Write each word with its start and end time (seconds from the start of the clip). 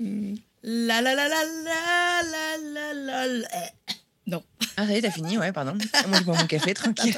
La 0.00 1.00
la 1.00 1.14
la 1.14 1.28
la 1.28 1.44
la 1.44 2.56
la 2.58 2.92
la 2.94 3.26
la. 3.26 3.48
Non. 4.26 4.44
Ah, 4.76 4.86
ça 4.86 4.92
y 4.92 4.96
est, 4.96 5.00
t'as 5.00 5.10
fini, 5.10 5.38
ouais, 5.38 5.52
pardon. 5.52 5.72
Moi, 6.06 6.18
je 6.18 6.24
bois 6.24 6.36
mon 6.36 6.46
café, 6.46 6.74
tranquille. 6.74 7.16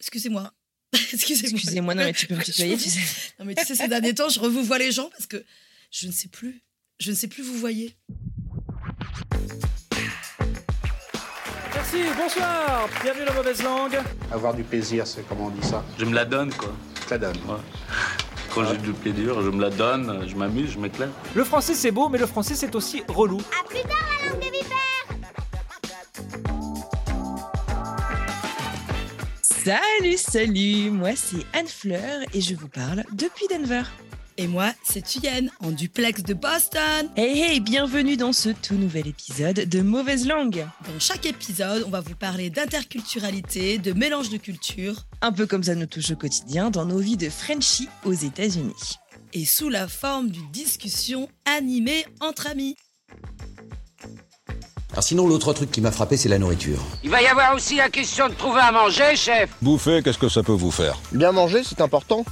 Excusez-moi. 0.00 0.52
Excusez-moi. 0.92 1.60
Excusez-moi, 1.60 1.94
non, 1.94 2.02
mais 2.02 2.12
tu 2.12 2.26
peux 2.26 2.34
me 2.34 2.42
tutoyer, 2.42 2.76
tu 2.76 2.90
sais. 2.90 2.98
Non, 3.38 3.44
mais 3.44 3.54
tu 3.54 3.64
sais, 3.64 3.76
ces 3.76 3.86
derniers 3.86 4.12
temps, 4.12 4.28
je 4.28 4.40
revois 4.40 4.78
les 4.78 4.90
gens 4.90 5.08
parce 5.10 5.26
que 5.28 5.44
je 5.92 6.08
ne 6.08 6.12
sais 6.12 6.26
plus. 6.26 6.60
Je 6.98 7.12
ne 7.12 7.16
sais 7.16 7.28
plus 7.28 7.44
vous 7.44 7.54
voyez. 7.54 7.94
Merci, 11.74 11.98
bonsoir. 12.16 12.88
Bienvenue 13.04 13.24
dans 13.26 13.34
Mauvaise 13.34 13.62
Langue. 13.62 13.98
Avoir 14.32 14.52
du 14.52 14.64
plaisir, 14.64 15.06
c'est 15.06 15.22
comment 15.28 15.46
on 15.46 15.50
dit 15.50 15.66
ça 15.66 15.84
Je 15.96 16.04
me 16.04 16.14
la 16.14 16.24
donne, 16.24 16.52
quoi. 16.54 16.76
Je 17.04 17.10
la 17.10 17.18
donne. 17.18 17.38
Quand 18.54 18.64
j'ai 18.64 18.78
du 18.78 18.92
plaisir, 18.92 19.40
je 19.42 19.48
me 19.50 19.60
la 19.60 19.70
donne, 19.70 20.24
je 20.26 20.34
m'amuse, 20.34 20.72
je 20.72 20.78
m'éclate. 20.78 21.10
Le 21.34 21.44
français 21.44 21.74
c'est 21.74 21.92
beau, 21.92 22.08
mais 22.08 22.18
le 22.18 22.26
français 22.26 22.54
c'est 22.54 22.74
aussi 22.74 23.02
relou. 23.08 23.38
À 23.60 23.66
plus 23.68 23.80
tard, 23.82 24.08
la 24.24 24.30
langue 24.30 24.40
des 24.40 24.50
vipères 24.50 24.76
Salut, 29.42 30.16
salut, 30.16 30.90
moi 30.90 31.10
c'est 31.14 31.44
Anne 31.52 31.68
Fleur 31.68 32.20
et 32.34 32.40
je 32.40 32.54
vous 32.54 32.68
parle 32.68 33.04
depuis 33.12 33.46
Denver. 33.48 33.82
Et 34.40 34.46
moi, 34.46 34.72
c'est 34.82 35.04
Tuyenne, 35.04 35.50
en 35.62 35.70
duplex 35.70 36.22
de 36.22 36.32
Boston. 36.32 37.10
Hey 37.14 37.38
hey, 37.42 37.60
bienvenue 37.60 38.16
dans 38.16 38.32
ce 38.32 38.48
tout 38.48 38.72
nouvel 38.74 39.06
épisode 39.06 39.56
de 39.68 39.82
Mauvaise 39.82 40.26
Langue. 40.26 40.66
Dans 40.88 40.98
chaque 40.98 41.26
épisode, 41.26 41.84
on 41.86 41.90
va 41.90 42.00
vous 42.00 42.14
parler 42.14 42.48
d'interculturalité, 42.48 43.76
de 43.76 43.92
mélange 43.92 44.30
de 44.30 44.38
cultures, 44.38 45.04
Un 45.20 45.30
peu 45.32 45.46
comme 45.46 45.62
ça 45.62 45.74
nous 45.74 45.84
touche 45.84 46.12
au 46.12 46.16
quotidien 46.16 46.70
dans 46.70 46.86
nos 46.86 47.00
vies 47.00 47.18
de 47.18 47.28
Frenchie 47.28 47.90
aux 48.06 48.14
États-Unis. 48.14 48.96
et 49.34 49.44
sous 49.44 49.68
la 49.68 49.86
forme 49.88 50.30
d'une 50.30 50.50
discussion 50.50 51.28
animée 51.44 52.06
entre 52.20 52.46
amis. 52.46 52.76
Alors 54.92 55.04
sinon, 55.04 55.28
l'autre 55.28 55.52
truc 55.52 55.70
qui 55.70 55.82
m'a 55.82 55.92
frappé, 55.92 56.16
c'est 56.16 56.30
la 56.30 56.38
nourriture. 56.38 56.80
Il 57.04 57.10
va 57.10 57.20
y 57.20 57.26
avoir 57.26 57.54
aussi 57.54 57.76
la 57.76 57.90
question 57.90 58.28
de 58.28 58.34
trouver 58.34 58.60
à 58.60 58.72
manger, 58.72 59.14
chef. 59.16 59.50
Bouffer, 59.60 60.00
qu'est-ce 60.02 60.18
que 60.18 60.30
ça 60.30 60.42
peut 60.42 60.50
vous 60.52 60.70
faire? 60.72 60.98
Bien 61.12 61.30
manger, 61.30 61.62
c'est 61.62 61.82
important. 61.82 62.24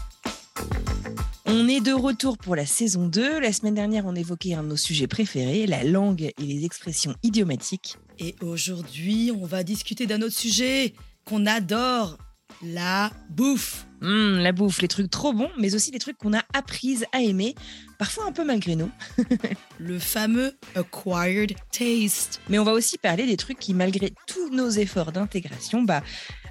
On 1.51 1.67
est 1.67 1.81
de 1.81 1.95
retour 1.95 2.37
pour 2.37 2.57
la 2.57 2.67
saison 2.67 3.09
2. 3.09 3.41
La 3.41 3.55
semaine 3.55 3.73
dernière, 3.73 4.05
on 4.05 4.15
évoquait 4.15 4.53
un 4.53 4.63
de 4.63 4.69
nos 4.69 4.77
sujets 4.77 5.07
préférés, 5.07 5.67
la 5.67 5.83
langue 5.83 6.31
et 6.39 6.43
les 6.43 6.67
expressions 6.67 7.15
idiomatiques. 7.23 7.97
Et 8.19 8.37
aujourd'hui, 8.43 9.33
on 9.35 9.47
va 9.47 9.63
discuter 9.63 10.07
d'un 10.07 10.21
autre 10.21 10.37
sujet 10.37 10.93
qu'on 11.25 11.47
adore, 11.47 12.19
la 12.63 13.11
bouffe. 13.31 13.88
Hum, 14.01 14.39
la 14.39 14.53
bouffe, 14.53 14.81
les 14.81 14.89
trucs 14.89 15.11
trop 15.11 15.33
bons, 15.33 15.51
mais 15.59 15.75
aussi 15.75 15.91
les 15.91 15.99
trucs 15.99 16.17
qu'on 16.19 16.33
a 16.33 16.43
appris 16.55 17.03
à 17.13 17.21
aimer, 17.21 17.55
parfois 17.99 18.27
un 18.27 18.33
peu 18.33 18.45
malgré 18.45 18.77
nous. 18.77 18.91
Le 19.79 19.99
fameux 19.99 20.57
acquired 20.77 21.55
taste. 21.73 22.41
Mais 22.49 22.59
on 22.59 22.65
va 22.65 22.73
aussi 22.73 22.97
parler 22.97 23.27
des 23.27 23.37
trucs 23.37 23.59
qui, 23.59 23.75
malgré 23.75 24.13
tous 24.27 24.50
nos 24.50 24.71
efforts 24.71 25.11
d'intégration, 25.11 25.83
bah, 25.83 26.03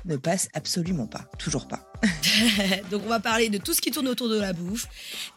ne 0.04 0.18
passent 0.18 0.50
absolument 0.54 1.08
pas. 1.08 1.30
Toujours 1.40 1.68
pas. 1.68 1.92
Donc 2.92 3.04
on 3.06 3.10
va 3.10 3.20
parler 3.20 3.50
de 3.50 3.58
tout 3.58 3.74
ce 3.74 3.82
qui 3.82 3.92
tourne 3.92 4.08
autour 4.08 4.30
de 4.30 4.40
la 4.40 4.54
bouffe, 4.54 4.88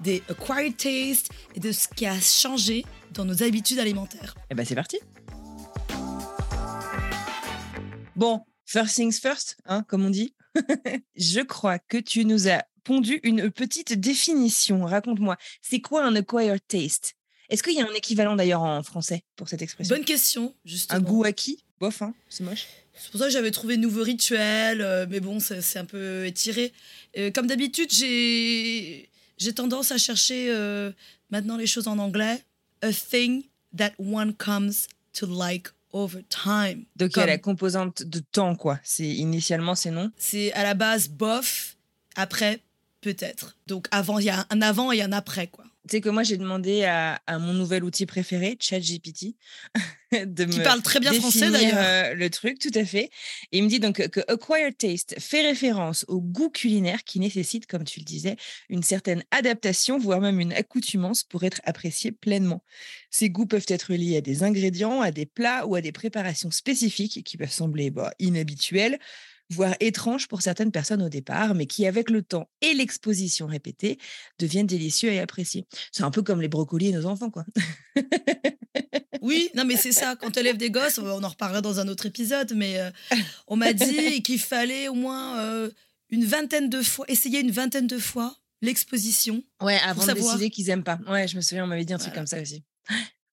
des 0.00 0.22
acquired 0.28 0.76
tastes 0.76 1.30
et 1.54 1.60
de 1.60 1.70
ce 1.70 1.86
qui 1.88 2.06
a 2.06 2.18
changé 2.20 2.84
dans 3.12 3.24
nos 3.24 3.42
habitudes 3.42 3.78
alimentaires. 3.78 4.34
Et 4.50 4.54
ben 4.54 4.66
c'est 4.66 4.74
parti. 4.74 4.98
Bon, 8.16 8.42
first 8.66 8.96
things 8.96 9.20
first, 9.20 9.56
hein, 9.66 9.84
comme 9.88 10.04
on 10.04 10.10
dit. 10.10 10.34
Je 11.16 11.40
crois 11.40 11.78
que 11.78 11.98
tu 11.98 12.24
nous 12.24 12.48
as 12.48 12.64
pondu 12.84 13.20
une 13.22 13.50
petite 13.50 13.98
définition. 13.98 14.84
Raconte-moi, 14.84 15.36
c'est 15.62 15.80
quoi 15.80 16.04
un 16.04 16.14
acquired 16.16 16.60
taste? 16.66 17.14
Est-ce 17.48 17.62
qu'il 17.62 17.74
y 17.74 17.80
a 17.80 17.84
un 17.88 17.94
équivalent 17.94 18.36
d'ailleurs 18.36 18.62
en 18.62 18.82
français 18.82 19.24
pour 19.36 19.48
cette 19.48 19.62
expression? 19.62 19.94
Bonne 19.94 20.04
question, 20.04 20.54
justement. 20.64 20.98
Un 20.98 21.02
goût 21.02 21.24
acquis? 21.24 21.64
Bof, 21.80 22.02
hein, 22.02 22.14
c'est 22.28 22.44
moche. 22.44 22.66
C'est 22.94 23.10
pour 23.10 23.20
ça 23.20 23.26
que 23.26 23.32
j'avais 23.32 23.50
trouvé 23.50 23.76
nouveau 23.76 24.02
rituel, 24.02 24.82
euh, 24.82 25.06
mais 25.08 25.20
bon, 25.20 25.40
c'est 25.40 25.78
un 25.78 25.84
peu 25.84 26.26
étiré. 26.26 26.72
Euh, 27.16 27.30
comme 27.30 27.46
d'habitude, 27.46 27.90
j'ai 27.90 29.08
j'ai 29.38 29.54
tendance 29.54 29.90
à 29.90 29.96
chercher 29.96 30.50
euh, 30.50 30.92
maintenant 31.30 31.56
les 31.56 31.66
choses 31.66 31.88
en 31.88 31.98
anglais. 31.98 32.44
A 32.82 32.92
thing 32.92 33.44
that 33.76 33.92
one 33.98 34.34
comes 34.34 34.86
to 35.14 35.26
like 35.26 35.68
over 35.92 36.22
time. 36.28 36.84
Donc 36.96 37.12
il 37.16 37.20
y 37.20 37.22
a 37.22 37.26
la 37.26 37.38
composante 37.38 38.02
de 38.02 38.18
temps, 38.18 38.54
quoi. 38.56 38.78
C'est 38.82 39.08
initialement 39.08 39.74
c'est 39.74 39.90
non. 39.90 40.10
C'est 40.16 40.52
à 40.52 40.62
la 40.62 40.74
base 40.74 41.08
bof, 41.08 41.76
après 42.16 42.60
peut-être. 43.00 43.56
Donc 43.66 43.86
avant, 43.90 44.18
il 44.18 44.26
y 44.26 44.30
a 44.30 44.46
un 44.50 44.62
avant 44.62 44.92
et 44.92 45.02
un 45.02 45.12
après, 45.12 45.46
quoi. 45.46 45.64
Tu 45.88 45.96
sais 45.96 46.00
que 46.02 46.10
moi 46.10 46.22
j'ai 46.22 46.36
demandé 46.36 46.84
à, 46.84 47.20
à 47.26 47.38
mon 47.38 47.54
nouvel 47.54 47.84
outil 47.84 48.04
préféré, 48.04 48.56
ChatGPT, 48.60 49.34
de 50.12 50.44
Qui 50.44 50.58
me 50.58 50.64
parle 50.64 50.82
très 50.82 51.00
bien 51.00 51.12
français, 51.14 51.50
d'ailleurs. 51.50 51.78
euh, 51.78 52.14
le 52.14 52.28
truc, 52.30 52.58
tout 52.58 52.70
à 52.74 52.84
fait. 52.84 53.10
Et 53.52 53.58
il 53.58 53.64
me 53.64 53.68
dit 53.68 53.80
donc 53.80 54.06
que 54.08 54.20
acquired 54.28 54.76
taste 54.76 55.18
fait 55.18 55.40
référence 55.40 56.04
au 56.08 56.20
goût 56.20 56.50
culinaire 56.50 57.02
qui 57.04 57.18
nécessite, 57.18 57.66
comme 57.66 57.84
tu 57.84 58.00
le 58.00 58.04
disais, 58.04 58.36
une 58.68 58.82
certaine 58.82 59.24
adaptation, 59.30 59.98
voire 59.98 60.20
même 60.20 60.38
une 60.40 60.52
accoutumance 60.52 61.22
pour 61.24 61.44
être 61.44 61.60
apprécié 61.64 62.12
pleinement. 62.12 62.62
Ces 63.10 63.30
goûts 63.30 63.46
peuvent 63.46 63.66
être 63.68 63.94
liés 63.94 64.18
à 64.18 64.20
des 64.20 64.42
ingrédients, 64.42 65.00
à 65.00 65.10
des 65.12 65.26
plats 65.26 65.66
ou 65.66 65.76
à 65.76 65.80
des 65.80 65.92
préparations 65.92 66.50
spécifiques 66.50 67.24
qui 67.24 67.36
peuvent 67.36 67.50
sembler 67.50 67.90
bah, 67.90 68.12
inhabituelles 68.18 68.98
voire 69.50 69.74
étranges 69.80 70.28
pour 70.28 70.42
certaines 70.42 70.72
personnes 70.72 71.02
au 71.02 71.08
départ, 71.08 71.54
mais 71.54 71.66
qui, 71.66 71.86
avec 71.86 72.10
le 72.10 72.22
temps 72.22 72.48
et 72.60 72.72
l'exposition 72.74 73.46
répétée, 73.46 73.98
deviennent 74.38 74.66
délicieux 74.66 75.10
et 75.10 75.20
appréciés. 75.20 75.66
C'est 75.92 76.04
un 76.04 76.10
peu 76.10 76.22
comme 76.22 76.40
les 76.40 76.48
brocolis 76.48 76.88
et 76.88 76.92
nos 76.92 77.06
enfants, 77.06 77.30
quoi. 77.30 77.44
Oui, 79.22 79.50
non, 79.54 79.64
mais 79.64 79.76
c'est 79.76 79.92
ça. 79.92 80.16
Quand 80.16 80.30
tu 80.30 80.40
élèves 80.40 80.56
des 80.56 80.70
gosses, 80.70 80.98
on 80.98 81.22
en 81.22 81.28
reparlera 81.28 81.60
dans 81.60 81.80
un 81.80 81.88
autre 81.88 82.06
épisode, 82.06 82.52
mais 82.54 82.78
euh, 82.78 82.90
on 83.46 83.56
m'a 83.56 83.72
dit 83.72 84.22
qu'il 84.22 84.38
fallait 84.38 84.88
au 84.88 84.94
moins 84.94 85.38
euh, 85.40 85.70
une 86.10 86.24
vingtaine 86.24 86.68
de 86.68 86.82
fois, 86.82 87.04
essayer 87.08 87.40
une 87.40 87.50
vingtaine 87.50 87.86
de 87.86 87.98
fois 87.98 88.36
l'exposition. 88.62 89.42
Ouais, 89.62 89.78
avant 89.84 90.06
de 90.06 90.12
décider 90.12 90.50
qu'ils 90.50 90.70
aiment 90.70 90.84
pas. 90.84 90.98
Ouais, 91.08 91.28
je 91.28 91.36
me 91.36 91.40
souviens, 91.40 91.64
on 91.64 91.66
m'avait 91.66 91.84
dit 91.84 91.92
un 91.92 91.98
truc 91.98 92.14
comme 92.14 92.26
ça 92.26 92.40
aussi. 92.40 92.64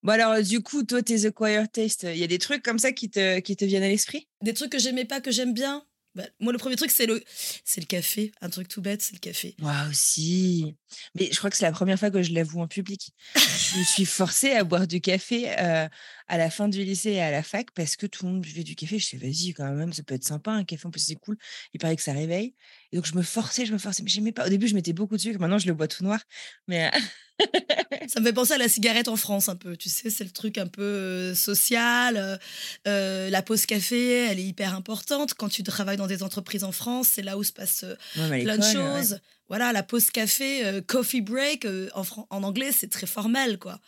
Bon 0.04 0.14
alors, 0.14 0.34
euh, 0.34 0.42
du 0.42 0.62
coup, 0.62 0.84
toi, 0.84 1.02
tes 1.02 1.26
acquired 1.26 1.72
taste, 1.72 2.04
il 2.04 2.18
y 2.18 2.24
a 2.24 2.28
des 2.28 2.38
trucs 2.38 2.64
comme 2.64 2.80
ça 2.80 2.92
qui 2.92 3.10
te, 3.10 3.40
qui 3.40 3.56
te 3.56 3.66
viennent 3.66 3.84
à 3.84 3.90
l'esprit? 3.90 4.28
Des 4.44 4.54
trucs 4.54 4.72
que 4.72 4.80
j'aimais 4.80 5.06
pas, 5.06 5.22
que 5.22 5.32
j'aime 5.32 5.54
bien? 5.54 5.84
Bah, 6.18 6.24
moi, 6.40 6.52
le 6.52 6.58
premier 6.58 6.76
truc, 6.76 6.90
c'est 6.90 7.06
le, 7.06 7.24
c'est 7.64 7.80
le 7.80 7.86
café. 7.86 8.32
Un 8.42 8.50
truc 8.50 8.68
tout 8.68 8.82
bête, 8.82 9.04
c'est 9.04 9.14
le 9.14 9.20
café. 9.20 9.54
Moi 9.60 9.76
aussi. 9.88 10.76
Mais 11.14 11.30
je 11.32 11.38
crois 11.38 11.52
que 11.52 11.56
c'est 11.56 11.66
la 11.66 11.72
première 11.72 12.00
fois 12.00 12.10
que 12.10 12.24
je 12.24 12.34
l'avoue 12.34 12.60
en 12.60 12.68
public. 12.68 13.14
je 13.36 13.78
me 13.78 13.84
suis 13.84 14.06
forcée 14.06 14.50
à 14.50 14.64
boire 14.64 14.88
du 14.88 15.00
café 15.00 15.48
euh, 15.60 15.88
à 16.28 16.38
la 16.40 16.50
fin 16.50 16.70
du 16.70 16.84
lycée 16.84 17.12
et 17.12 17.22
à 17.22 17.30
la 17.30 17.44
fac 17.44 17.68
parce 17.76 17.96
que 17.96 18.08
tout 18.08 18.26
le 18.26 18.32
monde 18.32 18.42
buvait 18.42 18.64
du 18.64 18.76
café. 18.76 18.98
Je 18.98 19.12
disais, 19.12 19.18
vas-y, 19.18 19.54
quand 19.54 19.72
même, 19.72 19.94
ça 19.94 20.02
peut 20.02 20.16
être 20.16 20.24
sympa, 20.24 20.50
un 20.50 20.64
café, 20.64 20.88
en 20.88 20.90
plus, 20.90 21.06
c'est 21.06 21.16
cool. 21.18 21.38
Il 21.76 21.80
paraît 21.80 21.96
que 21.96 22.02
ça 22.02 22.14
réveille. 22.14 22.56
Et 22.92 22.98
donc, 22.98 23.06
je 23.06 23.16
me 23.16 23.22
forçais, 23.22 23.66
je 23.66 23.74
me 23.74 23.78
forçais. 23.78 24.04
Mais 24.04 24.10
j'aimais 24.10 24.32
pas. 24.32 24.46
Au 24.46 24.50
début, 24.50 24.68
je 24.68 24.76
mettais 24.76 24.94
beaucoup 24.94 25.16
de 25.18 25.22
sucre. 25.22 25.40
Maintenant, 25.40 25.58
je 25.58 25.68
le 25.68 25.74
bois 25.74 25.88
tout 25.88 26.04
noir. 26.04 26.20
Mais 26.68 26.88
euh, 26.88 27.00
Ça 28.08 28.20
me 28.20 28.26
fait 28.26 28.34
penser 28.34 28.54
à 28.54 28.58
la 28.58 28.70
cigarette 28.70 29.08
en 29.08 29.16
France 29.16 29.50
un 29.50 29.56
peu. 29.56 29.76
Tu 29.76 29.90
sais, 29.90 30.10
c'est 30.10 30.24
le 30.24 30.30
truc 30.30 30.58
un 30.58 30.68
peu 30.68 30.82
euh, 30.82 31.36
social. 31.36 32.40
euh, 32.88 33.30
la 33.30 33.42
pause 33.42 33.66
café, 33.66 34.26
elle 34.26 34.40
est 34.40 34.44
hyper 34.44 34.74
importante. 34.76 35.34
Quand 35.34 35.50
tu 35.50 35.64
travailles 35.64 35.98
dans 35.98 36.08
des 36.08 36.24
entreprises 36.24 36.64
en 36.64 36.72
France, 36.72 37.10
c'est 37.14 37.22
là 37.22 37.38
où 37.38 37.44
se 37.44 37.54
passe 37.54 37.84
euh, 37.84 37.96
ouais, 38.30 38.44
plein 38.44 38.58
de 38.58 38.64
ouais. 38.64 38.74
choses. 38.74 39.20
Voilà, 39.50 39.72
la 39.72 39.84
pause 39.84 40.12
café, 40.12 40.82
coffee 40.88 41.22
break, 41.22 41.66
en, 41.94 42.44
anglais, 42.44 42.74
c'est 42.74 42.90
très 42.90 43.08
formel, 43.08 43.58
quoi. 43.58 43.80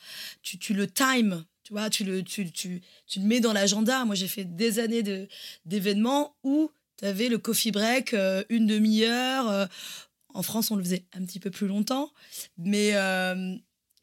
Tu, 0.41 0.57
tu 0.57 0.73
le 0.73 0.87
time, 0.87 1.43
tu 1.63 1.73
vois, 1.73 1.89
tu 1.89 2.05
le, 2.05 2.23
tu, 2.23 2.49
tu, 2.49 2.81
tu 3.07 3.19
le 3.19 3.25
mets 3.25 3.41
dans 3.41 3.51
l'agenda. 3.51 4.05
Moi, 4.05 4.15
j'ai 4.15 4.29
fait 4.29 4.45
des 4.45 4.79
années 4.79 5.03
de- 5.03 5.27
d'événements 5.65 6.33
où 6.43 6.71
tu 6.99 7.05
avais 7.05 7.29
le 7.29 7.37
coffee 7.37 7.71
break, 7.71 8.13
euh, 8.13 8.43
une 8.49 8.67
demi-heure. 8.67 9.49
euh, 9.49 9.65
en 10.33 10.43
France, 10.43 10.69
on 10.69 10.75
le 10.75 10.83
faisait 10.83 11.05
un 11.13 11.25
petit 11.25 11.39
peu 11.39 11.49
plus 11.49 11.67
longtemps. 11.67 12.11
Mais, 12.57 12.91
euh, 12.93 13.55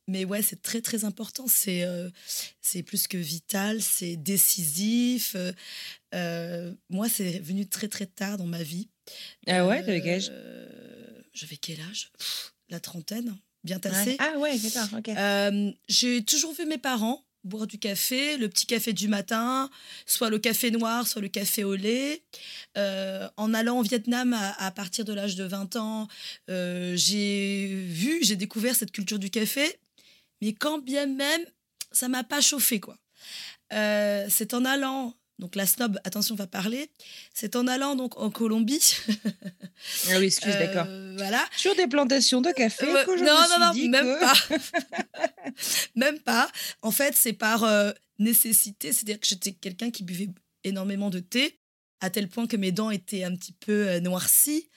mais 0.08 0.24
ouais, 0.24 0.42
c'est 0.42 0.60
très, 0.60 0.80
très 0.80 1.04
important. 1.04 1.46
C'est 1.46 1.84
c'est 2.60 2.82
plus 2.82 3.06
que 3.06 3.16
vital, 3.16 3.80
c'est 3.80 4.16
décisif. 4.16 5.36
moi, 6.90 7.08
c'est 7.08 7.38
venu 7.40 7.66
très, 7.68 7.88
très 7.88 8.06
tard 8.06 8.38
dans 8.38 8.46
ma 8.46 8.62
vie. 8.62 8.88
Ah 9.46 9.66
ouais, 9.66 9.82
âge? 10.08 10.28
Euh, 10.30 11.22
J'avais 11.32 11.56
quel 11.56 11.80
âge? 11.80 12.10
Pff, 12.18 12.54
la 12.70 12.80
trentaine, 12.80 13.36
bien 13.62 13.76
Ouais. 13.76 13.80
tassée. 13.82 14.16
Ah 14.18 14.38
ouais, 14.38 14.58
d'accord, 14.58 14.98
ok. 14.98 15.08
Euh, 15.10 15.72
j'ai 15.88 16.24
toujours 16.24 16.54
vu 16.54 16.66
mes 16.66 16.78
parents 16.78 17.24
boire 17.46 17.66
du 17.66 17.78
café, 17.78 18.36
le 18.36 18.48
petit 18.48 18.66
café 18.66 18.92
du 18.92 19.08
matin, 19.08 19.70
soit 20.04 20.30
le 20.30 20.38
café 20.38 20.70
noir, 20.70 21.06
soit 21.06 21.22
le 21.22 21.28
café 21.28 21.64
au 21.64 21.74
lait. 21.74 22.22
Euh, 22.76 23.28
en 23.36 23.54
allant 23.54 23.78
au 23.78 23.82
Vietnam 23.82 24.36
à, 24.58 24.70
partir 24.70 25.04
de 25.04 25.12
l'âge 25.12 25.36
de 25.36 25.44
20 25.44 25.76
ans, 25.76 26.08
euh, 26.50 26.94
j'ai 26.96 27.68
vu, 27.68 28.18
j'ai 28.22 28.36
découvert 28.36 28.74
cette 28.74 28.92
culture 28.92 29.18
du 29.18 29.30
café, 29.30 29.78
mais 30.42 30.52
quand 30.52 30.78
bien 30.78 31.06
même, 31.06 31.42
ça 31.92 32.08
m'a 32.08 32.24
pas 32.24 32.40
chauffé 32.40 32.80
quoi. 32.80 32.98
Euh, 33.72 34.26
c'est 34.28 34.54
en 34.54 34.64
allant, 34.64 35.14
donc 35.38 35.54
la 35.54 35.66
snob, 35.66 35.98
attention, 36.04 36.34
on 36.34 36.38
va 36.38 36.46
parler, 36.46 36.90
c'est 37.34 37.56
en 37.56 37.66
allant 37.66 37.94
donc 37.94 38.16
en 38.18 38.30
Colombie. 38.30 38.94
Ah 40.08 40.18
oui, 40.18 40.24
excuse, 40.26 40.54
d'accord. 40.54 40.86
Euh, 40.88 41.14
voilà. 41.18 41.44
Sur 41.56 41.74
des 41.76 41.86
plantations 41.86 42.40
de 42.40 42.50
café 42.52 42.86
que 43.06 43.16
je 43.18 43.24
non, 43.24 43.32
me 43.38 43.42
suis 43.44 43.58
non, 43.60 43.66
non, 43.66 43.72
dit 43.72 43.88
même 43.90 44.06
que- 44.06 44.20
pas. 44.20 44.34
même 45.94 46.18
pas. 46.20 46.50
En 46.82 46.90
fait, 46.90 47.14
c'est 47.14 47.32
par 47.34 47.64
euh, 47.64 47.92
nécessité. 48.18 48.92
C'est-à-dire 48.92 49.20
que 49.20 49.26
j'étais 49.26 49.52
quelqu'un 49.52 49.90
qui 49.90 50.02
buvait 50.04 50.30
énormément 50.64 51.10
de 51.10 51.18
thé, 51.20 51.58
à 52.00 52.10
tel 52.10 52.28
point 52.28 52.46
que 52.46 52.56
mes 52.56 52.72
dents 52.72 52.90
étaient 52.90 53.24
un 53.24 53.34
petit 53.36 53.52
peu 53.52 53.88
euh, 53.88 54.00
noircies. 54.00 54.68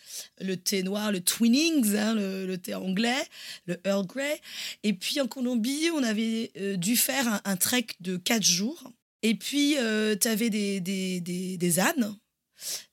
Le 0.41 0.55
thé 0.55 0.83
noir, 0.83 1.12
le 1.12 1.21
Twinings, 1.21 1.95
hein, 1.95 2.15
le, 2.15 2.45
le 2.45 2.57
thé 2.57 2.73
anglais, 2.75 3.23
le 3.65 3.79
Earl 3.85 4.05
Grey. 4.05 4.41
Et 4.83 4.94
puis 4.94 5.19
en 5.21 5.27
Colombie, 5.27 5.89
on 5.94 6.03
avait 6.03 6.51
euh, 6.57 6.75
dû 6.77 6.95
faire 6.97 7.27
un, 7.27 7.41
un 7.45 7.55
trek 7.57 7.88
de 8.00 8.17
quatre 8.17 8.44
jours. 8.44 8.91
Et 9.24 9.36
puis, 9.36 9.75
tu 10.21 10.27
avais 10.27 10.50
des, 10.50 10.80
des, 10.80 11.21
des, 11.21 11.57
des 11.57 11.80
ânes 11.80 12.16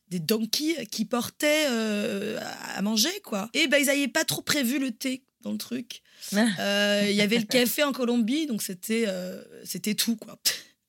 des 0.08 0.20
donkeys 0.20 0.86
qui 0.90 1.04
portaient 1.04 1.66
euh, 1.68 2.38
à 2.76 2.80
manger, 2.82 3.10
quoi. 3.24 3.50
Et 3.54 3.66
ben, 3.66 3.78
ils 3.78 3.86
n'avaient 3.86 4.06
pas 4.08 4.24
trop 4.24 4.40
prévu 4.42 4.78
le 4.78 4.92
thé 4.92 5.24
dans 5.40 5.50
le 5.50 5.58
truc. 5.58 6.02
Ah. 6.32 6.46
Euh, 6.60 7.06
Il 7.10 7.16
y 7.16 7.20
avait 7.22 7.38
le 7.38 7.44
café 7.58 7.82
en 7.82 7.92
Colombie, 7.92 8.46
donc 8.46 8.62
c'était 8.62 9.04
euh, 9.08 9.42
c'était 9.64 9.94
tout, 9.94 10.14
quoi. 10.16 10.38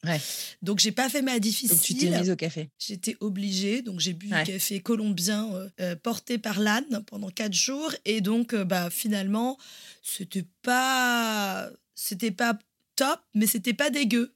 Ouais. 0.06 0.22
Donc, 0.62 0.80
j'ai 0.80 0.92
pas 0.92 1.10
fait 1.10 1.24
ma 1.24 1.40
difficile. 1.40 1.69
Donc 1.69 1.81
tu 1.81 1.95
t'es 1.95 2.10
mise 2.19 2.30
au 2.30 2.36
café. 2.36 2.69
J'étais 2.78 3.18
obligée, 3.19 3.81
donc 3.81 4.00
j'ai 4.00 4.13
bu 4.13 4.31
Ouais. 4.31 4.44
du 4.44 4.51
café 4.54 4.80
colombien 4.81 5.51
euh, 5.56 5.69
euh, 5.81 5.95
porté 5.95 6.38
par 6.38 6.60
l'âne 6.60 7.04
pendant 7.07 7.30
quatre 7.31 7.54
jours. 7.54 7.92
Et 8.06 8.22
donc, 8.22 8.54
euh, 8.54 8.63
bah, 8.63 8.90
finalement, 8.92 9.57
c'était 10.04 10.45
pas, 10.62 11.72
c'était 11.95 12.31
pas 12.31 12.57
top, 12.95 13.19
mais 13.33 13.48
c'était 13.48 13.74
pas 13.74 13.90
dégueu. 13.90 14.36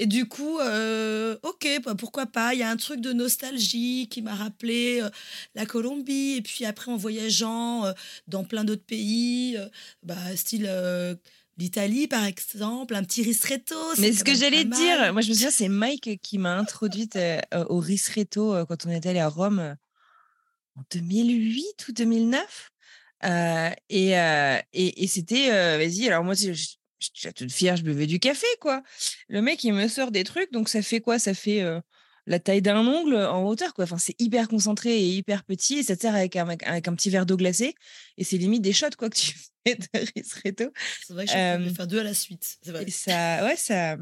Et 0.00 0.06
du 0.06 0.26
coup, 0.28 0.58
euh, 0.60 1.36
ok, 1.42 1.66
bah, 1.84 1.94
pourquoi 1.96 2.26
pas. 2.26 2.54
Il 2.54 2.60
y 2.60 2.62
a 2.62 2.70
un 2.70 2.76
truc 2.76 3.00
de 3.00 3.12
nostalgie 3.12 4.08
qui 4.08 4.22
m'a 4.22 4.34
rappelé 4.34 5.00
euh, 5.02 5.10
la 5.54 5.66
Colombie. 5.66 6.36
Et 6.36 6.42
puis 6.42 6.64
après, 6.64 6.90
en 6.90 6.96
voyageant 6.96 7.84
euh, 7.84 7.92
dans 8.28 8.44
plein 8.44 8.64
d'autres 8.64 8.84
pays, 8.86 9.58
bah, 10.02 10.14
style 10.36 10.70
l'Italie 11.58 12.06
par 12.06 12.24
exemple, 12.24 12.94
un 12.94 13.02
petit 13.02 13.22
ristretto. 13.24 13.74
Mais 13.98 14.12
c'est 14.12 14.18
ce 14.20 14.24
que 14.24 14.34
j'allais 14.34 14.64
dire, 14.64 15.12
moi 15.12 15.20
je 15.22 15.28
me 15.30 15.34
souviens, 15.34 15.50
c'est 15.50 15.68
Mike 15.68 16.20
qui 16.22 16.38
m'a 16.38 16.56
introduite 16.56 17.18
au 17.68 17.80
ristretto 17.80 18.64
quand 18.66 18.86
on 18.86 18.90
est 18.90 19.04
allé 19.06 19.18
à 19.18 19.28
Rome 19.28 19.76
en 20.76 20.82
2008 20.92 21.88
ou 21.88 21.92
2009. 21.92 22.70
Euh, 23.24 23.70
et 23.88 24.16
euh, 24.16 24.58
et, 24.72 25.02
et 25.02 25.06
c'était, 25.08 25.50
euh, 25.50 25.76
vas-y, 25.78 26.06
alors 26.06 26.22
moi, 26.22 26.34
je- 26.34 26.52
j'étais 26.98 27.32
toute 27.32 27.52
fière, 27.52 27.76
je 27.76 27.82
buvais 27.82 28.06
du 28.06 28.18
café, 28.18 28.46
quoi. 28.60 28.82
Le 29.28 29.42
mec, 29.42 29.62
il 29.64 29.72
me 29.72 29.88
sort 29.88 30.10
des 30.10 30.24
trucs, 30.24 30.52
donc 30.52 30.68
ça 30.68 30.82
fait 30.82 31.00
quoi? 31.00 31.18
Ça 31.18 31.34
fait 31.34 31.62
euh, 31.62 31.80
la 32.26 32.38
taille 32.38 32.62
d'un 32.62 32.86
ongle 32.86 33.16
en 33.16 33.44
hauteur, 33.46 33.74
quoi. 33.74 33.84
Enfin, 33.84 33.98
c'est 33.98 34.14
hyper 34.20 34.48
concentré 34.48 34.98
et 34.98 35.08
hyper 35.08 35.44
petit, 35.44 35.78
et 35.78 35.82
ça 35.82 35.96
te 35.96 36.02
sert 36.02 36.14
avec 36.14 36.36
un, 36.36 36.48
avec 36.48 36.88
un 36.88 36.94
petit 36.94 37.10
verre 37.10 37.26
d'eau 37.26 37.36
glacée, 37.36 37.74
et 38.16 38.24
c'est 38.24 38.36
limite 38.36 38.62
des 38.62 38.72
shots, 38.72 38.90
quoi, 38.98 39.08
que 39.10 39.16
tu 39.16 39.32
fais 39.66 39.76
de 39.76 40.10
ristretto. 40.14 40.72
C'est 41.06 41.12
vrai 41.12 41.26
que 41.26 41.32
j'ai 41.32 41.38
Euh, 41.38 41.74
faire 41.74 41.86
deux 41.86 42.00
à 42.00 42.04
la 42.04 42.14
suite. 42.14 42.58
C'est 42.62 42.72
vrai. 42.72 42.84
Et 42.86 42.90
ça, 42.90 43.44
ouais, 43.44 43.56
ça, 43.56 43.96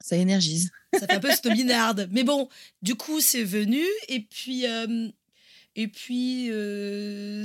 ça 0.00 0.16
énergise. 0.16 0.70
Ça 0.98 1.06
fait 1.06 1.14
un 1.14 1.20
peu 1.20 1.30
snobinarde. 1.34 2.08
Mais 2.10 2.24
bon, 2.24 2.48
du 2.82 2.94
coup, 2.94 3.20
c'est 3.20 3.44
venu. 3.44 3.84
Et 4.08 4.20
puis, 4.20 4.66
euh, 4.66 5.08
et 5.76 5.86
puis 5.88 6.46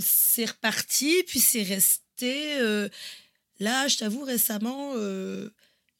c'est 0.01 0.45
reparti. 0.45 1.23
Puis 1.27 1.39
c'est 1.39 1.63
resté. 1.63 2.57
Là, 3.59 3.87
je 3.87 3.97
t'avoue, 3.97 4.23
récemment, 4.23 4.93
euh, 4.95 5.49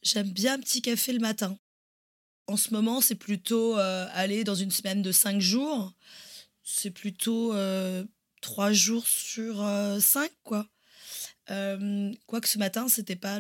j'aime 0.01 0.29
bien 0.29 0.53
un 0.55 0.59
petit 0.59 0.81
café 0.81 1.13
le 1.13 1.19
matin. 1.19 1.57
En 2.47 2.57
ce 2.57 2.71
moment, 2.71 3.01
c'est 3.01 3.15
plutôt 3.15 3.77
euh, 3.77 4.07
aller 4.13 4.43
dans 4.43 4.55
une 4.55 4.71
semaine 4.71 5.01
de 5.01 5.11
cinq 5.11 5.41
jours. 5.41 5.93
C'est 6.63 6.91
plutôt 6.91 7.53
euh, 7.53 8.03
trois 8.41 8.71
jours 8.71 9.07
sur 9.07 9.63
euh, 9.63 9.99
cinq, 9.99 10.31
quoi. 10.43 10.67
Euh, 11.51 12.11
Quoique 12.25 12.47
ce 12.47 12.57
matin, 12.57 12.87
c'était 12.87 13.15
pas 13.15 13.39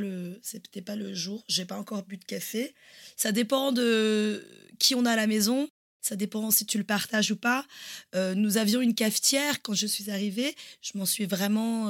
pas 0.85 0.95
le 0.95 1.13
jour. 1.13 1.43
J'ai 1.47 1.65
pas 1.65 1.77
encore 1.77 2.03
bu 2.03 2.17
de 2.17 2.25
café. 2.25 2.73
Ça 3.15 3.31
dépend 3.31 3.71
de 3.71 4.45
qui 4.79 4.95
on 4.95 5.05
a 5.05 5.11
à 5.11 5.15
la 5.15 5.27
maison. 5.27 5.67
Ça 6.01 6.15
dépend 6.15 6.51
si 6.51 6.67
tu 6.67 6.77
le 6.77 6.83
partages 6.83 7.31
ou 7.31 7.35
pas. 7.35 7.65
Nous 8.13 8.57
avions 8.57 8.79
une 8.79 8.93
cafetière 8.93 9.63
quand 9.63 9.73
je 9.73 9.87
suis 9.87 10.11
arrivée. 10.11 10.55
Je 10.81 10.95
m'en 10.99 11.05
suis 11.07 11.25
vraiment 11.25 11.89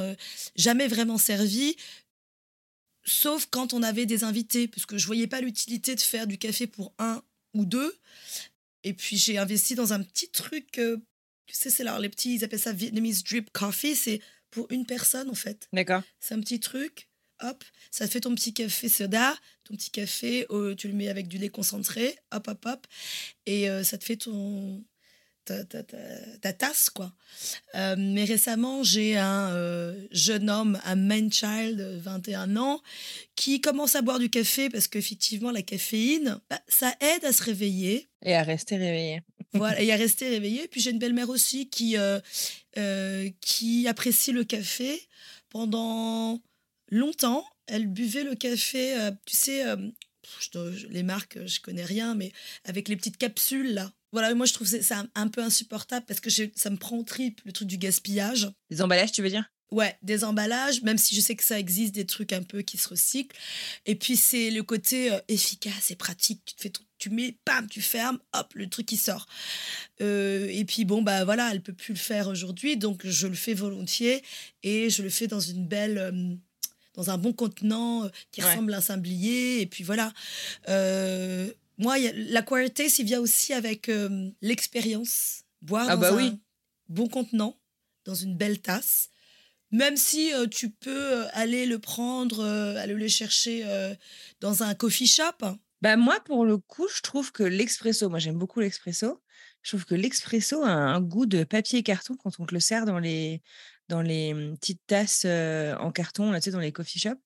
jamais 0.55 0.87
vraiment 0.87 1.17
servi, 1.17 1.75
sauf 3.05 3.47
quand 3.49 3.73
on 3.73 3.83
avait 3.83 4.05
des 4.05 4.23
invités, 4.23 4.67
parce 4.67 4.85
que 4.85 4.97
je 4.97 5.05
voyais 5.05 5.27
pas 5.27 5.41
l'utilité 5.41 5.95
de 5.95 6.01
faire 6.01 6.27
du 6.27 6.37
café 6.37 6.67
pour 6.67 6.93
un 6.99 7.23
ou 7.53 7.65
deux. 7.65 7.95
Et 8.83 8.93
puis 8.93 9.17
j'ai 9.17 9.37
investi 9.37 9.75
dans 9.75 9.93
un 9.93 10.03
petit 10.03 10.29
truc. 10.29 10.77
euh, 10.79 10.97
tu 11.47 11.55
sais, 11.55 11.69
c'est 11.69 11.83
là 11.83 11.99
les 11.99 12.09
petits, 12.09 12.35
ils 12.35 12.43
appellent 12.43 12.59
ça 12.59 12.73
Vietnamese 12.73 13.23
drip 13.23 13.51
coffee. 13.51 13.95
C'est 13.95 14.21
pour 14.51 14.67
une 14.71 14.85
personne 14.85 15.29
en 15.29 15.35
fait. 15.35 15.67
D'accord. 15.73 16.03
C'est 16.19 16.33
un 16.33 16.39
petit 16.39 16.59
truc, 16.59 17.07
hop, 17.41 17.63
ça 17.91 18.07
te 18.07 18.11
fait 18.11 18.21
ton 18.21 18.33
petit 18.35 18.53
café 18.53 18.89
soda, 18.89 19.35
ton 19.63 19.75
petit 19.75 19.91
café, 19.91 20.45
euh, 20.49 20.75
tu 20.75 20.87
le 20.87 20.93
mets 20.93 21.09
avec 21.09 21.27
du 21.27 21.37
lait 21.37 21.49
concentré, 21.49 22.17
hop, 22.31 22.47
hop, 22.47 22.65
hop, 22.65 22.87
et 23.45 23.69
euh, 23.69 23.83
ça 23.83 23.97
te 23.97 24.05
fait 24.05 24.17
ton 24.17 24.83
ta, 25.45 25.63
ta, 25.63 25.83
ta- 25.83 26.37
ta 26.41 26.53
tasse, 26.53 26.89
quoi. 26.89 27.13
Euh, 27.75 27.95
mais 27.97 28.23
récemment, 28.25 28.83
j'ai 28.83 29.15
un 29.17 29.51
euh, 29.53 29.95
jeune 30.11 30.49
homme, 30.49 30.79
un 30.85 30.95
man 30.95 31.31
child, 31.31 31.77
de 31.77 31.97
21 31.99 32.57
ans, 32.57 32.81
qui 33.35 33.61
commence 33.61 33.95
à 33.95 34.01
boire 34.01 34.19
du 34.19 34.29
café 34.29 34.69
parce 34.69 34.87
qu'effectivement, 34.87 35.51
la 35.51 35.61
caféine, 35.61 36.39
bah, 36.49 36.59
ça 36.67 36.93
aide 36.99 37.23
à 37.25 37.31
se 37.31 37.43
réveiller 37.43 38.09
Et 38.23 38.33
à 38.35 38.43
rester 38.43 38.75
réveillé. 38.77 39.21
voilà, 39.53 39.79
et 39.81 39.91
à 39.91 39.95
rester 39.95 40.27
réveillé. 40.29 40.67
Puis 40.67 40.81
j'ai 40.81 40.91
une 40.91 40.99
belle-mère 40.99 41.29
aussi 41.29 41.69
qui, 41.69 41.95
euh, 41.97 42.19
qui 43.41 43.87
apprécie 43.87 44.31
le 44.31 44.43
café. 44.43 44.99
Pendant 45.49 46.41
longtemps, 46.89 47.45
elle 47.67 47.87
buvait 47.87 48.23
le 48.23 48.35
café, 48.35 48.95
tu 49.25 49.35
sais, 49.35 49.63
je 50.39 50.71
je- 50.73 50.87
les 50.87 51.03
marques, 51.03 51.37
je 51.45 51.59
connais 51.61 51.85
rien, 51.85 52.13
mais 52.15 52.31
avec 52.65 52.89
les 52.89 52.95
petites 52.95 53.17
capsules 53.17 53.73
là. 53.73 53.91
Voilà, 54.15 54.33
moi 54.33 54.45
je 54.45 54.53
trouve 54.53 54.65
c'est 54.65 54.93
un, 54.93 55.09
un 55.13 55.27
peu 55.27 55.41
insupportable 55.43 56.05
parce 56.05 56.21
que 56.21 56.29
ça 56.55 56.69
me 56.69 56.77
prend 56.77 56.95
au 56.97 57.03
trip 57.03 57.41
le 57.43 57.51
truc 57.51 57.67
du 57.67 57.77
gaspillage. 57.77 58.49
Les 58.69 58.81
emballages, 58.81 59.11
tu 59.11 59.21
veux 59.21 59.29
dire? 59.29 59.43
Ouais, 59.71 59.97
des 60.03 60.23
emballages, 60.23 60.83
même 60.83 60.97
si 60.97 61.15
je 61.15 61.19
sais 61.19 61.35
que 61.35 61.43
ça 61.43 61.59
existe 61.59 61.93
des 61.93 62.05
trucs 62.05 62.31
un 62.31 62.43
peu 62.43 62.61
qui 62.61 62.77
se 62.77 62.87
recyclent. 62.87 63.35
Et 63.85 63.95
puis 63.95 64.15
c'est 64.15 64.51
le 64.51 64.63
côté 64.63 65.11
euh, 65.11 65.19
efficace 65.27 65.91
et 65.91 65.97
pratique. 65.97 66.39
Tu 66.45 66.55
te 66.55 66.61
fais 66.61 66.69
ton- 66.69 66.83
tu 66.97 67.09
mets, 67.09 67.35
bam, 67.45 67.67
tu 67.67 67.81
fermes, 67.81 68.19
hop, 68.31 68.53
le 68.53 68.69
truc 68.69 68.85
qui 68.85 68.95
sort. 68.95 69.25
Euh, 69.99 70.47
et 70.49 70.63
puis 70.63 70.85
bon 70.85 71.01
bah 71.01 71.25
voilà, 71.25 71.49
elle 71.51 71.61
peut 71.61 71.73
plus 71.73 71.91
le 71.93 71.99
faire 71.99 72.29
aujourd'hui, 72.29 72.77
donc 72.77 73.05
je 73.05 73.27
le 73.27 73.35
fais 73.35 73.53
volontiers 73.53 74.23
et 74.63 74.89
je 74.89 75.01
le 75.03 75.09
fais 75.09 75.27
dans 75.27 75.41
une 75.41 75.67
belle, 75.67 75.97
euh, 75.97 76.35
dans 76.93 77.09
un 77.09 77.17
bon 77.17 77.33
contenant 77.33 78.09
qui 78.31 78.41
Ouais. 78.41 78.49
ressemble 78.49 78.73
à 78.73 78.77
un 78.77 78.81
sablier. 78.81 79.59
Et 79.59 79.65
puis 79.65 79.83
voilà. 79.83 80.13
Moi, 81.77 81.99
il 81.99 82.03
y 82.05 82.07
a- 82.07 82.13
l'acquired 82.13 82.73
taste, 82.73 82.99
il 82.99 83.05
vient 83.05 83.19
aussi 83.19 83.53
avec 83.53 83.89
euh, 83.89 84.29
l'expérience. 84.41 85.43
Boire 85.61 85.87
Ah 85.89 85.95
dans 85.95 86.01
bah 86.01 86.13
un 86.13 86.15
oui. 86.17 86.39
bon 86.89 87.07
contenant, 87.07 87.59
dans 88.05 88.15
une 88.15 88.37
belle 88.37 88.61
tasse. 88.61 89.09
Même 89.71 89.97
si 89.97 90.33
euh, 90.33 90.47
tu 90.47 90.69
peux 90.69 91.23
euh, 91.23 91.27
aller 91.33 91.65
le 91.65 91.79
prendre, 91.79 92.39
euh, 92.39 92.75
aller 92.77 92.93
le 92.93 93.07
chercher 93.07 93.65
dans 94.41 94.63
un 94.63 94.75
coffee 94.75 95.07
shop. 95.07 95.57
Bah 95.81 95.97
moi, 95.97 96.19
pour 96.25 96.45
le 96.45 96.57
coup, 96.57 96.87
je 96.87 97.01
trouve 97.01 97.31
que 97.31 97.43
l'expresso, 97.43 98.09
moi 98.09 98.19
j'aime 98.19 98.37
beaucoup 98.37 98.59
l'expresso, 98.59 99.21
je 99.61 99.71
trouve 99.71 99.85
que 99.85 99.95
l'expresso 99.95 100.63
a 100.63 100.69
un 100.69 101.01
goût 101.01 101.25
de 101.25 101.43
papier 101.43 101.79
et 101.79 101.83
carton 101.83 102.15
quand 102.15 102.39
on 102.39 102.45
te 102.45 102.53
le 102.53 102.59
sert 102.59 102.85
dans 102.85 102.99
les, 102.99 103.41
dans 103.87 104.01
les 104.01 104.33
hum, 104.33 104.57
petites 104.57 104.81
tasses 104.87 105.23
euh, 105.25 105.75
en 105.77 105.91
carton, 105.91 106.31
là, 106.31 106.39
tu 106.39 106.45
sais, 106.45 106.51
dans 106.51 106.59
les 106.59 106.71
coffee 106.71 106.99
shops. 106.99 107.19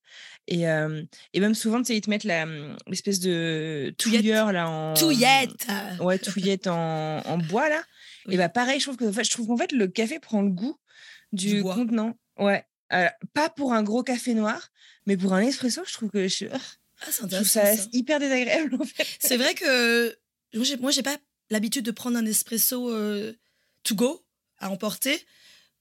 Et, 0.47 0.67
euh, 0.67 1.03
et 1.33 1.39
même 1.39 1.55
souvent, 1.55 1.79
tu 1.79 1.85
sais, 1.85 1.97
ils 1.97 2.01
te 2.01 2.09
mettent 2.09 2.25
hum, 2.25 2.75
l'espèce 2.87 3.19
de 3.19 3.93
Touillette. 3.97 4.21
touilleur 4.21 4.51
là 4.51 4.69
en... 4.69 4.93
Touillette 4.93 5.67
Ouais, 6.01 6.19
touillette 6.19 6.67
en, 6.67 7.19
en 7.25 7.37
bois 7.37 7.69
là. 7.69 7.81
Oui. 8.25 8.33
Et 8.33 8.37
bah 8.37 8.49
pareil, 8.49 8.79
je 8.79 8.85
trouve 8.85 8.97
que 8.97 9.05
en 9.05 9.13
fait, 9.13 9.23
je 9.23 9.29
trouve 9.31 9.47
qu'en 9.47 9.57
fait 9.57 9.71
le 9.71 9.87
café 9.87 10.19
prend 10.19 10.41
le 10.41 10.49
goût 10.49 10.77
du, 11.31 11.61
contenant. 11.63 12.17
Ouais. 12.37 12.65
Alors, 12.89 13.11
pas 13.33 13.49
pour 13.49 13.73
un 13.73 13.83
gros 13.83 14.03
café 14.03 14.33
noir, 14.33 14.69
mais 15.05 15.15
pour 15.15 15.33
un 15.33 15.41
espresso, 15.41 15.83
je 15.85 15.93
trouve 15.93 16.09
que 16.09 16.27
je, 16.27 16.45
Ah, 16.51 16.57
c'est 17.11 17.21
je 17.29 17.35
trouve 17.35 17.47
ça, 17.47 17.77
ça. 17.77 17.83
hyper 17.93 18.19
désagréable 18.19 18.75
en 18.79 18.83
fait. 18.83 19.05
C'est 19.19 19.37
vrai 19.37 19.53
que 19.53 20.09
moi, 20.55 20.63
j'ai- 20.65 20.77
moi, 20.77 20.91
j'ai 20.91 21.03
pas 21.03 21.15
l'habitude 21.51 21.85
de 21.85 21.91
prendre 21.91 22.17
un 22.17 22.25
espresso 22.25 22.91
euh, 22.91 23.33
to 23.83 23.95
go 23.95 24.25
à 24.57 24.69
emporter. 24.71 25.23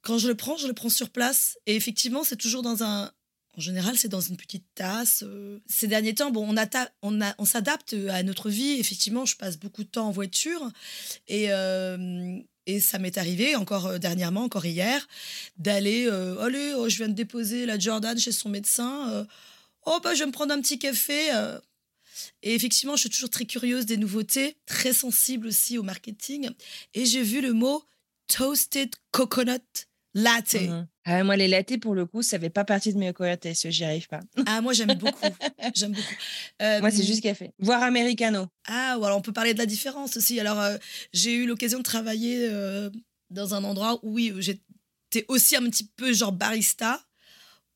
Quand 0.03 0.19
je 0.19 0.29
le 0.29 0.35
prends, 0.35 0.57
je 0.57 0.67
le 0.67 0.73
prends 0.73 0.89
sur 0.89 1.11
place. 1.11 1.59
Et 1.67 1.77
effectivement, 1.77 2.25
c'est 2.25 2.37
toujours 2.37 2.63
dans 2.63 2.83
un. 2.83 3.11
En 3.57 3.61
général, 3.61 3.99
c'est 3.99 4.09
dans 4.09 4.21
une 4.21 4.37
petite 4.37 4.67
tasse. 4.77 5.25
euh. 5.27 5.59
Ces 5.67 5.89
derniers 5.89 6.15
temps, 6.15 6.31
bon, 6.31 6.47
on, 6.49 6.55
on, 7.03 7.21
on 7.39 7.45
s'adapte 7.45 7.97
à 8.09 8.23
notre 8.23 8.51
vie. 8.51 8.79
Effectivement, 8.79 9.27
je 9.27 9.37
passe 9.37 9.57
beaucoup 9.59 9.83
de 9.83 9.89
temps 9.89 10.07
en 10.07 10.13
voiture. 10.13 10.71
Et, 11.27 11.47
euh, 11.51 12.39
et 12.67 12.79
ça 12.79 12.99
m'est 13.01 13.19
arrivé, 13.19 13.57
encore 13.57 13.87
euh, 13.87 13.99
dernièrement, 13.99 14.45
encore 14.45 14.65
hier, 14.67 15.09
d'aller. 15.57 16.07
euh, 16.07 16.39
Allez, 16.39 16.73
oh, 16.77 16.89
je 16.89 16.99
viens 16.99 17.09
de 17.09 17.15
déposer 17.15 17.67
la 17.67 17.79
Jordan 17.79 18.17
chez 18.17 18.31
son 18.31 18.49
médecin. 18.49 19.11
euh, 19.11 19.25
oh, 19.87 19.99
bah, 20.05 20.15
je 20.15 20.21
vais 20.21 20.27
me 20.27 20.33
prendre 20.33 20.55
un 20.55 20.61
petit 20.61 20.79
café. 20.79 21.33
euh. 21.35 21.59
Et 22.45 22.55
effectivement, 22.55 22.95
je 22.95 23.01
suis 23.03 23.11
toujours 23.11 23.31
très 23.31 23.45
curieuse 23.45 23.87
des 23.87 23.97
nouveautés, 23.97 24.57
très 24.67 24.93
sensible 24.93 25.49
aussi 25.49 25.79
au 25.79 25.83
marketing. 25.83 26.51
Et 26.95 27.05
j'ai 27.07 27.23
vu 27.23 27.41
le 27.41 27.53
mot 27.53 27.83
toasted 28.29 28.95
coconut 29.11 29.89
latte. 30.15 30.55
Mhm. 30.55 30.89
Ah, 31.05 31.25
moi, 31.25 31.37
les 31.37 31.49
lattés, 31.49 31.79
pour 31.79 31.95
le 31.95 32.05
coup, 32.05 32.23
ça 32.23 32.39
fait 32.39 32.51
pas 32.51 32.65
partie 32.65 32.93
de 32.93 32.99
mes 32.99 33.13
tastes. 33.13 33.71
J'y 33.71 33.85
arrive 33.85 34.09
pas? 34.09 34.21
Ah, 34.47 34.61
moi, 34.61 34.75
j'aime 34.75 34.95
beaucoup. 34.99 35.19
j'aime 35.75 35.93
beaucoup. 35.93 36.15
Euh, 36.61 36.81
Moi, 36.81 36.91
c'est 36.91 37.03
juste 37.05 37.23
café. 37.23 37.53
Voire 37.59 37.83
americano. 37.83 38.47
Ah, 38.67 38.97
ou 38.99 39.05
alors 39.05 39.19
on 39.19 39.23
peut 39.23 39.33
parler 39.33 39.55
de 39.55 39.59
la 39.59 39.67
différence 39.67 40.17
aussi. 40.17 40.39
Alors, 40.39 40.61
euh, 40.61 40.77
j'ai 41.13 41.35
eu 41.35 41.47
l'occasion 41.47 41.79
de 41.79 41.83
travailler 41.83 42.47
euh, 42.51 42.91
dans 43.31 43.55
un 43.55 43.65
endroit 43.65 43.99
où, 44.03 44.13
oui, 44.15 44.35
j'étais 44.39 45.25
aussi 45.29 45.57
un 45.57 45.63
petit 45.71 45.89
peu 45.97 46.13
genre 46.13 46.33
barista. 46.33 47.03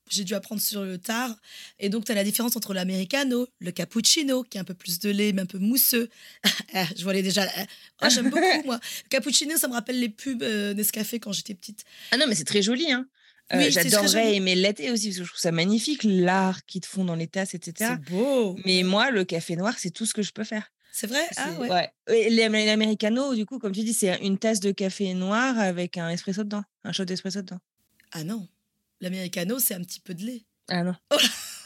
J'ai 0.09 0.23
dû 0.25 0.33
apprendre 0.35 0.61
sur 0.61 0.83
le 0.83 0.97
tard. 0.97 1.33
Et 1.79 1.89
donc, 1.89 2.05
tu 2.05 2.11
as 2.11 2.15
la 2.15 2.23
différence 2.23 2.55
entre 2.55 2.73
l'americano, 2.73 3.47
le 3.59 3.71
cappuccino, 3.71 4.43
qui 4.43 4.57
est 4.57 4.61
un 4.61 4.65
peu 4.65 4.73
plus 4.73 4.99
de 4.99 5.09
lait, 5.09 5.31
mais 5.33 5.41
un 5.43 5.45
peu 5.45 5.59
mousseux. 5.59 6.09
Ah, 6.73 6.85
Je 6.95 7.03
voyais 7.03 7.21
déjà. 7.23 7.43
ah, 7.55 7.65
ah, 7.99 8.09
J'aime 8.09 8.29
beaucoup, 8.29 8.63
moi. 8.65 8.79
Le 9.05 9.09
cappuccino, 9.09 9.57
ça 9.57 9.67
me 9.67 9.73
rappelle 9.73 9.99
les 9.99 10.09
pubs 10.09 10.43
euh, 10.43 10.73
Nescafé 10.73 11.19
quand 11.19 11.31
j'étais 11.31 11.53
petite. 11.55 11.83
Ah 12.11 12.17
non, 12.17 12.25
mais 12.27 12.35
c'est 12.35 12.43
très 12.45 12.61
joli. 12.61 12.91
Hein. 12.91 13.07
Euh, 13.53 13.57
Oui, 13.57 13.71
J'adorerais 13.71 14.35
aimer 14.35 14.55
aussi, 14.91 15.07
parce 15.07 15.17
que 15.19 15.23
je 15.23 15.29
trouve 15.29 15.39
ça 15.39 15.51
magnifique, 15.51 16.01
l'art 16.03 16.65
qu'ils 16.65 16.81
te 16.81 16.87
font 16.87 17.05
dans 17.05 17.15
les 17.15 17.27
tasses, 17.27 17.53
etc. 17.53 17.91
C'est 17.91 18.11
beau. 18.11 18.57
Mais 18.65 18.83
moi, 18.83 19.11
le 19.11 19.23
café 19.25 19.55
noir, 19.55 19.75
c'est 19.77 19.91
tout 19.91 20.05
ce 20.05 20.13
que 20.13 20.21
je 20.21 20.31
peux 20.31 20.43
faire. 20.43 20.71
C'est 20.91 21.07
vrai? 21.07 21.25
Ah, 21.37 21.51
ouais. 21.59 21.89
Et 22.13 22.29
l'am- 22.29 22.53
L'americano, 22.53 23.33
du 23.35 23.45
coup, 23.45 23.59
comme 23.59 23.71
tu 23.73 23.83
dis, 23.83 23.93
c'est 23.93 24.17
une 24.23 24.37
tasse 24.37 24.59
de 24.59 24.71
café 24.71 25.13
noir 25.13 25.57
avec 25.59 25.97
un 25.97 26.09
espresso 26.09 26.43
dedans, 26.43 26.63
un 26.83 26.91
shot 26.91 27.05
d'espresso 27.05 27.41
dedans. 27.41 27.59
Ah 28.11 28.23
non. 28.23 28.47
L'americano, 29.03 29.59
c'est 29.59 29.73
un 29.75 29.81
petit 29.81 29.99
peu 29.99 30.13
de 30.13 30.23
lait. 30.25 30.45
Ah 30.69 30.83
non. 30.83 30.95
Oh 31.13 31.17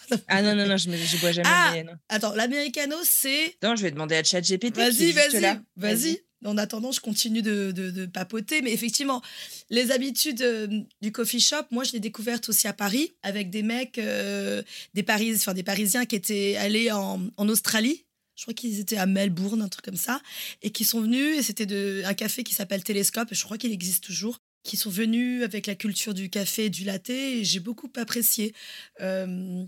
ah 0.28 0.42
non, 0.42 0.56
non, 0.56 0.68
non, 0.68 0.78
je, 0.78 0.90
me, 0.90 0.98
je 0.98 1.18
bois 1.18 1.32
jamais 1.32 1.48
Ah 1.52 1.70
de 1.72 1.76
lait, 1.78 1.84
non. 1.84 1.94
Attends, 2.10 2.34
l'americano, 2.34 2.96
c'est 3.04 3.56
Non, 3.62 3.76
je 3.76 3.84
vais 3.84 3.92
demander 3.92 4.16
à 4.16 4.24
ChatGPT. 4.24 4.76
Vas-y, 4.76 5.12
vas-y, 5.12 5.60
vas-y. 5.76 6.22
En 6.46 6.58
attendant, 6.58 6.92
je 6.92 7.00
continue 7.00 7.42
de, 7.42 7.72
de- 7.72 7.90
de 7.92 8.06
papoter. 8.06 8.62
Mais 8.62 8.72
effectivement, 8.72 9.22
les 9.70 9.92
habitudes 9.92 10.42
euh, 10.44 10.68
du 11.02 11.12
coffee 11.12 11.40
shop, 11.40 11.64
moi, 11.72 11.84
je 11.84 11.92
l'ai 11.94 12.00
découverte 12.00 12.48
aussi 12.50 12.68
à 12.68 12.74
Paris 12.74 13.16
avec 13.24 13.50
des 13.50 13.64
mecs, 13.64 13.98
euh, 13.98 14.62
des, 14.94 15.04
Paris, 15.04 15.34
enfin, 15.36 15.54
des 15.54 15.64
Parisiens 15.64 16.06
qui 16.06 16.16
étaient 16.16 16.56
allés 16.58 16.92
en, 16.92 17.22
en 17.38 17.50
Australie. 17.50 18.06
Je 18.36 18.44
crois 18.44 18.54
qu'ils 18.54 18.80
étaient 18.80 18.98
à 18.98 19.08
Melbourne, 19.08 19.64
un 19.64 19.68
truc 19.68 19.84
comme 19.84 19.96
ça. 19.98 20.22
Et 20.62 20.70
qui 20.70 20.84
sont 20.86 21.02
venus, 21.02 21.40
et 21.40 21.42
c'était 21.42 21.68
un 22.06 22.14
café 22.14 22.44
qui 22.44 22.54
s'appelle 22.54 22.84
Télescope, 22.84 23.32
et 23.32 23.36
je 23.36 23.44
crois 23.44 23.58
qu'il 23.58 23.72
existe 23.72 24.04
toujours, 24.04 24.38
qui 24.68 24.78
sont 24.78 24.92
venus 24.92 25.44
avec 25.44 25.66
la 25.66 25.76
culture 25.76 26.14
du 26.14 26.30
café 26.30 26.66
et 26.66 26.70
du 26.70 26.84
latte, 26.84 27.12
j'ai 27.42 27.60
beaucoup 27.60 27.90
apprécié. 27.96 28.54
Euh, 29.02 29.66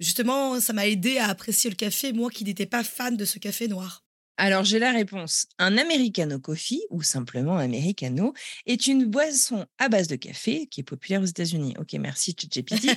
justement, 0.00 0.58
ça 0.60 0.72
m'a 0.72 0.88
aidé 0.88 1.18
à 1.18 1.28
apprécier 1.28 1.70
le 1.70 1.76
café, 1.76 2.12
moi 2.12 2.30
qui 2.30 2.44
n'étais 2.44 2.66
pas 2.66 2.82
fan 2.82 3.16
de 3.16 3.24
ce 3.24 3.38
café 3.38 3.68
noir. 3.68 4.04
Alors, 4.42 4.64
j'ai 4.64 4.78
la 4.78 4.90
réponse. 4.90 5.48
Un 5.58 5.76
americano 5.76 6.38
coffee, 6.38 6.80
ou 6.88 7.02
simplement 7.02 7.58
americano, 7.58 8.32
est 8.64 8.86
une 8.86 9.04
boisson 9.04 9.66
à 9.76 9.90
base 9.90 10.08
de 10.08 10.16
café 10.16 10.66
qui 10.66 10.80
est 10.80 10.82
populaire 10.82 11.20
aux 11.20 11.26
États-Unis. 11.26 11.74
Ok, 11.78 11.92
merci 12.00 12.34
ChatGPT. 12.34 12.88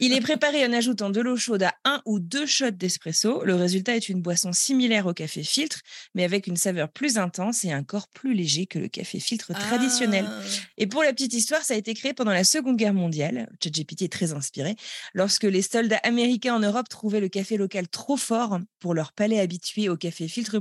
Il 0.00 0.12
est 0.12 0.20
préparé 0.20 0.64
en 0.64 0.72
ajoutant 0.72 1.10
de 1.10 1.20
l'eau 1.20 1.36
chaude 1.36 1.64
à 1.64 1.74
un 1.84 2.02
ou 2.06 2.20
deux 2.20 2.46
shots 2.46 2.70
d'espresso. 2.70 3.42
Le 3.42 3.56
résultat 3.56 3.96
est 3.96 4.08
une 4.08 4.22
boisson 4.22 4.52
similaire 4.52 5.06
au 5.06 5.12
café 5.12 5.42
filtre, 5.42 5.80
mais 6.14 6.22
avec 6.22 6.46
une 6.46 6.54
saveur 6.54 6.88
plus 6.88 7.18
intense 7.18 7.64
et 7.64 7.72
un 7.72 7.82
corps 7.82 8.06
plus 8.06 8.32
léger 8.32 8.66
que 8.66 8.78
le 8.78 8.86
café 8.86 9.18
filtre 9.18 9.54
traditionnel. 9.54 10.24
Ah. 10.28 10.40
Et 10.78 10.86
pour 10.86 11.02
la 11.02 11.12
petite 11.12 11.34
histoire, 11.34 11.62
ça 11.62 11.74
a 11.74 11.76
été 11.76 11.94
créé 11.94 12.14
pendant 12.14 12.30
la 12.30 12.44
Seconde 12.44 12.76
Guerre 12.76 12.94
mondiale. 12.94 13.50
ChatGPT 13.60 14.02
est 14.02 14.12
très 14.12 14.34
inspiré. 14.34 14.76
Lorsque 15.14 15.42
les 15.42 15.62
soldats 15.62 16.00
américains 16.04 16.54
en 16.54 16.60
Europe 16.60 16.88
trouvaient 16.88 17.18
le 17.18 17.28
café 17.28 17.56
local 17.56 17.88
trop 17.88 18.16
fort 18.16 18.60
pour 18.78 18.94
leur 18.94 19.12
palais 19.12 19.40
habitué 19.40 19.88
au 19.88 19.96
café 19.96 20.28
filtre 20.28 20.60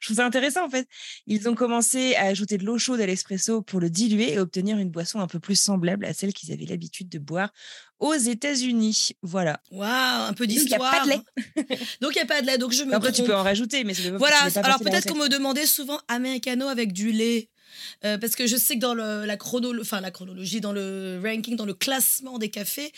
Je 0.00 0.06
trouve 0.06 0.16
ça 0.18 0.26
intéressant 0.26 0.64
en 0.66 0.70
fait. 0.70 0.86
Ils 1.26 1.48
ont 1.48 1.54
commencé 1.54 2.14
à 2.16 2.24
ajouter 2.24 2.58
de 2.58 2.64
l'eau 2.64 2.78
chaude 2.78 3.00
à 3.00 3.06
l'espresso 3.06 3.62
pour 3.62 3.80
le 3.80 3.90
diluer 3.90 4.32
et 4.34 4.38
obtenir 4.38 4.78
une 4.78 4.90
boisson 4.90 5.20
un 5.20 5.26
peu 5.26 5.38
plus 5.40 5.58
semblable 5.58 6.04
à 6.04 6.12
celle 6.12 6.32
qu'ils 6.32 6.52
avaient 6.52 6.66
l'habitude 6.66 7.08
de 7.08 7.18
boire 7.18 7.50
aux 8.00 8.14
États-Unis. 8.14 9.12
Voilà. 9.22 9.60
Waouh, 9.70 9.88
un 10.28 10.32
peu 10.34 10.46
Donc, 10.46 10.56
il 10.56 10.68
y 10.68 10.74
a 10.74 10.78
pas 10.78 11.04
d'histoire. 11.04 11.06
de 11.06 11.10
lait. 11.72 11.78
Donc 12.00 12.12
il 12.14 12.18
n'y 12.18 12.22
a 12.22 12.26
pas 12.26 12.42
de 12.42 12.46
lait. 12.46 12.58
Donc 12.58 12.72
je 12.72 12.84
me 12.84 12.94
Après, 12.94 13.12
tu 13.12 13.22
peux 13.22 13.34
en 13.34 13.42
rajouter, 13.42 13.84
mais 13.84 13.94
pas- 13.94 14.18
Voilà, 14.18 14.36
alors 14.56 14.78
peut-être 14.78 15.08
qu'on 15.10 15.18
me 15.18 15.28
demandait 15.28 15.66
souvent 15.66 15.98
americano 16.08 16.66
avec 16.68 16.92
du 16.92 17.12
lait. 17.12 17.48
Euh, 18.04 18.18
parce 18.18 18.36
que 18.36 18.46
je 18.46 18.56
sais 18.56 18.74
que 18.76 18.80
dans 18.80 18.94
le, 18.94 19.24
la, 19.24 19.36
chrono, 19.36 19.72
enfin, 19.80 20.00
la 20.00 20.10
chronologie, 20.10 20.60
dans 20.60 20.72
le 20.72 21.20
ranking, 21.22 21.56
dans 21.56 21.66
le 21.66 21.74
classement 21.74 22.38
des 22.38 22.50
cafés, 22.50 22.92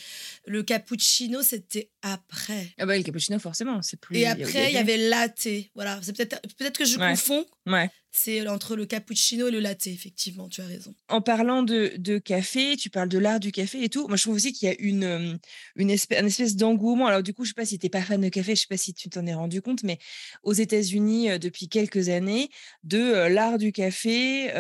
le 0.47 0.63
cappuccino, 0.63 1.43
c'était 1.43 1.91
après. 2.03 2.75
Ah 2.79 2.87
bah, 2.87 2.97
le 2.97 3.03
cappuccino, 3.03 3.39
forcément, 3.39 3.83
c'est 3.83 3.99
plus. 4.01 4.17
Et 4.19 4.27
après, 4.27 4.71
il 4.71 4.75
y 4.75 4.79
avait 4.79 4.97
latte. 5.09 5.49
Voilà, 5.75 5.99
c'est 6.03 6.17
peut-être 6.17 6.41
peut 6.57 6.71
que 6.71 6.85
je 6.85 6.99
Ouais. 6.99 7.11
confonds. 7.11 7.45
Ouais. 7.67 7.91
C'est 8.19 8.49
entre 8.49 8.77
le 8.77 8.87
cappuccino 8.87 9.49
et 9.49 9.51
le 9.51 9.61
latte, 9.61 9.87
effectivement, 9.89 10.49
tu 10.49 10.63
as 10.63 10.67
raison. 10.67 10.95
En 11.09 11.21
parlant 11.21 11.63
de, 11.63 12.19
café, 12.19 12.75
tu 12.77 12.89
parles 12.89 13.11
de 13.11 13.19
l'art 13.19 13.41
du 13.41 13.53
café 13.53 13.85
et 13.85 13.91
tout. 13.91 14.09
Moi, 14.09 14.17
je 14.17 14.23
trouve 14.23 14.37
aussi 14.37 14.55
qu'il 14.55 14.69
y 14.69 14.73
a 14.73 14.75
une, 14.79 15.05
euh, 15.05 15.35
une 15.77 15.91
espèce, 15.91 16.57
d'engouement. 16.57 17.09
Alors, 17.09 17.23
du 17.23 17.35
coup, 17.35 17.45
je 17.45 17.51
sais 17.51 17.55
pas 17.55 17.67
si 17.67 17.79
tu 17.79 17.85
n'es 17.85 17.91
pas 17.91 18.01
fan 18.01 18.19
de 18.19 18.31
café, 18.31 18.55
je 18.55 18.63
sais 18.63 18.67
pas 18.71 18.79
si 18.79 18.95
tu 18.95 19.11
t'en 19.11 19.27
es 19.27 19.35
rendu 19.35 19.61
compte, 19.61 19.83
mais 19.83 19.99
aux 20.43 20.55
États-Unis, 20.55 21.31
euh, 21.31 21.39
depuis 21.39 21.69
quelques 21.69 22.09
années, 22.09 22.49
de 22.85 22.99
euh, 22.99 23.29
l'art 23.29 23.59
du 23.59 23.71
café, 23.71 24.51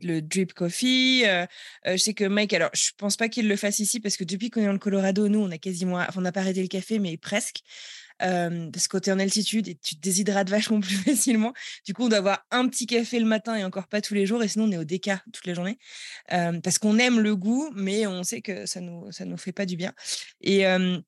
le 0.00 0.20
drip 0.20 0.54
coffee. 0.54 1.24
je 1.84 1.96
sais 1.98 2.14
que 2.14 2.24
Mike, 2.24 2.54
alors, 2.54 2.70
je 2.72 2.92
pense 2.96 3.18
pas 3.18 3.28
qu'il 3.28 3.46
le 3.46 3.56
fasse 3.56 3.78
ici 3.78 4.00
parce 4.00 4.16
que 4.16 4.24
depuis 4.24 4.48
qu'on 4.48 4.62
est 4.62 4.66
dans 4.66 4.72
le 4.72 4.78
Colorado, 4.78 5.28
nous, 5.28 5.40
on 5.40 5.50
quasiment, 5.58 5.96
enfin, 5.96 6.14
on 6.16 6.22
n'a 6.22 6.32
pas 6.32 6.40
arrêté 6.40 6.62
le 6.62 6.68
café, 6.68 6.98
mais 6.98 7.18
presque. 7.18 7.60
Euh, 8.22 8.70
parce 8.70 8.88
que 8.88 8.92
quand 8.96 9.00
tu 9.00 9.10
es 9.10 9.12
en 9.12 9.18
altitude 9.18 9.68
et 9.68 9.74
tu 9.76 9.96
te 9.96 10.00
déshydrates 10.00 10.48
vachement 10.50 10.80
plus 10.80 10.96
facilement. 10.96 11.52
Du 11.84 11.94
coup, 11.94 12.04
on 12.04 12.08
doit 12.08 12.18
avoir 12.18 12.44
un 12.50 12.68
petit 12.68 12.86
café 12.86 13.18
le 13.18 13.26
matin 13.26 13.56
et 13.56 13.64
encore 13.64 13.88
pas 13.88 14.00
tous 14.00 14.14
les 14.14 14.26
jours. 14.26 14.42
Et 14.42 14.48
sinon, 14.48 14.64
on 14.66 14.72
est 14.72 14.78
au 14.78 14.84
déca 14.84 15.22
toute 15.32 15.46
la 15.46 15.54
journée. 15.54 15.78
Euh, 16.32 16.60
parce 16.60 16.78
qu'on 16.78 16.98
aime 16.98 17.20
le 17.20 17.36
goût, 17.36 17.70
mais 17.74 18.06
on 18.06 18.22
sait 18.22 18.40
que 18.42 18.66
ça 18.66 18.80
nous, 18.80 19.10
ça 19.12 19.24
nous 19.24 19.36
fait 19.36 19.52
pas 19.52 19.66
du 19.66 19.76
bien. 19.76 19.92
Et. 20.40 20.66
euh, 20.66 20.98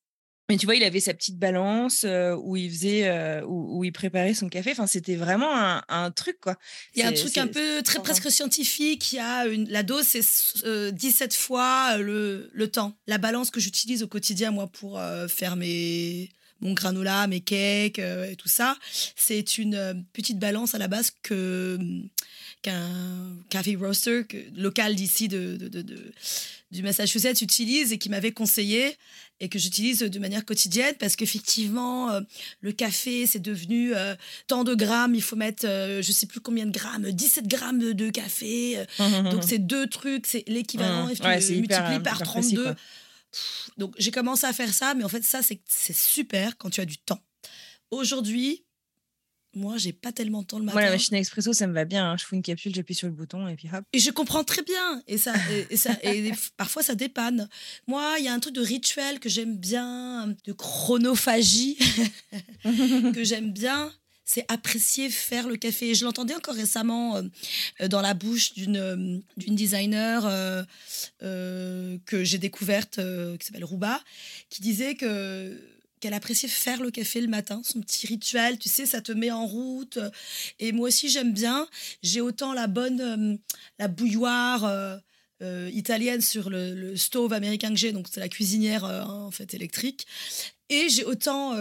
mais 0.51 0.57
tu 0.57 0.65
vois, 0.65 0.77
il 0.77 0.83
avait 0.83 1.01
sa 1.01 1.13
petite 1.13 1.39
balance 1.39 2.05
euh, 2.05 2.35
où 2.35 2.57
il 2.57 2.71
faisait, 2.71 3.07
euh, 3.07 3.43
où, 3.45 3.79
où 3.79 3.85
il 3.85 3.93
préparait 3.93 4.33
son 4.33 4.49
café. 4.49 4.71
Enfin, 4.71 4.87
c'était 4.87 5.15
vraiment 5.15 5.55
un, 5.55 5.83
un 5.91 6.11
truc, 6.11 6.41
quoi. 6.41 6.57
Il 6.95 7.01
y 7.01 7.03
a 7.03 7.09
un 7.09 7.13
truc 7.13 7.37
un 7.37 7.49
peu 7.49 7.83
très 7.83 8.01
presque 8.01 8.31
scientifique. 8.31 9.13
Il 9.13 9.17
y 9.17 9.19
a 9.19 9.47
une, 9.47 9.69
la 9.69 9.83
dose, 9.83 10.07
c'est 10.07 10.23
euh, 10.65 10.91
17 10.91 11.35
fois 11.35 11.99
le, 11.99 12.49
le 12.55 12.71
temps. 12.71 12.97
La 13.07 13.19
balance 13.19 13.51
que 13.51 13.61
j'utilise 13.61 14.03
au 14.03 14.09
quotidien, 14.09 14.51
moi, 14.51 14.69
pour 14.69 14.99
faire 15.29 15.55
mes, 15.57 16.31
mon 16.61 16.73
granola, 16.73 17.27
mes 17.27 17.41
cakes 17.41 17.99
euh, 17.99 18.31
et 18.31 18.37
tout 18.37 18.49
ça, 18.49 18.77
c'est 19.17 19.59
une 19.59 19.75
euh, 19.75 19.95
petite 20.13 20.39
balance 20.39 20.75
à 20.75 20.79
la 20.79 20.89
base 20.89 21.13
que 21.23 21.79
qu'un 22.63 22.91
café 23.51 23.77
roaster 23.77 24.25
que- 24.29 24.37
local 24.57 24.95
d'ici 24.95 25.29
de, 25.29 25.57
de- 25.57 25.69
de- 25.69 25.83
de- 25.83 26.13
du 26.71 26.83
Massachusetts 26.83 27.41
utilise 27.41 27.93
et 27.93 27.99
qui 27.99 28.09
m'avait 28.11 28.33
conseillé 28.33 28.97
et 29.41 29.49
que 29.49 29.59
j'utilise 29.59 30.01
de 30.01 30.19
manière 30.19 30.45
quotidienne 30.45 30.95
parce 30.99 31.15
qu'effectivement, 31.15 32.11
euh, 32.11 32.21
le 32.61 32.73
café, 32.73 33.27
c'est 33.27 33.39
devenu 33.39 33.95
euh, 33.95 34.15
tant 34.49 34.65
de 34.65 34.75
grammes, 34.75 35.15
il 35.15 35.23
faut 35.23 35.37
mettre, 35.37 35.65
euh, 35.67 36.03
je 36.03 36.11
sais 36.13 36.27
plus 36.27 36.41
combien 36.41 36.67
de 36.67 36.73
grammes, 36.73 37.11
17 37.11 37.47
grammes 37.47 37.79
de, 37.95 38.11
café. 38.11 38.79
euh, 38.79 39.23
donc, 39.31 39.45
c'est 39.47 39.59
deux 39.59 39.87
trucs, 39.87 40.27
c'est 40.27 40.43
l'équivalent, 40.49 41.07
Mmh. 41.07 41.11
Ouais, 41.11 41.17
euh, 41.53 41.67
par 41.69 41.93
hyper 41.95 42.19
précis, 42.19 42.55
32. 42.55 42.63
quoi. 42.65 42.77
Pff, 43.33 43.71
donc, 43.77 43.95
j'ai 43.99 44.11
commencé 44.11 44.47
à 44.47 44.53
faire 44.53 44.73
ça, 44.73 44.95
mais 44.95 45.05
en 45.05 45.09
fait, 45.09 45.23
ça, 45.25 45.41
c'est 45.43 45.61
super 45.97 46.57
quand 46.57 46.71
tu 46.71 46.81
as 46.81 46.85
du 46.87 46.99
temps. 46.99 47.23
Aujourd'hui, 47.91 48.65
moi, 49.55 49.79
j'ai 49.79 49.93
pas 49.95 50.13
tellement 50.13 50.43
de 50.43 50.47
temps 50.47 50.59
le 50.59 50.65
matin. 50.65 50.79
Moi, 50.79 50.85
la 50.85 50.91
machine 50.93 51.15
à 51.17 51.19
expresso, 51.19 51.53
ça 51.53 51.67
me 51.67 51.73
va 51.73 51.85
bien. 51.85 52.11
hein. 52.13 52.17
Je 52.19 52.25
fous 52.25 52.35
une 52.35 52.43
capsule, 52.43 52.75
j'appuie 52.75 52.95
sur 52.95 53.09
le 53.09 53.15
bouton 53.15 53.49
et 53.49 53.57
puis 53.57 53.69
hop. 53.73 53.83
Et 53.93 53.99
je 53.99 54.11
comprends 54.11 54.45
très 54.45 54.63
bien. 54.63 55.03
Et, 55.07 55.17
ça, 55.19 55.35
et, 55.51 55.67
et 55.71 55.77
ça, 55.77 55.97
et 56.03 56.33
parfois, 56.57 56.83
ça 56.83 56.95
dépanne. 56.95 57.49
Moi, 57.87 58.17
il 58.19 58.25
y 58.27 58.29
a 58.29 58.35
un 58.35 58.41
truc 58.41 58.55
de 58.55 58.61
rituel 58.61 59.21
que 59.21 59.29
j'aime 59.29 59.57
bien, 59.57 60.35
de 60.45 60.53
chronophagie 60.53 61.77
que 62.65 63.25
j'aime 63.25 63.53
bien. 63.53 63.93
C'est 64.31 64.45
apprécier 64.49 65.09
faire 65.09 65.49
le 65.49 65.57
café. 65.57 65.89
Et 65.89 65.95
Je 65.95 66.05
l'entendais 66.05 66.35
encore 66.35 66.55
récemment 66.55 67.17
euh, 67.17 67.23
euh, 67.81 67.89
dans 67.89 68.03
la 68.03 68.13
bouche 68.13 68.53
d'une 68.53 68.77
euh, 68.77 69.19
designer 69.39 70.25
que 71.21 72.25
j'ai 72.25 72.37
découverte, 72.37 73.01
qui 73.39 73.47
s'appelle 73.47 73.65
Rouba, 73.65 74.01
qui 74.51 74.61
disait 74.61 74.95
que 74.95 75.59
qu'elle 76.01 76.15
appréciait 76.15 76.49
faire 76.49 76.81
le 76.81 76.93
café 76.93 77.21
le 77.21 77.27
matin, 77.27 77.61
son 77.65 77.81
petit 77.81 78.07
rituel, 78.07 78.57
tu 78.57 78.69
sais, 78.69 78.87
ça 78.87 79.01
te 79.01 79.11
met 79.11 79.33
en 79.33 79.45
route. 79.47 79.99
Et 80.61 80.71
moi 80.71 80.89
aussi, 80.89 81.09
j'aime 81.09 81.33
bien. 81.33 81.67
J'ai 82.05 82.21
autant 82.21 82.53
la 82.53 82.69
bonne, 82.69 83.39
la 83.81 83.89
bouilloire, 83.89 85.01
italienne 85.73 86.21
sur 86.21 86.51
le, 86.51 86.97
stove 86.97 87.33
américain 87.33 87.71
que 87.71 87.77
j'ai, 87.77 87.93
donc 87.93 88.07
c'est 88.11 88.21
la 88.21 88.29
cuisinière 88.29 88.85
en 88.85 89.31
fait 89.31 89.55
électrique. 89.55 90.07
Et 90.69 90.89
j'ai 90.91 91.05
autant 91.05 91.57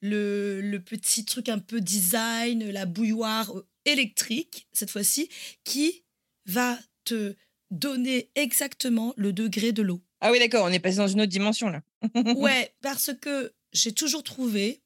le, 0.00 0.60
le 0.60 0.80
petit 0.80 1.24
truc 1.24 1.48
un 1.48 1.58
peu 1.58 1.80
design, 1.80 2.70
la 2.70 2.86
bouilloire 2.86 3.56
euh, 3.56 3.66
électrique, 3.84 4.66
cette 4.72 4.90
fois-ci, 4.90 5.28
qui 5.64 6.04
va 6.46 6.78
te 7.04 7.34
donner 7.70 8.30
exactement 8.34 9.12
le 9.16 9.32
degré 9.32 9.72
de 9.72 9.82
l'eau. 9.82 10.00
Ah 10.20 10.30
oui, 10.32 10.38
d'accord, 10.38 10.64
on 10.64 10.72
est 10.72 10.78
passé 10.78 10.96
dans 10.98 11.08
une 11.08 11.20
autre 11.20 11.30
dimension 11.30 11.68
là. 11.68 11.82
Ouais, 12.36 12.74
parce 12.82 13.10
que 13.20 13.52
j'ai 13.72 13.92
toujours 13.92 14.22
trouvé, 14.22 14.80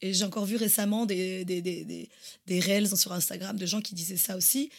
et 0.00 0.12
j'ai 0.14 0.24
encore 0.24 0.46
vu 0.46 0.56
récemment 0.56 1.06
des, 1.06 1.44
des, 1.44 1.60
des, 1.60 1.84
des, 1.84 2.08
des 2.46 2.60
reels 2.60 2.96
sur 2.96 3.12
Instagram 3.12 3.56
de 3.58 3.66
gens 3.66 3.80
qui 3.80 3.94
disaient 3.94 4.16
ça 4.16 4.36
aussi, 4.36 4.70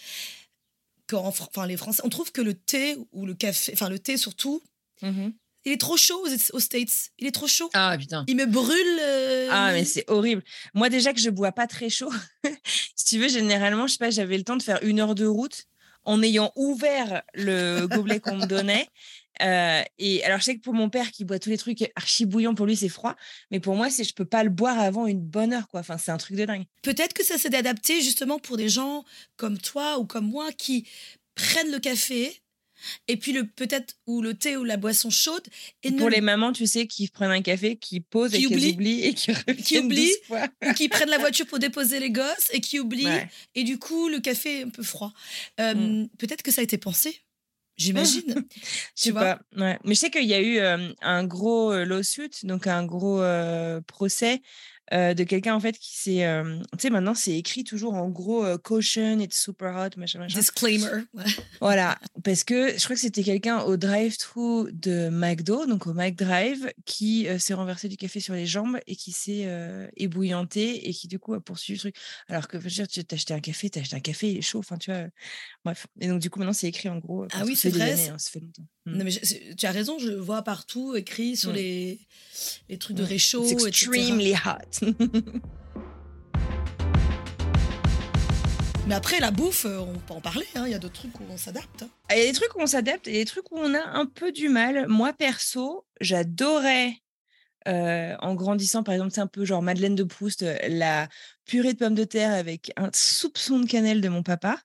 qu'en 1.07 1.25
enfin, 1.25 1.67
les 1.67 1.77
Français, 1.77 2.01
on 2.05 2.10
trouve 2.10 2.31
que 2.31 2.41
le 2.41 2.53
thé 2.53 2.95
ou 3.12 3.25
le 3.25 3.33
café, 3.33 3.71
enfin 3.74 3.89
le 3.89 4.00
thé 4.00 4.17
surtout, 4.17 4.62
Mhm. 5.03 5.33
Il 5.65 5.72
est 5.74 5.80
trop 5.80 5.98
chaud 5.98 6.25
aux, 6.25 6.56
aux 6.56 6.60
States. 6.60 7.10
Il 7.20 7.27
est 7.27 7.32
trop 7.32 7.48
chaud. 7.48 7.70
Ah 7.74 7.96
putain. 8.00 8.24
Il 8.27 8.36
me 8.36 8.46
brûle. 8.46 9.00
euh, 9.01 9.48
Ah, 9.51 9.72
mais 9.74 9.86
c'est 9.86 10.10
horrible. 10.10 10.44
Moi, 10.74 10.89
déjà 10.89 11.13
que 11.13 11.20
je 11.20 11.30
bois 11.30 11.51
pas 11.51 11.68
très 11.68 11.89
chaud, 11.89 12.12
si 12.96 13.06
tu 13.06 13.20
veux, 13.20 13.27
généralement, 13.30 13.88
je 13.88 13.94
sais 13.94 13.98
pas, 13.98 14.10
j'avais 14.10 14.38
le 14.38 14.44
temps 14.44 14.58
de 14.58 14.63
faire 14.63 14.80
une 14.84 15.00
heure 15.00 15.15
de 15.15 15.25
route 15.25 15.65
en 16.03 16.24
ayant 16.24 16.51
ouvert 16.56 17.22
le 17.36 17.86
gobelet 17.86 18.20
qu'on 18.20 18.38
me 18.38 18.46
donnait. 18.46 18.88
Euh, 19.41 19.82
et 19.98 20.24
alors, 20.24 20.38
je 20.38 20.44
sais 20.44 20.56
que 20.56 20.62
pour 20.62 20.74
mon 20.75 20.89
père 20.89 21.10
qui 21.10 21.25
boit 21.25 21.39
tous 21.39 21.50
les 21.50 21.58
trucs 21.58 21.89
archi 21.96 22.25
bouillants, 22.27 22.53
pour 22.53 22.68
lui, 22.68 22.75
c'est 22.75 22.89
froid. 22.89 23.15
Mais 23.50 23.60
pour 23.60 23.75
moi, 23.75 23.89
c'est 23.89 24.03
je 24.03 24.13
peux 24.13 24.25
pas 24.25 24.44
le 24.44 24.51
boire 24.51 24.77
avant 24.77 25.08
une 25.08 25.22
bonne 25.22 25.51
heure, 25.53 25.68
quoi. 25.68 25.80
Enfin, 25.80 25.98
c'est 25.98 26.12
un 26.12 26.18
truc 26.18 26.38
de 26.38 26.46
dingue. 26.46 26.65
Peut-être 26.84 27.13
que 27.13 27.24
ça 27.24 27.39
s'est 27.39 27.56
adapté 27.56 28.01
justement 28.01 28.38
pour 28.38 28.56
des 28.56 28.70
gens 28.70 29.03
comme 29.38 29.58
toi 29.58 29.98
ou 29.98 30.06
comme 30.06 30.27
moi 30.27 30.51
qui 30.51 30.86
prennent 31.34 31.72
le 31.72 31.80
café 31.80 32.39
et 33.08 33.18
puis 33.18 33.32
le 33.34 33.46
peut-être 33.48 33.96
ou 34.08 34.22
le 34.22 34.34
thé 34.34 34.58
ou 34.58 34.64
la 34.64 34.78
boisson 34.78 35.10
chaude 35.10 35.44
et 35.84 35.92
Pour 35.92 36.08
ne- 36.08 36.12
les 36.16 36.22
mamans, 36.22 36.52
tu 36.52 36.66
sais, 36.68 36.88
qui 36.88 37.08
prennent 37.08 37.32
un 37.32 37.42
café, 37.42 37.76
qui 37.78 38.00
posent 38.00 38.32
Qui 38.32 38.46
et 38.46 38.48
qui 38.48 38.56
oublient. 38.74 39.04
et 39.06 39.14
qui 39.14 39.32
reviennent 39.48 39.86
oublient. 39.86 40.12
fois. 40.28 40.48
ou 40.68 40.74
qui 40.74 40.90
prennent 40.90 41.10
la 41.10 41.18
voiture 41.18 41.46
pour 41.48 41.60
déposer 41.60 42.00
les 42.00 42.12
gosses 42.12 42.50
et 42.54 42.62
qui 42.62 42.80
oublient 42.80 43.06
Ouais. 43.06 43.30
et 43.56 43.64
du 43.64 43.78
coup 43.80 44.08
le 44.10 44.20
café 44.20 44.60
est 44.60 44.64
un 44.64 44.70
peu 44.70 44.84
froid. 44.84 45.14
Euh, 45.60 45.74
Mm. 45.74 46.10
Peut-être 46.18 46.42
que 46.44 46.52
ça 46.52 46.62
a 46.62 46.64
été 46.64 46.78
pensé. 46.78 47.22
J'imagine. 47.78 48.24
Je 48.56 48.60
tu 48.60 48.62
sais 48.96 49.12
vois? 49.12 49.22
pas. 49.38 49.42
Ouais. 49.58 49.80
Mais 49.86 49.96
je 49.96 50.00
sais 50.00 50.12
qu'il 50.12 50.26
y 50.26 50.34
a 50.34 50.42
eu 50.42 50.58
euh, 50.60 50.92
un 51.02 51.24
gros 51.24 51.72
euh, 51.72 51.86
lawsuit, 51.86 52.30
donc 52.44 52.68
un 52.68 52.86
gros 52.86 53.22
euh, 53.22 53.80
procès 53.88 54.42
euh, 54.93 55.13
de 55.13 55.24
quelqu'un 55.24 55.55
en 55.55 55.60
fait 55.60 55.77
qui 55.77 55.95
s'est. 55.98 56.25
euh, 56.25 56.60
tu 56.74 56.79
sais, 56.79 56.89
maintenant 56.89 57.13
c'est 57.15 57.38
écrit 57.38 57.63
toujours 57.63 57.93
en 57.93 58.10
gros 58.10 58.43
euh, 58.45 58.57
caution, 58.57 59.19
it's 59.19 59.39
super 59.41 59.75
hot, 59.75 59.98
machin, 59.98 60.19
machin. 60.19 60.39
Disclaimer. 60.39 61.03
Voilà, 61.62 61.98
parce 62.24 62.43
que 62.43 62.77
je 62.77 62.83
crois 62.83 62.95
que 62.95 63.01
c'était 63.01 63.24
quelqu'un 63.24 63.62
au 63.62 63.77
drive-thru 63.77 64.71
de 64.74 65.10
McDo, 65.10 65.65
donc 65.65 65.88
au 65.88 65.93
McDrive, 65.93 66.71
qui 66.86 67.27
s'est 67.39 67.53
renversé 67.53 67.88
du 67.88 67.98
café 67.98 68.19
sur 68.19 68.33
les 68.33 68.45
jambes 68.45 68.77
et 68.88 68.95
qui 68.95 69.12
s'est 69.12 69.48
ébouillanté 69.98 70.89
et 70.89 70.93
qui 70.93 71.07
du 71.07 71.19
coup 71.19 71.33
a 71.33 71.39
poursuivi 71.39 71.77
le 71.77 71.79
truc. 71.79 71.95
Alors 72.27 72.48
que 72.48 72.57
je 72.60 72.63
veux 72.63 72.69
dire, 72.69 72.88
tu 72.88 73.03
t'as 73.03 73.15
acheté 73.15 73.33
un 73.33 73.39
café, 73.39 73.69
t'as 73.69 73.81
acheté 73.81 73.95
un 73.95 74.00
café, 74.00 74.31
il 74.31 74.38
est 74.38 74.41
chaud, 74.41 74.60
enfin 74.60 74.77
tu 74.77 74.91
vois. 74.91 75.05
Bref. 75.65 75.88
Et 76.00 76.07
donc 76.07 76.19
du 76.21 76.29
coup 76.29 76.39
maintenant 76.39 76.53
c'est 76.53 76.67
écrit 76.67 76.89
en 76.89 76.98
gros. 76.98 77.27
Ah 77.33 77.43
oui, 77.45 77.55
c'est 77.55 77.69
vrai, 77.69 77.91
années, 77.93 78.10
hein, 78.10 78.17
ça 78.17 78.31
fait 78.31 78.39
longtemps. 78.39 78.65
Mm. 78.86 78.98
Non, 78.98 79.03
mais 79.05 79.12
je- 79.12 79.53
tu 79.53 79.65
as 79.65 79.71
raison, 79.71 80.00
je 80.00 80.12
vois 80.12 80.41
partout 80.41 80.95
écrit 80.95 81.36
sur 81.38 81.51
Mm. 81.51 81.55
les, 81.55 82.00
les 82.69 82.77
trucs 82.77 82.98
de 82.98 83.03
réchaud. 83.03 83.43
It's 83.43 83.51
etc. 83.53 83.67
extremely 83.67 84.33
hot. 84.33 84.81
Mais 88.88 88.96
après, 88.96 89.20
la 89.20 89.32
bouffe, 89.32 89.66
euh, 89.66 89.80
on 89.80 89.94
peut 90.00 90.14
en 90.14 90.22
parler. 90.22 90.46
hein, 90.56 90.64
Il 90.66 90.72
y 90.72 90.74
a 90.74 90.80
d'autres 90.80 90.96
trucs 90.96 91.20
où 91.20 91.24
on 91.30 91.38
s'adapte. 91.38 91.84
hein. 91.84 91.90
Il 92.12 92.18
y 92.18 92.22
a 92.22 92.26
des 92.26 92.34
trucs 92.34 92.56
où 92.56 92.60
on 92.62 92.68
s'adapte 92.68 93.08
et 93.08 93.14
des 93.14 93.26
trucs 93.26 93.52
où 93.52 93.58
on 93.58 93.74
a 93.74 93.84
un 93.98 94.06
peu 94.06 94.32
du 94.32 94.50
mal. 94.50 94.88
Moi, 94.88 95.14
perso, 95.14 95.86
j'adorais, 96.02 96.96
euh, 97.68 98.16
en 98.20 98.34
grandissant, 98.36 98.84
par 98.84 98.94
exemple, 98.96 99.12
c'est 99.14 99.22
un 99.22 99.28
peu 99.28 99.46
genre 99.46 99.62
Madeleine 99.62 99.96
de 99.96 100.04
Proust, 100.04 100.41
euh, 100.44 100.58
la 100.67 101.08
purée 101.46 101.74
de 101.74 101.78
pommes 101.78 101.96
de 101.96 102.04
terre 102.04 102.34
avec 102.34 102.72
un 102.76 102.89
soupçon 102.94 103.60
de 103.60 103.67
cannelle 103.67 104.02
de 104.02 104.10
mon 104.10 104.24
papa. 104.24 104.60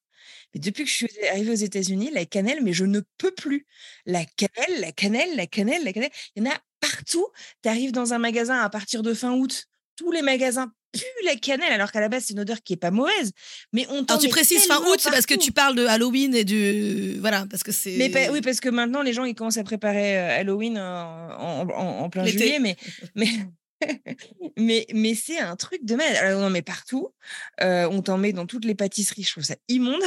Mais 0.54 0.60
depuis 0.60 0.84
que 0.84 0.90
je 0.90 0.94
suis 0.94 1.08
arrivée 1.30 1.50
aux 1.52 1.54
États-Unis, 1.54 2.10
la 2.12 2.24
cannelle, 2.24 2.60
mais 2.62 2.72
je 2.72 2.84
ne 2.86 3.00
peux 3.18 3.32
plus. 3.32 3.66
La 4.06 4.24
cannelle, 4.24 4.80
la 4.80 4.92
cannelle, 4.92 5.36
la 5.36 5.46
cannelle, 5.46 5.84
la 5.84 5.92
cannelle. 5.92 6.10
Il 6.34 6.42
y 6.44 6.48
en 6.48 6.50
a 6.50 6.58
partout. 6.80 7.26
Tu 7.62 7.68
arrives 7.68 7.92
dans 7.92 8.14
un 8.14 8.18
magasin 8.18 8.58
à 8.60 8.70
partir 8.70 9.02
de 9.02 9.12
fin 9.14 9.32
août, 9.34 9.66
tous 9.96 10.12
les 10.12 10.22
magasins 10.22 10.70
puent 10.92 11.24
la 11.26 11.36
cannelle, 11.36 11.72
alors 11.72 11.92
qu'à 11.92 12.00
la 12.00 12.08
base, 12.08 12.24
c'est 12.26 12.32
une 12.32 12.40
odeur 12.40 12.62
qui 12.62 12.72
est 12.72 12.76
pas 12.78 12.90
mauvaise. 12.90 13.32
Mais 13.72 13.86
on 13.90 14.04
Alors 14.04 14.18
tu 14.18 14.28
précises 14.28 14.64
fin 14.66 14.78
août, 14.80 14.96
c'est 14.98 15.10
parce 15.10 15.26
que 15.26 15.34
tu 15.34 15.52
parles 15.52 15.74
de 15.74 15.84
Halloween 15.86 16.34
et 16.34 16.44
du. 16.44 17.18
Voilà, 17.20 17.46
parce 17.50 17.62
que 17.62 17.72
c'est. 17.72 17.96
Mais 17.98 18.28
oui, 18.30 18.40
parce 18.40 18.60
que 18.60 18.68
maintenant, 18.68 19.02
les 19.02 19.12
gens, 19.12 19.24
ils 19.24 19.34
commencent 19.34 19.58
à 19.58 19.64
préparer 19.64 20.18
euh, 20.18 20.40
Halloween 20.40 20.78
en, 20.78 21.68
en- 21.68 22.08
plein 22.10 22.24
juillet, 22.24 22.58
mais, 22.60 22.76
mais, 23.14 23.28
mais, 24.56 24.86
mais 24.94 25.14
c'est 25.14 25.38
un 25.38 25.56
truc 25.56 25.84
de 25.84 25.94
malade. 25.94 26.16
Alors, 26.16 26.40
on 26.42 26.46
en 26.46 26.50
met 26.50 26.62
partout. 26.62 27.08
euh, 27.60 27.88
on 27.90 28.02
t'en 28.02 28.18
met 28.18 28.32
dans 28.32 28.46
toutes 28.46 28.64
les 28.64 28.74
pâtisseries. 28.74 29.22
Je 29.24 29.32
trouve 29.32 29.44
ça 29.44 29.56
immonde. 29.68 30.02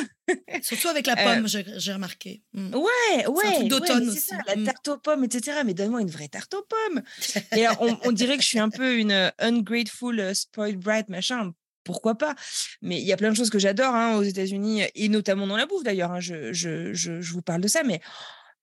Surtout 0.61 0.87
avec 0.89 1.05
la 1.07 1.13
Euh, 1.19 1.35
pomme, 1.35 1.47
j'ai 1.47 1.65
j'ai 1.77 1.93
remarqué. 1.93 2.43
Mm. 2.53 2.73
Ouais, 2.75 3.27
ouais. 3.27 3.43
truc 3.43 3.57
ouais, 3.59 3.67
d'automne 3.67 4.03
c'est 4.05 4.09
aussi. 4.11 4.19
ça, 4.21 4.37
la 4.47 4.55
Mm. 4.55 4.63
tarte 4.65 4.87
aux 4.87 4.97
pommes, 4.97 5.23
etc. 5.23 5.59
Mais 5.65 5.73
donne-moi 5.73 6.01
une 6.01 6.09
vraie 6.09 6.27
tarte 6.29 6.53
aux 6.53 6.63
pommes. 6.63 7.01
Et 7.55 7.65
alors, 7.65 7.81
on, 7.81 7.97
on 8.05 8.11
dirait 8.11 8.37
que 8.37 8.43
je 8.43 8.47
suis 8.47 8.59
un 8.59 8.69
peu 8.69 8.97
une 8.97 9.11
euh, 9.11 9.29
ungrateful, 9.39 10.33
spoiled 10.35 10.79
brat, 10.79 11.03
machin. 11.07 11.53
Pourquoi 11.83 12.15
pas? 12.15 12.35
Mais 12.81 12.99
il 12.99 13.05
y 13.07 13.13
a 13.13 13.17
plein 13.17 13.31
de 13.31 13.35
choses 13.35 13.49
que 13.49 13.57
j'adore 13.57 13.95
hein, 13.95 14.15
aux 14.17 14.23
États-Unis, 14.23 14.83
et 14.93 15.09
notamment 15.09 15.47
dans 15.47 15.57
la 15.57 15.65
bouffe 15.65 15.83
d'ailleurs. 15.83 16.11
hein, 16.11 16.19
je, 16.19 16.53
je, 16.53 16.93
je, 16.93 17.19
je 17.21 17.33
vous 17.33 17.41
parle 17.41 17.61
de 17.61 17.67
ça, 17.67 17.83
mais 17.83 17.99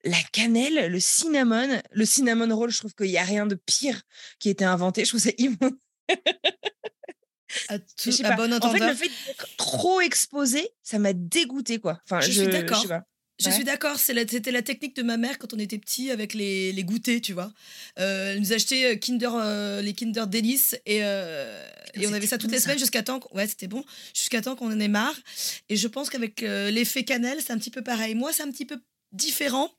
la 0.05 0.19
cannelle, 0.33 0.91
le 0.91 1.01
cinnamon, 1.01 1.81
le 1.91 2.05
cinnamon 2.05 2.55
roll, 2.55 2.71
je 2.71 2.79
trouve 2.79 2.95
qu'il 2.95 3.07
n'y 3.09 3.19
a 3.19 3.25
rien 3.25 3.47
de 3.47 3.55
pire 3.57 4.03
qui 4.39 4.49
a 4.49 4.51
été 4.53 4.65
inventé. 4.65 5.05
Je 5.05 5.11
trouve 5.11 5.21
ça 5.21 5.31
immonde. 5.39 5.77
À, 7.69 7.77
Je 7.79 7.81
tout, 8.03 8.13
sais 8.13 8.25
à 8.25 8.31
pas. 8.31 8.37
bon 8.49 8.53
En 8.53 8.73
fait, 8.73 8.81
le 8.81 8.95
fait 8.95 9.09
d'être 9.27 9.57
trop 9.57 10.01
exposé, 10.01 10.69
ça 10.83 10.99
m'a 10.99 11.13
dégoûté, 11.13 11.79
quoi. 11.79 12.01
Enfin, 12.05 12.21
Je 12.21 12.31
je, 12.33 12.43
suis 12.43 12.51
d'accord. 12.51 12.85
Je 13.39 13.47
Ouais. 13.49 13.53
suis 13.55 13.65
d'accord, 13.65 13.97
la- 14.09 14.27
c'était 14.27 14.51
la 14.51 14.63
technique 14.63 14.97
de 14.97 15.03
ma 15.03 15.17
mère 15.17 15.39
quand 15.39 15.55
on 15.55 15.59
était 15.59 15.79
petit 15.79 16.11
avec 16.11 16.35
les, 16.35 16.73
les 16.73 16.85
goûters, 16.85 17.21
tu 17.21 17.33
vois. 17.35 17.53
Euh, 17.99 18.33
elle 18.33 18.41
nous 18.41 18.53
achetait 18.53 18.95
euh, 18.95 18.97
Kinder, 18.97 19.31
euh, 19.35 19.81
les 19.81 19.93
Kinder 19.95 20.27
Délices 20.27 20.75
et, 20.87 21.05
euh, 21.05 21.65
et 21.95 22.07
on 22.09 22.13
avait 22.13 22.27
ça 22.27 22.37
toutes 22.37 22.49
bon, 22.51 22.55
les 22.55 22.59
ça. 22.59 22.65
semaines 22.65 22.79
jusqu'à 22.79 23.03
temps, 23.03 23.21
qu'on- 23.21 23.35
ouais, 23.37 23.47
c'était 23.47 23.69
bon, 23.69 23.85
jusqu'à 24.15 24.41
temps 24.43 24.57
qu'on 24.57 24.73
en 24.73 24.81
ait 24.81 24.89
marre. 24.89 25.15
Et 25.69 25.77
je 25.77 25.87
pense 25.87 26.11
qu'avec 26.11 26.41
l'effet 26.41 27.05
cannelle, 27.05 27.39
c'est 27.41 27.53
un 27.53 27.59
petit 27.59 27.71
peu 27.71 27.83
pareil. 27.83 28.15
Moi, 28.15 28.33
c'est 28.33 28.43
un 28.43 28.51
petit 28.51 28.67
peu 28.67 28.79
différent, 29.13 29.73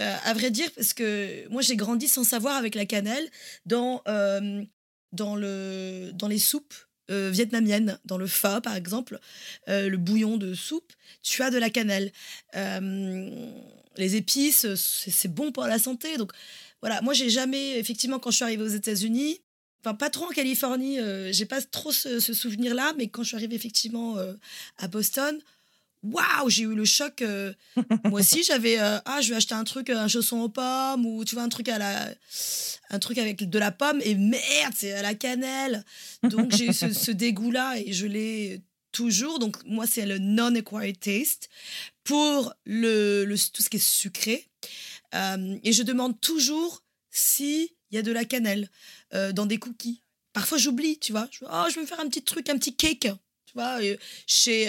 euh, 0.00 0.16
à 0.24 0.34
vrai 0.34 0.50
dire, 0.50 0.70
parce 0.74 0.92
que 0.92 1.48
moi, 1.48 1.62
j'ai 1.62 1.76
grandi 1.76 2.08
sans 2.08 2.24
savoir 2.24 2.56
avec 2.56 2.74
la 2.74 2.86
cannelle 2.86 3.28
dans, 3.66 4.02
euh, 4.08 4.62
dans, 5.12 5.36
le, 5.36 6.10
dans 6.14 6.28
les 6.28 6.38
soupes 6.38 6.74
euh, 7.10 7.30
vietnamiennes, 7.30 7.98
dans 8.04 8.18
le 8.18 8.26
pho, 8.26 8.60
par 8.60 8.74
exemple, 8.76 9.18
le 9.66 9.96
bouillon 9.96 10.36
de 10.36 10.54
soupe, 10.54 10.92
tu 11.22 11.42
as 11.42 11.50
de 11.50 11.58
la 11.58 11.70
cannelle. 11.70 12.12
Les 13.98 14.16
épices, 14.16 14.66
c'est 14.74 15.32
bon 15.32 15.52
pour 15.52 15.64
la 15.64 15.78
santé. 15.78 16.16
Donc 16.16 16.32
voilà, 16.80 17.02
moi 17.02 17.12
j'ai 17.12 17.28
jamais, 17.30 17.78
effectivement, 17.78 18.18
quand 18.18 18.30
je 18.30 18.36
suis 18.36 18.44
arrivée 18.44 18.62
aux 18.62 18.68
États-Unis, 18.68 19.42
enfin 19.84 19.94
pas 19.94 20.08
trop 20.08 20.24
en 20.24 20.30
Californie, 20.30 20.98
j'ai 21.30 21.44
pas 21.44 21.60
trop 21.60 21.92
ce, 21.92 22.18
souvenir-là, 22.20 22.94
mais 22.96 23.08
quand 23.08 23.22
je 23.22 23.28
suis 23.28 23.36
arrivée 23.36 23.56
effectivement 23.56 24.16
à 24.78 24.88
Boston, 24.88 25.38
waouh, 26.02 26.48
j'ai 26.50 26.62
eu 26.64 26.74
le 26.74 26.84
choc. 26.84 27.22
euh, 27.22 27.52
moi 28.04 28.20
aussi, 28.20 28.42
j'avais, 28.46 28.78
euh, 28.80 28.98
ah, 29.04 29.20
je 29.20 29.30
vais 29.30 29.36
acheter 29.36 29.54
un 29.54 29.64
truc, 29.64 29.90
un 29.90 30.08
chausson 30.08 30.40
aux 30.40 30.48
pommes, 30.48 31.06
ou 31.06 31.24
tu 31.24 31.34
vois, 31.34 31.44
un 31.44 31.48
truc 31.48 31.68
à 31.68 31.78
la. 31.78 32.08
Un 32.90 32.98
truc 32.98 33.16
avec 33.18 33.48
de 33.48 33.58
la 33.58 33.70
pomme, 33.72 34.00
et 34.04 34.14
merde, 34.14 34.74
c'est 34.76 34.92
à 34.92 35.02
la 35.02 35.14
cannelle. 35.14 35.84
Donc 36.24 36.50
j'ai 36.54 36.66
eu 36.66 36.72
ce, 36.74 36.92
ce 36.92 37.10
dégoût-là, 37.10 37.78
et 37.78 37.92
je 37.92 38.06
l'ai 38.06 38.60
toujours. 38.92 39.38
Donc 39.38 39.56
moi, 39.64 39.86
c'est 39.86 40.04
le 40.04 40.18
non-acquired 40.18 40.98
taste 41.00 41.48
pour 42.04 42.52
le, 42.66 43.24
le- 43.24 43.38
tout 43.50 43.62
ce 43.62 43.70
qui 43.70 43.76
est 43.78 43.80
sucré. 43.84 44.46
Euh, 45.14 45.56
et 45.62 45.72
je 45.72 45.82
demande 45.82 46.20
toujours 46.20 46.82
s'il 47.10 47.68
y 47.90 47.98
a 47.98 48.02
de 48.02 48.12
la 48.12 48.24
cannelle 48.24 48.70
dans 49.34 49.44
des 49.46 49.58
cookies. 49.58 50.02
Parfois, 50.32 50.56
j'oublie, 50.56 50.98
tu 50.98 51.12
vois. 51.12 51.28
Je, 51.30 51.44
oh, 51.44 51.64
je 51.68 51.74
vais 51.74 51.82
me 51.82 51.86
faire 51.86 52.00
un 52.00 52.08
petit 52.08 52.22
truc, 52.22 52.48
un 52.48 52.56
petit 52.56 52.74
cake. 52.74 53.00
Tu 53.46 53.52
vois, 53.54 53.78
chez 54.26 54.68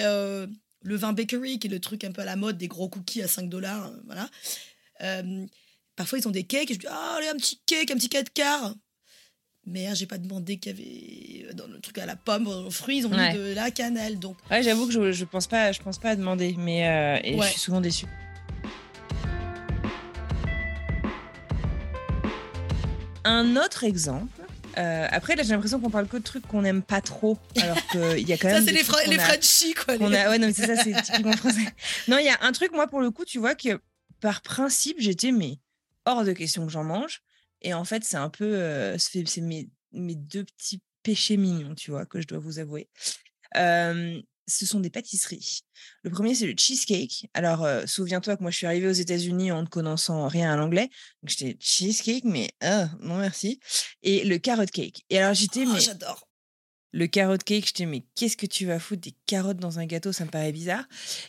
le 0.83 0.95
vin 0.95 1.13
bakery, 1.13 1.59
qui 1.59 1.67
est 1.67 1.69
le 1.69 1.79
truc 1.79 2.03
un 2.03 2.11
peu 2.11 2.21
à 2.21 2.25
la 2.25 2.35
mode, 2.35 2.57
des 2.57 2.67
gros 2.67 2.89
cookies 2.89 3.21
à 3.23 3.27
5 3.27 3.49
dollars. 3.49 3.91
Voilà. 4.05 4.29
Euh, 5.01 5.45
parfois, 5.95 6.19
ils 6.19 6.27
ont 6.27 6.31
des 6.31 6.43
cakes. 6.43 6.69
Et 6.71 6.73
je 6.75 6.79
dis, 6.79 6.87
ah, 6.89 7.15
allez, 7.17 7.27
un 7.29 7.35
petit 7.37 7.59
cake, 7.65 7.89
un 7.91 7.95
petit 7.95 8.09
4 8.09 8.31
quarts. 8.33 8.75
Mais 9.65 9.87
j'ai 9.95 10.07
pas 10.07 10.17
demandé 10.17 10.59
qu'il 10.59 10.71
y 10.77 11.43
avait 11.45 11.49
euh, 11.49 11.53
dans 11.53 11.67
le 11.67 11.79
truc 11.79 11.97
à 11.97 12.05
la 12.05 12.17
pomme, 12.17 12.47
aux 12.47 12.69
fruits, 12.69 12.97
ils 12.97 13.07
ont 13.07 13.11
Ouais. 13.11 13.31
mis 13.31 13.37
de 13.39 13.53
la 13.53 13.71
cannelle. 13.71 14.19
Donc, 14.19 14.35
Ouais, 14.51 14.61
j'avoue 14.61 14.87
que 14.87 14.91
je, 14.91 15.11
je 15.13 15.23
pense 15.25 15.47
pas, 15.47 15.71
je 15.71 15.81
pense 15.81 15.97
pas 15.99 16.09
à 16.09 16.15
demander, 16.17 16.53
mais 16.57 16.85
euh, 16.87 17.19
et 17.23 17.35
Ouais. 17.35 17.45
je 17.45 17.51
suis 17.51 17.61
souvent 17.61 17.79
déçue. 17.79 18.05
Un 23.23 23.55
autre 23.55 23.83
exemple. 23.83 24.42
Euh, 24.77 25.07
après, 25.11 25.35
là, 25.35 25.43
j'ai 25.43 25.49
l'impression 25.51 25.79
qu'on 25.79 25.89
parle 25.89 26.07
que 26.07 26.17
de 26.17 26.23
trucs 26.23 26.45
qu'on 26.47 26.61
n'aime 26.61 26.81
pas 26.81 27.01
trop, 27.01 27.37
alors 27.61 27.77
qu'il 27.87 28.27
y 28.27 28.33
a 28.33 28.37
quand 28.37 28.47
ça, 28.49 28.55
même. 28.55 28.65
c'est 28.65 28.71
des 28.71 28.79
les, 28.79 28.83
qu'on 28.83 29.09
les 29.11 29.19
Frenchies, 29.19 29.73
quoi. 29.73 29.93
a- 29.95 29.97
Ouais, 30.29 30.37
non, 30.39 30.47
mais 30.47 30.53
c'est 30.53 30.65
ça, 30.67 30.75
c'est 30.83 31.01
typiquement 31.01 31.33
français. 31.37 31.65
Non, 32.07 32.17
il 32.17 32.25
y 32.25 32.29
a 32.29 32.37
un 32.41 32.51
truc, 32.51 32.71
moi, 32.73 32.87
pour 32.87 33.01
le 33.01 33.11
coup, 33.11 33.25
tu 33.25 33.39
vois, 33.39 33.55
que 33.55 33.79
par 34.19 34.41
principe, 34.41 34.97
j'étais 34.99 35.31
mais 35.31 35.59
hors 36.05 36.23
de 36.23 36.33
question 36.33 36.65
que 36.65 36.71
j'en 36.71 36.83
mange. 36.83 37.21
Et 37.61 37.73
en 37.73 37.85
fait, 37.85 38.03
c'est 38.03 38.17
un 38.17 38.29
peu, 38.29 38.43
euh, 38.45 38.97
c'est 38.97 39.25
c'est 39.27 39.41
mes, 39.41 39.69
mes 39.93 40.15
deux 40.15 40.43
petits 40.43 40.81
péchés 41.01 41.37
mignons, 41.37 41.75
tu 41.75 41.91
vois, 41.91 42.05
que 42.05 42.19
je 42.21 42.27
dois 42.27 42.39
vous 42.39 42.59
avouer. 42.59 42.87
Euh, 43.57 44.21
ce 44.47 44.65
sont 44.65 44.79
des 44.79 44.89
pâtisseries. 44.89 45.61
Le 46.03 46.09
premier, 46.09 46.35
c'est 46.35 46.45
le 46.47 46.53
cheesecake. 46.57 47.29
Alors, 47.33 47.63
euh, 47.63 47.85
souviens-toi 47.85 48.37
que 48.37 48.41
moi, 48.41 48.51
je 48.51 48.57
suis 48.57 48.65
arrivée 48.65 48.87
aux 48.87 48.91
États-Unis 48.91 49.51
en 49.51 49.61
ne 49.63 49.67
connaissant 49.67 50.27
rien 50.27 50.51
à 50.53 50.55
l'anglais. 50.57 50.89
Donc, 51.21 51.29
j'étais 51.29 51.57
cheesecake, 51.59 52.23
mais 52.25 52.49
ah, 52.61 52.89
non 52.99 53.17
merci. 53.17 53.59
Et 54.01 54.23
le 54.25 54.37
carrot 54.37 54.65
cake. 54.65 55.03
Et 55.09 55.17
alors, 55.19 55.33
j'étais, 55.33 55.63
Oh, 55.65 55.73
mais 55.73 55.79
J'adore. 55.79 56.27
le 56.91 57.07
carrot 57.07 57.37
cake, 57.37 57.65
j'étais, 57.67 57.85
mais 57.85 58.03
qu'est-ce 58.15 58.37
que 58.37 58.45
tu 58.45 58.65
vas 58.65 58.79
foutre 58.79 59.01
des 59.01 59.15
carottes 59.25 59.57
dans 59.57 59.79
un 59.79 59.85
gâteau? 59.85 60.11
Ça 60.11 60.25
me 60.25 60.29
paraît 60.29 60.51
bizarre. 60.51 60.85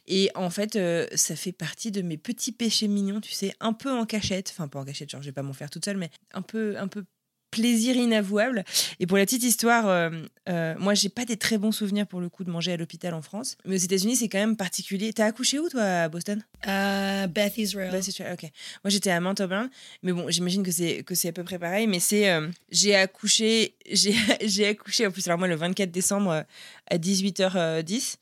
Et 0.07 0.31
en 0.35 0.51
fait, 0.51 0.77
euh, 0.77 1.07
ça 1.15 1.37
fait 1.37 1.53
partie 1.53 1.91
de 1.91 2.03
mes 2.03 2.19
petits 2.19 2.53
péchés 2.53 2.89
mignons, 2.89 3.21
tu 3.21 3.33
sais, 3.33 3.55
un 3.61 3.73
peu 3.73 3.91
en 3.91 4.05
cachette. 4.07 4.51
Enfin, 4.51 4.69
pas 4.69 4.81
en 4.81 4.85
cachette, 4.85 5.11
genre, 5.11 5.23
je 5.23 5.27
vais 5.29 5.33
pas 5.33 5.43
m'en 5.43 5.53
faire 5.55 5.71
toute 5.71 5.85
seule, 5.85 5.97
mais 5.97 6.11
un 6.33 6.43
peu, 6.43 6.77
un 6.79 6.89
peu 6.89 7.05
plaisir 7.55 7.97
inavouable. 7.97 8.65
Et 9.01 9.07
pour 9.07 9.17
la 9.17 9.25
petite 9.25 9.45
histoire, 9.45 9.89
euh, 9.89 10.11
euh, 10.49 10.75
moi, 10.79 10.95
j'ai 10.95 11.09
pas 11.09 11.25
des 11.25 11.37
très 11.37 11.59
bons 11.59 11.73
souvenirs 11.73 12.07
pour 12.07 12.21
le 12.21 12.29
coup 12.29 12.45
de 12.45 12.51
manger 12.51 12.73
à 12.73 12.77
l'hôpital 12.77 13.15
en 13.15 13.23
France. 13.23 13.57
Mais 13.65 13.77
aux 13.77 13.79
États-Unis, 13.79 14.17
c'est 14.17 14.29
quand 14.29 14.39
même 14.39 14.57
particulier. 14.57 15.13
T'as 15.13 15.27
accouché 15.27 15.59
où, 15.59 15.69
toi, 15.69 15.83
à 15.83 16.09
Boston? 16.09 16.43
Euh, 16.67 17.27
Beth 17.27 17.57
Israel. 17.57 18.03
c'est 18.03 18.11
sûr, 18.11 18.27
ok. 18.33 18.43
Moi, 18.43 18.91
j'étais 18.91 19.11
à 19.11 19.21
Mount 19.21 19.35
Auburn, 19.41 19.69
mais 20.03 20.13
bon, 20.13 20.29
j'imagine 20.31 20.63
que 20.63 20.73
c'est 20.73 21.03
que 21.03 21.15
c'est 21.15 21.29
à 21.29 21.33
peu 21.33 21.45
près 21.45 21.59
pareil. 21.59 21.87
Mais 21.87 22.01
c'est, 22.01 22.31
euh, 22.31 22.49
j'ai 22.71 22.95
accouché, 22.95 23.75
j'ai 23.91 24.67
accouché 24.67 25.07
en 25.07 25.11
plus. 25.11 25.27
Alors 25.29 25.39
moi, 25.39 25.49
le 25.49 25.57
24 25.57 25.91
décembre 25.91 26.45
à 26.91 26.97
18h10. 26.97 28.17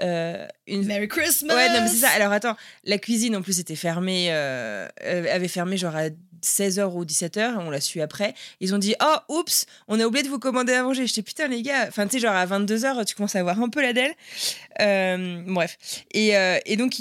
Euh, 0.00 0.46
une... 0.66 0.84
Merry 0.86 1.08
Christmas. 1.08 1.54
Ouais, 1.54 1.68
non, 1.70 1.82
mais 1.82 1.88
c'est 1.88 2.06
ça. 2.06 2.10
Alors 2.10 2.32
attends, 2.32 2.56
la 2.84 2.98
cuisine 2.98 3.36
en 3.36 3.42
plus 3.42 3.60
était 3.60 3.76
fermée, 3.76 4.28
euh, 4.30 4.88
euh, 5.04 5.34
avait 5.34 5.48
fermé 5.48 5.76
genre 5.76 5.96
à 5.96 6.08
16h 6.42 6.92
ou 6.92 7.04
17h, 7.04 7.56
on 7.58 7.70
l'a 7.70 7.80
su 7.80 8.00
après. 8.00 8.34
Ils 8.60 8.74
ont 8.74 8.78
dit 8.78 8.94
Oh, 9.02 9.16
oups, 9.28 9.66
on 9.88 9.98
a 9.98 10.04
oublié 10.04 10.22
de 10.22 10.28
vous 10.28 10.38
commander 10.38 10.74
à 10.74 10.82
manger. 10.82 11.06
J'étais 11.06 11.22
putain, 11.22 11.48
les 11.48 11.62
gars. 11.62 11.86
Enfin, 11.88 12.06
tu 12.06 12.12
sais, 12.12 12.18
genre 12.20 12.34
à 12.34 12.46
22h, 12.46 13.04
tu 13.04 13.14
commences 13.14 13.36
à 13.36 13.40
avoir 13.40 13.60
un 13.60 13.68
peu 13.68 13.82
la 13.82 13.92
dalle. 13.92 14.12
Euh, 14.80 15.42
bref. 15.46 15.78
Et, 16.12 16.36
euh, 16.36 16.58
donc, 16.76 16.96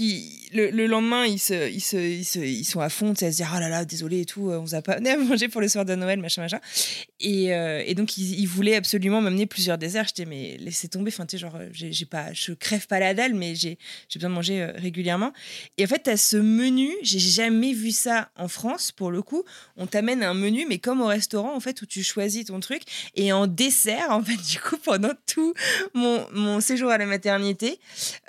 le, 0.54 0.70
le 0.70 0.88
lendemain, 0.88 1.26
ils, 1.26 1.40
sont 1.40 2.80
à 2.80 2.90
fond, 2.90 3.14
tu 3.14 3.20
sais, 3.20 3.26
à 3.26 3.32
se 3.32 3.38
dire 3.38 3.52
Oh 3.56 3.60
là 3.60 3.70
là, 3.70 3.86
désolé 3.86 4.22
et 4.22 4.26
tout, 4.26 4.50
on 4.50 4.62
vous 4.62 4.76
a 4.76 4.82
pas 4.82 4.94
amené 4.94 5.12
à 5.12 5.18
manger 5.18 5.48
pour 5.48 5.62
le 5.62 5.68
soir 5.68 5.86
de 5.86 5.96
Noël, 5.96 6.20
machin, 6.20 6.42
machin. 6.42 6.60
Et, 7.20 7.54
euh, 7.54 7.94
donc, 7.94 8.18
ils, 8.18 8.46
voulaient 8.46 8.76
absolument 8.76 9.22
m'amener 9.22 9.46
plusieurs 9.46 9.78
desserts. 9.78 10.06
J'étais, 10.08 10.26
mais 10.26 10.58
laissez 10.60 10.88
tomber. 10.88 11.12
Enfin, 11.14 11.26
tu 11.26 11.38
sais, 11.38 11.42
genre, 11.42 11.58
pas, 12.10 12.34
je 12.34 12.54
crève 12.54 12.88
pas 12.88 13.00
la 13.00 13.14
dalle, 13.14 13.34
mais 13.34 13.56
j'ai 13.56 13.78
besoin 14.14 14.30
de 14.30 14.36
manger 14.36 14.62
euh, 14.62 14.72
régulièrement. 14.76 15.34
Et 15.78 15.84
en 15.84 15.88
fait, 15.88 16.04
tu 16.04 16.10
as 16.10 16.18
ce 16.18 16.38
menu, 16.38 16.90
j'ai 17.02 17.20
jamais 17.20 17.74
vu 17.74 17.92
ça 17.92 18.30
en 18.38 18.48
France 18.48 18.92
pour 18.92 19.12
le 19.12 19.22
coup. 19.22 19.44
On 19.78 19.88
t'amène 19.88 20.24
un 20.24 20.34
menu, 20.34 20.66
mais 20.68 20.78
comme 20.78 21.02
au 21.02 21.08
restaurant, 21.08 21.56
en 21.56 21.60
fait, 21.60 21.82
où 21.82 21.86
tu 21.86 22.04
choisis 22.04 22.46
ton 22.46 22.60
truc. 22.60 22.84
Et 23.16 23.32
en 23.32 23.48
dessert, 23.48 24.12
en 24.12 24.24
fait, 24.24 24.38
du 24.50 24.60
coup, 24.60 24.78
pendant 24.78 25.14
tout 25.26 25.54
mon 25.94 26.60
séjour 26.62 26.90
à 26.90 26.98
la 26.98 27.06
maternité, 27.06 27.65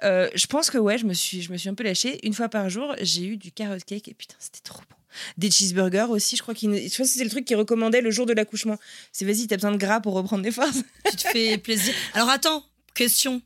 euh, 0.03 0.29
je 0.35 0.47
pense 0.47 0.71
que 0.71 0.79
ouais, 0.79 0.99
je 0.99 1.07
me, 1.07 1.15
suis, 1.15 1.43
je 1.43 1.51
me 1.53 1.57
suis 1.57 1.69
un 1.69 1.75
peu 1.75 1.85
lâchée. 1.85 2.19
Une 2.27 2.35
fois 2.35 2.49
par 2.49 2.69
jour, 2.71 2.95
j'ai 3.01 3.25
eu 3.25 3.37
du 3.37 3.53
carrot 3.53 3.79
cake 3.87 4.09
et 4.09 4.15
putain, 4.15 4.37
c'était 4.39 4.61
trop 4.63 4.81
bon. 4.91 4.97
Des 5.39 5.51
cheeseburgers 5.51 6.11
aussi, 6.11 6.37
je 6.37 6.43
crois 6.43 6.55
qu'il 6.55 6.71
je 6.75 6.93
crois 6.93 7.05
que 7.07 7.11
c'était 7.11 7.25
le 7.25 7.31
truc 7.31 7.45
qu'ils 7.47 7.57
recommandaient 7.57 8.03
le 8.03 8.11
jour 8.11 8.27
de 8.27 8.35
l'accouchement. 8.35 8.77
C'est 9.13 9.25
vas-y, 9.25 9.47
t'as 9.47 9.57
besoin 9.57 9.73
de 9.73 9.79
gras 9.79 10.01
pour 10.01 10.13
reprendre 10.15 10.43
des 10.43 10.51
forces. 10.51 10.83
Tu 11.11 11.17
te 11.17 11.29
fais 11.29 11.57
plaisir. 11.67 11.95
Alors 12.13 12.29
attends, 12.29 12.65
question. 12.95 13.41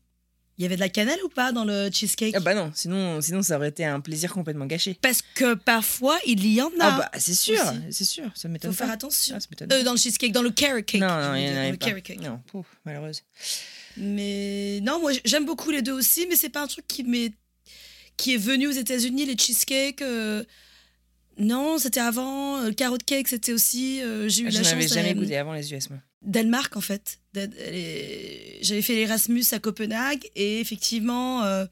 Il 0.58 0.62
y 0.64 0.66
avait 0.66 0.74
de 0.74 0.80
la 0.80 0.90
cannelle 0.90 1.18
ou 1.24 1.30
pas 1.30 1.52
dans 1.52 1.64
le 1.64 1.88
cheesecake? 1.90 2.34
Ah 2.36 2.40
bah 2.40 2.52
non, 2.54 2.70
sinon, 2.74 3.22
sinon 3.22 3.40
ça 3.40 3.56
aurait 3.56 3.68
été 3.70 3.82
un 3.86 4.00
plaisir 4.00 4.30
complètement 4.30 4.66
gâché. 4.66 4.98
Parce 5.00 5.22
que 5.22 5.54
parfois, 5.54 6.18
il 6.26 6.46
y 6.46 6.60
en 6.60 6.66
a. 6.66 6.70
Ah 6.80 6.98
bah 6.98 7.10
c'est 7.18 7.34
sûr, 7.34 7.62
c'est 7.90 8.04
sûr, 8.04 8.24
ça 8.34 8.46
m'étonne 8.48 8.72
faut 8.72 8.76
pas. 8.78 8.84
faire 8.84 8.92
attention. 8.92 9.36
Ah, 9.38 9.40
ça 9.40 9.66
Euh, 9.72 9.82
dans 9.84 9.92
le 9.92 9.96
cheesecake, 9.98 10.32
dans 10.32 10.42
le 10.42 10.50
carrot 10.50 10.82
cake. 10.82 11.00
Non, 11.00 11.06
non, 11.08 11.34
il 11.34 11.44
y 11.46 11.48
en 11.50 11.56
avait 11.56 11.70
pas. 11.78 11.86
carrot 11.86 12.00
cake. 12.02 12.20
Non, 12.20 12.42
pouf, 12.48 12.66
malheureuse. 12.84 13.22
Mais 13.96 14.80
non, 14.82 15.00
moi 15.00 15.12
j'aime 15.24 15.44
beaucoup 15.46 15.70
les 15.70 15.82
deux 15.82 15.92
aussi, 15.92 16.26
mais 16.28 16.36
c'est 16.36 16.48
pas 16.48 16.62
un 16.62 16.66
truc 16.66 16.86
qui 16.86 17.02
m'est 17.04 17.32
qui 18.16 18.34
est 18.34 18.38
venu 18.38 18.66
aux 18.68 18.72
États-Unis 18.72 19.24
les 19.26 19.36
cheesecakes. 19.36 20.02
euh, 20.02 20.44
Non, 21.38 21.78
c'était 21.78 22.00
avant. 22.00 22.58
euh, 22.58 22.66
Le 22.68 22.74
carrot 22.74 22.98
cake, 23.04 23.28
c'était 23.28 23.52
aussi. 23.52 24.02
euh, 24.02 24.28
J'ai 24.28 24.42
eu 24.42 24.46
Ah, 24.48 24.50
Je 24.50 24.56
la 24.58 24.62
chance 24.64 24.72
n'avais 24.74 24.88
jamais 24.88 25.14
goûté 25.14 25.36
avant 25.36 25.54
les 25.54 25.72
US, 25.72 25.88
moi. 25.90 25.98
Danemark 26.22 26.76
en 26.76 26.82
fait. 26.82 27.18
J'avais 27.34 28.82
fait 28.82 28.94
l'Erasmus 28.94 29.44
à 29.52 29.58
Copenhague 29.58 30.28
et 30.36 30.60
effectivement, 30.60 31.44
euh, 31.44 31.64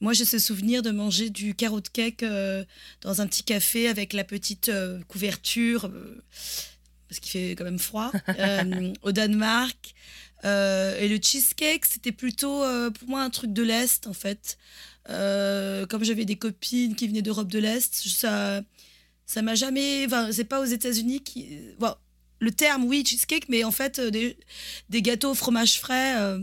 moi 0.00 0.12
j'ai 0.14 0.24
ce 0.24 0.38
souvenir 0.40 0.82
de 0.82 0.90
manger 0.90 1.30
du 1.30 1.54
carrot 1.54 1.80
cake 1.92 2.22
euh, 2.24 2.64
dans 3.02 3.20
un 3.20 3.26
petit 3.28 3.44
café 3.44 3.86
avec 3.88 4.12
la 4.12 4.24
petite 4.24 4.68
euh, 4.68 5.00
couverture 5.06 5.84
euh, 5.84 6.20
parce 7.08 7.20
qu'il 7.20 7.30
fait 7.30 7.50
quand 7.54 7.64
même 7.64 7.78
froid 7.78 8.10
euh, 8.40 8.92
au 9.02 9.12
Danemark. 9.12 9.94
Euh, 10.44 10.98
et 10.98 11.08
le 11.08 11.18
cheesecake, 11.20 11.84
c'était 11.86 12.12
plutôt 12.12 12.62
euh, 12.62 12.90
pour 12.90 13.08
moi 13.08 13.22
un 13.22 13.30
truc 13.30 13.52
de 13.52 13.62
l'Est 13.62 14.06
en 14.06 14.12
fait. 14.12 14.58
Euh, 15.10 15.86
comme 15.86 16.04
j'avais 16.04 16.24
des 16.24 16.36
copines 16.36 16.94
qui 16.94 17.08
venaient 17.08 17.22
d'Europe 17.22 17.48
de 17.48 17.58
l'Est, 17.58 17.94
ça 18.08 18.62
ça 19.26 19.42
m'a 19.42 19.54
jamais. 19.54 20.04
Enfin, 20.06 20.30
c'est 20.32 20.44
pas 20.44 20.60
aux 20.60 20.66
États-Unis 20.66 21.22
qui. 21.22 21.58
bon, 21.78 21.94
le 22.40 22.50
terme, 22.50 22.84
oui, 22.84 23.04
cheesecake, 23.06 23.48
mais 23.48 23.64
en 23.64 23.70
fait, 23.70 24.00
des, 24.00 24.36
des 24.90 25.02
gâteaux 25.02 25.30
au 25.30 25.34
fromage 25.34 25.80
frais, 25.80 26.36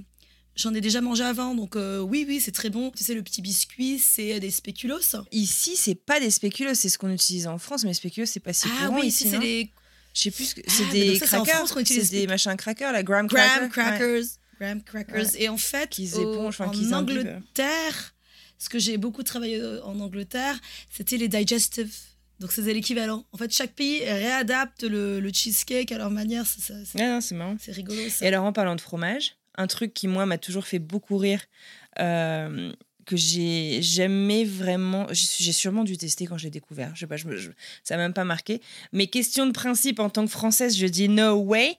j'en 0.56 0.74
ai 0.74 0.82
déjà 0.82 1.02
mangé 1.02 1.24
avant. 1.24 1.56
Donc, 1.56 1.76
euh, 1.76 2.00
oui, 2.00 2.26
oui, 2.28 2.40
c'est 2.40 2.52
très 2.52 2.70
bon. 2.70 2.92
Tu 2.92 3.04
sais, 3.04 3.14
le 3.14 3.24
petit 3.24 3.42
biscuit, 3.42 4.00
c'est 4.00 4.40
des 4.40 4.52
spéculoos. 4.52 5.00
Ici, 5.32 5.74
c'est 5.76 5.96
pas 5.96 6.20
des 6.20 6.32
spéculoos, 6.32 6.74
c'est 6.74 6.90
ce 6.90 6.98
qu'on 6.98 7.12
utilise 7.12 7.48
en 7.48 7.58
France, 7.58 7.84
mais 7.84 7.94
spéculoos, 7.94 8.26
c'est 8.26 8.40
pas 8.40 8.54
si 8.54 8.68
ah 8.68 8.88
courant 8.88 9.00
oui, 9.00 9.08
ici. 9.08 9.30
c'est 9.30 9.40
des 9.40 9.70
Je 10.14 10.22
sais 10.22 10.32
plus 10.32 10.46
ce 10.46 10.56
que 10.56 10.62
Ah, 10.68 10.72
c'est 10.72 10.84
mais 10.86 10.92
des 10.94 11.20
ça, 11.20 11.26
crackers, 11.26 11.68
c'est 11.86 12.12
des 12.12 12.28
machins 12.28 12.56
crackers, 12.58 12.92
la 12.92 13.04
graham, 13.04 13.28
graham 13.28 13.70
cracker. 13.70 13.84
Ouais. 13.94 13.98
crackers. 13.98 14.24
Graham 14.60 14.84
crackers. 14.84 15.36
Et 15.42 15.50
en 15.50 15.58
fait, 15.58 15.98
épongent, 16.00 16.62
en. 16.62 16.72
Angleterre, 16.94 18.14
ce 18.60 18.70
que 18.70 18.78
j'ai 18.80 18.98
beaucoup 18.98 19.24
travaillé 19.24 19.60
euh, 19.60 19.84
en 19.84 20.00
Angleterre, 20.00 20.60
c'était 20.92 21.18
les 21.18 21.28
digestive. 21.28 21.92
Donc, 22.40 22.52
c'est 22.52 22.62
l'équivalent. 22.74 23.26
En 23.32 23.38
fait, 23.38 23.52
chaque 23.54 23.74
pays 23.74 24.04
réadapte 24.04 24.84
le, 24.84 25.20
le 25.20 25.32
cheesecake 25.34 25.92
à 25.92 25.98
leur 25.98 26.10
manière. 26.10 26.46
C'est 26.46 26.62
ça, 26.62 26.74
c'est- 26.86 27.36
marrant. 27.36 27.56
c'est 27.60 27.72
rigolo, 27.72 28.02
ça. 28.10 28.26
Et 28.26 28.28
alors, 28.28 28.46
en 28.46 28.52
parlant 28.54 28.76
de 28.76 28.82
fromage, 28.82 29.36
un 29.56 29.68
truc 29.68 29.94
qui, 29.94 30.08
moi, 30.08 30.26
m'a 30.26 30.38
toujours 30.38 30.66
fait 30.66 30.80
beaucoup 30.80 31.18
rire, 31.18 31.42
euh, 32.00 32.72
que 33.12 33.18
j'ai 33.18 33.82
jamais 33.82 34.46
vraiment. 34.46 35.06
J'ai 35.12 35.52
sûrement 35.52 35.84
dû 35.84 35.98
tester 35.98 36.26
quand 36.26 36.38
je 36.38 36.46
l'ai 36.46 36.50
découvert. 36.50 36.96
Je 36.96 37.02
sais 37.02 37.08
pas, 37.08 37.18
ça 37.84 37.98
m'a 37.98 38.04
même 38.04 38.14
pas 38.14 38.24
marqué. 38.24 38.62
Mais 38.94 39.08
question 39.08 39.46
de 39.46 39.52
principe, 39.52 40.00
en 40.00 40.10
tant 40.10 40.24
que 40.24 40.32
française, 40.32 40.78
je 40.78 40.88
dis 40.88 41.10
no 41.10 41.36
way. 41.36 41.76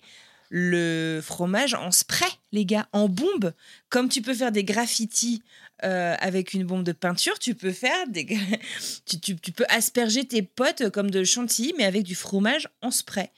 Le 0.54 1.20
fromage 1.24 1.72
en 1.72 1.90
spray, 1.90 2.28
les 2.52 2.66
gars, 2.66 2.86
en 2.92 3.08
bombe. 3.08 3.54
Comme 3.88 4.10
tu 4.10 4.20
peux 4.20 4.34
faire 4.34 4.52
des 4.52 4.64
graffitis 4.64 5.42
euh, 5.82 6.14
avec 6.18 6.52
une 6.52 6.64
bombe 6.64 6.84
de 6.84 6.92
peinture, 6.92 7.38
tu 7.38 7.54
peux 7.54 7.72
faire 7.72 8.06
des. 8.08 8.26
tu 9.06 9.34
peux 9.36 9.64
asperger 9.70 10.26
tes 10.26 10.42
potes 10.42 10.90
comme 10.90 11.10
de 11.10 11.24
chantilly, 11.24 11.72
mais 11.78 11.84
avec 11.84 12.02
du 12.02 12.14
fromage 12.14 12.68
en 12.82 12.90
spray. 12.90 13.30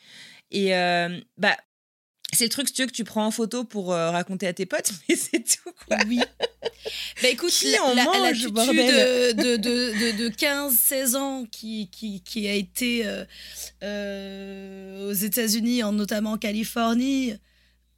Et 0.50 0.74
euh, 0.74 1.20
bah, 1.38 1.57
c'est 2.35 2.44
le 2.44 2.51
truc, 2.51 2.68
si 2.68 2.75
tu 2.75 2.83
veux, 2.83 2.87
que 2.88 2.92
tu 2.92 3.05
prends 3.05 3.27
en 3.27 3.31
photo 3.31 3.64
pour 3.64 3.92
euh, 3.92 4.11
raconter 4.11 4.47
à 4.47 4.53
tes 4.53 4.66
potes, 4.66 4.92
mais 5.09 5.16
c'est 5.16 5.40
tout, 5.40 5.73
quoi. 5.87 5.97
Oui. 6.09 6.20
Bah 7.23 7.29
écoute, 7.29 7.51
Qui 7.51 7.70
la, 7.73 7.83
en 7.85 7.94
la- 7.94 8.05
mange, 8.05 8.16
la 8.23 8.33
tutu 8.33 8.51
de, 8.53 9.33
de, 9.33 9.57
de, 9.57 10.12
de, 10.12 10.25
de 10.25 10.29
15-16 10.29 11.16
ans 11.16 11.47
qui, 11.51 11.88
qui, 11.90 12.20
qui 12.23 12.47
a 12.49 12.53
été 12.55 13.07
euh, 13.07 13.25
euh, 13.83 15.11
aux 15.11 15.12
États-Unis, 15.14 15.83
en, 15.83 15.92
notamment 15.92 16.33
en 16.33 16.38
Californie, 16.38 17.35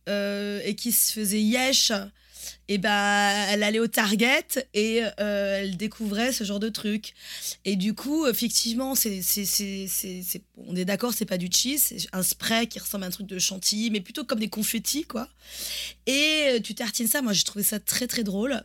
et 0.08 0.74
qui 0.76 0.92
se 0.92 1.12
faisait 1.12 1.40
yesh, 1.40 1.90
et 2.68 2.78
ben 2.78 3.46
elle 3.50 3.62
allait 3.62 3.78
au 3.78 3.86
Target 3.86 4.44
et 4.74 5.02
euh, 5.20 5.60
elle 5.62 5.76
découvrait 5.76 6.32
ce 6.32 6.44
genre 6.44 6.60
de 6.60 6.68
truc. 6.68 7.14
Et 7.64 7.76
du 7.76 7.94
coup, 7.94 8.26
effectivement, 8.26 8.94
c'est, 8.94 9.22
c'est, 9.22 9.44
c'est, 9.44 9.86
c'est, 9.88 10.22
c'est- 10.26 10.42
on 10.56 10.74
est 10.76 10.84
d'accord, 10.84 11.12
c'est 11.14 11.24
pas 11.26 11.38
du 11.38 11.48
cheese, 11.50 11.78
c'est 11.78 12.08
un 12.12 12.22
spray 12.22 12.66
qui 12.66 12.78
ressemble 12.78 13.04
à 13.04 13.06
un 13.08 13.10
truc 13.10 13.26
de 13.26 13.38
chantilly, 13.38 13.90
mais 13.90 14.00
plutôt 14.00 14.24
comme 14.24 14.38
des 14.40 14.48
confettis, 14.48 15.04
quoi. 15.04 15.28
Et 16.06 16.44
euh, 16.48 16.60
tu 16.60 16.74
tartines 16.74 17.08
ça, 17.08 17.22
moi 17.22 17.32
j'ai 17.32 17.44
trouvé 17.44 17.64
ça 17.64 17.78
très 17.78 18.06
très 18.06 18.24
drôle. 18.24 18.62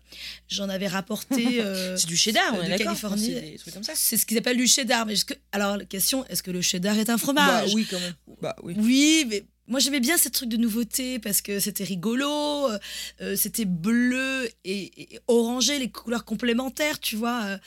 J'en 0.47 0.69
avais 0.69 0.87
rapporté. 0.87 1.59
euh, 1.61 1.95
C'est 1.97 2.07
du 2.07 2.17
cheddar, 2.17 2.53
on 2.53 2.57
de 2.59 2.63
est 2.63 2.69
d'accord. 2.69 2.85
Californie. 2.87 3.25
C'est 3.33 3.41
des 3.51 3.57
trucs 3.57 3.73
comme 3.73 3.83
ça. 3.83 3.93
c'est 3.95 4.17
ce 4.17 4.25
qu'ils 4.25 4.37
appellent 4.37 4.57
du 4.57 4.67
cheddar. 4.67 5.05
Mais 5.05 5.15
que- 5.15 5.33
alors, 5.51 5.77
la 5.77 5.85
question, 5.85 6.25
est-ce 6.27 6.43
que 6.43 6.51
le 6.51 6.61
cheddar 6.61 6.97
est 6.97 7.09
un 7.09 7.17
fromage? 7.17 7.69
Bah 7.69 7.73
oui, 7.75 7.87
quand 7.89 7.99
même. 7.99 8.13
Bah 8.41 8.55
oui. 8.63 8.73
Oui, 8.77 9.25
mais 9.29 9.43
moi 9.71 9.79
j'aimais 9.79 10.01
bien 10.01 10.17
ces 10.17 10.29
trucs 10.29 10.49
de 10.49 10.57
nouveauté 10.57 11.17
parce 11.17 11.41
que 11.41 11.59
c'était 11.59 11.85
rigolo, 11.85 12.29
euh, 12.69 12.77
euh, 13.21 13.35
c'était 13.35 13.65
bleu 13.65 14.47
et, 14.65 15.13
et 15.15 15.19
orangé, 15.27 15.79
les 15.79 15.89
couleurs 15.89 16.25
complémentaires, 16.25 16.99
tu 16.99 17.15
vois. 17.15 17.43
euh. 17.45 17.57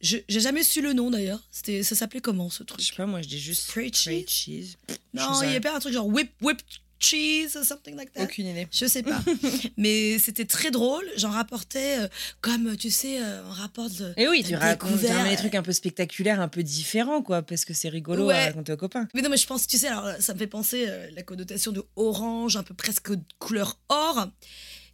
Je 0.00 0.18
j'ai 0.28 0.40
jamais 0.40 0.62
su 0.62 0.82
le 0.82 0.92
nom 0.92 1.10
d'ailleurs. 1.10 1.40
C'était, 1.50 1.82
ça 1.82 1.94
s'appelait 1.94 2.20
comment 2.20 2.50
ce 2.50 2.62
Je 2.62 2.82
sais 2.84 2.88
truc 2.88 2.96
pas, 2.98 3.06
moi 3.06 3.22
je 3.22 3.28
dis 3.28 3.40
juste 3.40 3.62
Spray 3.62 3.90
spray 3.92 4.24
cheese. 4.28 4.76
Non, 5.14 5.40
il 5.42 5.46
y 5.46 5.50
avait 5.50 5.60
pas 5.60 5.74
un 5.74 5.80
truc 5.80 5.92
genre 5.94 6.06
whip 6.06 6.30
whip 6.42 6.60
cheese, 7.04 7.58
something 7.64 7.96
like 7.96 8.12
that. 8.12 8.22
Aucune 8.24 8.46
idée. 8.46 8.66
Je 8.72 8.86
sais 8.86 9.02
pas. 9.02 9.20
Mais 9.76 10.18
c'était 10.18 10.44
très 10.44 10.70
drôle. 10.70 11.04
J'en 11.16 11.30
rapportais 11.30 11.98
euh, 12.00 12.08
comme, 12.40 12.76
tu 12.76 12.90
sais, 12.90 13.20
euh, 13.20 13.42
on 13.48 13.52
rapporte. 13.52 13.94
de- 13.96 14.14
Et 14.16 14.28
oui, 14.28 14.42
tu 14.46 14.54
racontes 14.54 15.00
des 15.00 15.36
trucs 15.36 15.54
un 15.54 15.62
peu 15.62 15.72
spectaculaires, 15.72 16.40
un 16.40 16.48
peu 16.48 16.62
différents, 16.62 17.22
quoi, 17.22 17.42
parce 17.42 17.64
que 17.64 17.74
c'est 17.74 17.88
rigolo 17.88 18.26
Ouais. 18.26 18.34
à 18.34 18.44
raconter 18.46 18.72
aux 18.72 18.76
copains. 18.76 19.08
Mais 19.14 19.22
non, 19.22 19.28
mais 19.30 19.36
je 19.36 19.46
pense, 19.46 19.66
tu 19.66 19.76
sais, 19.78 19.88
alors 19.88 20.08
ça 20.20 20.32
me 20.34 20.38
fait 20.38 20.46
penser 20.46 20.86
euh, 20.88 21.08
la 21.14 21.22
connotation 21.22 21.72
de 21.72 21.84
orange, 21.96 22.56
un 22.56 22.62
peu 22.62 22.74
presque 22.74 23.10
couleur 23.38 23.78
or. 23.88 24.28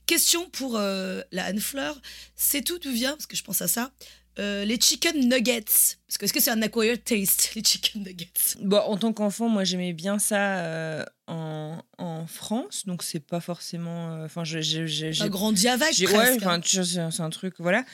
Question 0.07 0.49
pour 0.51 0.77
euh, 0.77 1.21
la 1.31 1.45
Anne-Fleur. 1.45 2.01
C'est 2.35 2.63
tout 2.63 2.79
d'où 2.81 2.91
vient, 2.91 3.13
parce 3.13 3.27
que 3.27 3.37
je 3.37 3.45
pense 3.45 3.63
à 3.63 3.69
ça, 3.69 3.93
euh, 4.39 4.65
les 4.65 4.79
chicken 4.81 5.29
nuggets. 5.29 5.65
Parce 6.07 6.19
que 6.19 6.25
est-ce 6.25 6.33
que 6.33 6.41
c'est 6.41 6.51
un 6.51 6.63
acquired 6.63 7.03
taste, 7.05 7.53
les 7.55 7.63
chicken 7.65 8.03
nuggets? 8.03 8.57
Bon, 8.63 8.79
en 8.79 8.97
tant 8.97 9.13
qu'enfant, 9.13 9.49
moi, 9.49 9.65
j'aimais 9.65 9.93
bien 9.93 10.19
ça 10.19 10.59
euh, 10.59 11.05
en, 11.27 11.83
en 11.99 12.27
France, 12.27 12.87
donc 12.87 13.03
c'est 13.03 13.21
pas 13.21 13.41
forcément. 13.41 14.13
euh, 14.15 14.25
Enfin, 14.25 14.45
je- 14.45 14.61
J'ai 14.61 15.29
grandi 15.29 15.69
avec, 15.69 15.95
ouais, 16.07 16.13
vois, 16.13 17.11
c'est 17.11 17.21
un 17.23 17.31
truc, 17.31 17.55
voilà. 17.59 17.85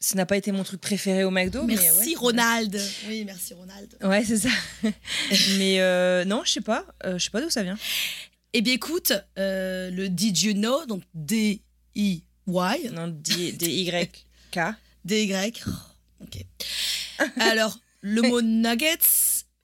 Ça 0.00 0.14
n'a 0.16 0.26
pas 0.26 0.36
été 0.36 0.52
mon 0.52 0.62
truc 0.64 0.80
préféré 0.80 1.24
au 1.24 1.30
McDo. 1.30 1.62
mais 1.64 1.74
Merci 1.74 2.10
ouais. 2.10 2.16
Ronald. 2.16 2.80
Oui, 3.08 3.24
merci 3.24 3.54
Ronald. 3.54 3.96
Ouais, 4.02 4.24
c'est 4.24 4.38
ça. 4.38 4.48
mais 5.58 5.80
euh, 5.80 6.24
non, 6.24 6.42
je 6.44 6.52
sais 6.52 6.60
pas. 6.60 6.84
euh, 7.04 7.18
je 7.18 7.24
sais 7.24 7.30
pas 7.30 7.40
d'où 7.40 7.50
ça 7.50 7.62
vient. 7.62 7.78
Eh 8.52 8.62
bien, 8.62 8.72
écoute, 8.74 9.12
euh, 9.38 9.90
le 9.90 10.08
Did 10.08 10.40
You 10.40 10.52
Know, 10.54 10.86
donc 10.86 11.02
D-I-Y, 11.14 12.90
Non, 12.92 13.08
D-Y-K. 13.08 14.58
D-Y. 15.04 15.62
Oh, 15.66 15.70
ok. 16.24 16.44
Alors, 17.36 17.78
le 18.00 18.22
mot 18.22 18.40
nuggets 18.42 18.98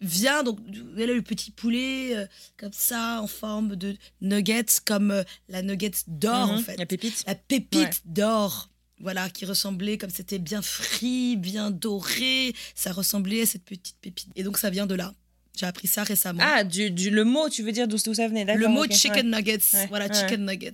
vient 0.00 0.42
donc, 0.42 0.58
a 0.60 1.06
le 1.06 1.22
petit 1.22 1.50
poulet 1.50 2.14
euh, 2.16 2.26
comme 2.58 2.72
ça, 2.72 3.20
en 3.22 3.26
forme 3.26 3.76
de 3.76 3.96
nuggets, 4.20 4.66
comme 4.84 5.10
euh, 5.10 5.22
la 5.48 5.62
nuggets 5.62 5.92
d'or, 6.06 6.50
en 6.50 6.56
Mhm, 6.56 6.62
fait. 6.62 6.76
La 6.76 6.86
pépite. 6.86 7.24
La 7.26 7.34
pépite 7.34 7.78
Ouais. 7.80 7.90
d'or. 8.04 8.68
Voilà, 9.00 9.28
qui 9.28 9.44
ressemblait, 9.44 9.98
comme 9.98 10.08
c'était 10.10 10.38
bien 10.38 10.62
frit, 10.62 11.36
bien 11.36 11.70
doré, 11.70 12.54
ça 12.74 12.92
ressemblait 12.92 13.42
à 13.42 13.46
cette 13.46 13.64
petite 13.64 13.96
pépite. 14.00 14.28
Et 14.36 14.42
donc, 14.42 14.56
ça 14.58 14.70
vient 14.70 14.86
de 14.86 14.94
là. 14.94 15.12
J'ai 15.58 15.64
appris 15.66 15.88
ça 15.88 16.02
récemment. 16.02 16.42
Ah, 16.42 16.64
du, 16.64 16.90
du- 16.90 17.08
le 17.10 17.24
mot, 17.24 17.48
tu 17.48 17.62
veux 17.62 17.72
dire 17.72 17.88
d'où 17.88 17.96
ça 17.96 18.28
venait? 18.28 18.44
Le 18.56 18.68
mot 18.68 18.84
chicken 18.90 19.30
nuggets, 19.30 19.58
Ouais, 19.72 19.86
voilà 19.88 20.06
ouais. 20.06 20.14
chicken 20.14 20.44
nuggets, 20.44 20.72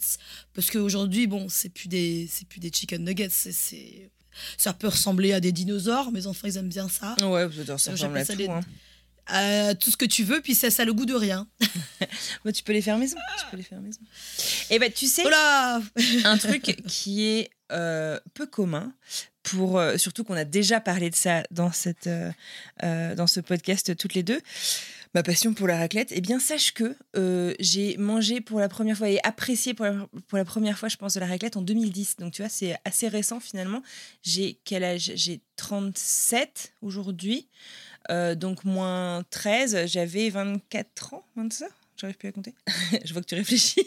parce 0.54 0.70
qu'aujourd'hui 0.72 1.28
bon 1.28 1.48
c'est 1.48 1.68
plus 1.68 1.86
des 1.86 2.28
c'est 2.28 2.48
plus 2.48 2.58
des 2.58 2.72
chicken 2.72 3.04
nuggets, 3.04 3.28
c'est 3.30 4.10
ça 4.58 4.72
peut 4.72 4.88
ressembler 4.88 5.32
à 5.32 5.40
des 5.40 5.52
dinosaures, 5.52 6.12
mes 6.12 6.26
enfants 6.26 6.46
ils 6.48 6.56
aiment 6.56 6.68
bien 6.68 6.88
ça, 6.88 7.14
Ouais, 7.22 7.46
ça 7.66 7.78
ça 7.78 7.90
ressemble 7.92 8.18
à 8.18 8.24
tout. 8.24 8.34
des- 8.36 8.48
hein. 8.48 8.60
Euh, 9.32 9.74
tout 9.74 9.92
ce 9.92 9.96
que 9.96 10.04
tu 10.04 10.24
veux, 10.24 10.40
puis 10.40 10.54
ça 10.54 10.68
ça 10.70 10.82
a 10.82 10.84
le 10.84 10.92
goût 10.92 11.06
de 11.06 11.14
rien. 11.14 11.46
Bah, 12.44 12.50
tu 12.52 12.64
peux 12.64 12.72
les 12.72 12.82
faire 12.82 12.98
maison. 12.98 13.16
Tu 13.38 13.44
peux 13.52 13.56
les 13.56 13.62
faire 13.62 13.80
maison. 13.80 14.00
Et 14.70 14.80
ben, 14.80 14.90
tu 14.92 15.06
sais, 15.06 15.22
Oh 15.24 15.80
un 16.24 16.36
truc 16.38 16.62
qui 16.88 17.24
est 17.24 17.50
euh, 17.70 18.18
peu 18.34 18.46
commun 18.46 18.92
pour 19.44 19.78
euh, 19.78 19.96
surtout 19.96 20.24
qu'on 20.24 20.34
a 20.34 20.44
déjà 20.44 20.80
parlé 20.80 21.08
de 21.08 21.14
ça 21.14 21.44
dans 21.52 21.70
cette 21.70 22.08
euh, 22.08 23.14
dans 23.14 23.28
ce 23.28 23.38
podcast 23.40 23.96
toutes 23.96 24.14
les 24.14 24.24
deux 24.24 24.40
ma 25.14 25.22
passion 25.22 25.54
pour 25.54 25.66
la 25.66 25.76
raclette 25.76 26.12
eh 26.12 26.20
bien 26.20 26.38
sache 26.38 26.72
que 26.72 26.96
euh, 27.16 27.54
j'ai 27.60 27.96
mangé 27.96 28.40
pour 28.40 28.60
la 28.60 28.68
première 28.68 28.96
fois 28.96 29.08
et 29.08 29.18
apprécié 29.22 29.74
pour 29.74 29.86
la, 30.32 30.44
première 30.44 30.78
fois 30.78 30.88
je 30.88 30.96
pense 30.96 31.14
de 31.14 31.20
la 31.20 31.26
raclette 31.26 31.56
en 31.56 31.62
2010 31.62 32.16
donc 32.16 32.32
tu 32.32 32.42
vois 32.42 32.48
c'est 32.48 32.76
assez 32.84 33.08
récent 33.08 33.40
finalement 33.40 33.82
j'ai 34.22 34.58
quel 34.64 34.84
âge? 34.84 35.12
J'ai 35.14 35.40
37 35.56 36.74
aujourd'hui 36.82 37.48
Euh, 38.10 38.34
donc 38.34 38.64
moins 38.64 39.22
13 39.30 39.86
j'avais 39.86 40.28
24 40.28 41.14
ans 41.14 41.24
25 41.36 41.68
J'arrive 42.02 42.16
plus 42.16 42.28
à 42.28 42.32
compter. 42.32 42.54
je 43.04 43.12
vois 43.12 43.22
que 43.22 43.28
tu 43.28 43.36
réfléchis. 43.36 43.86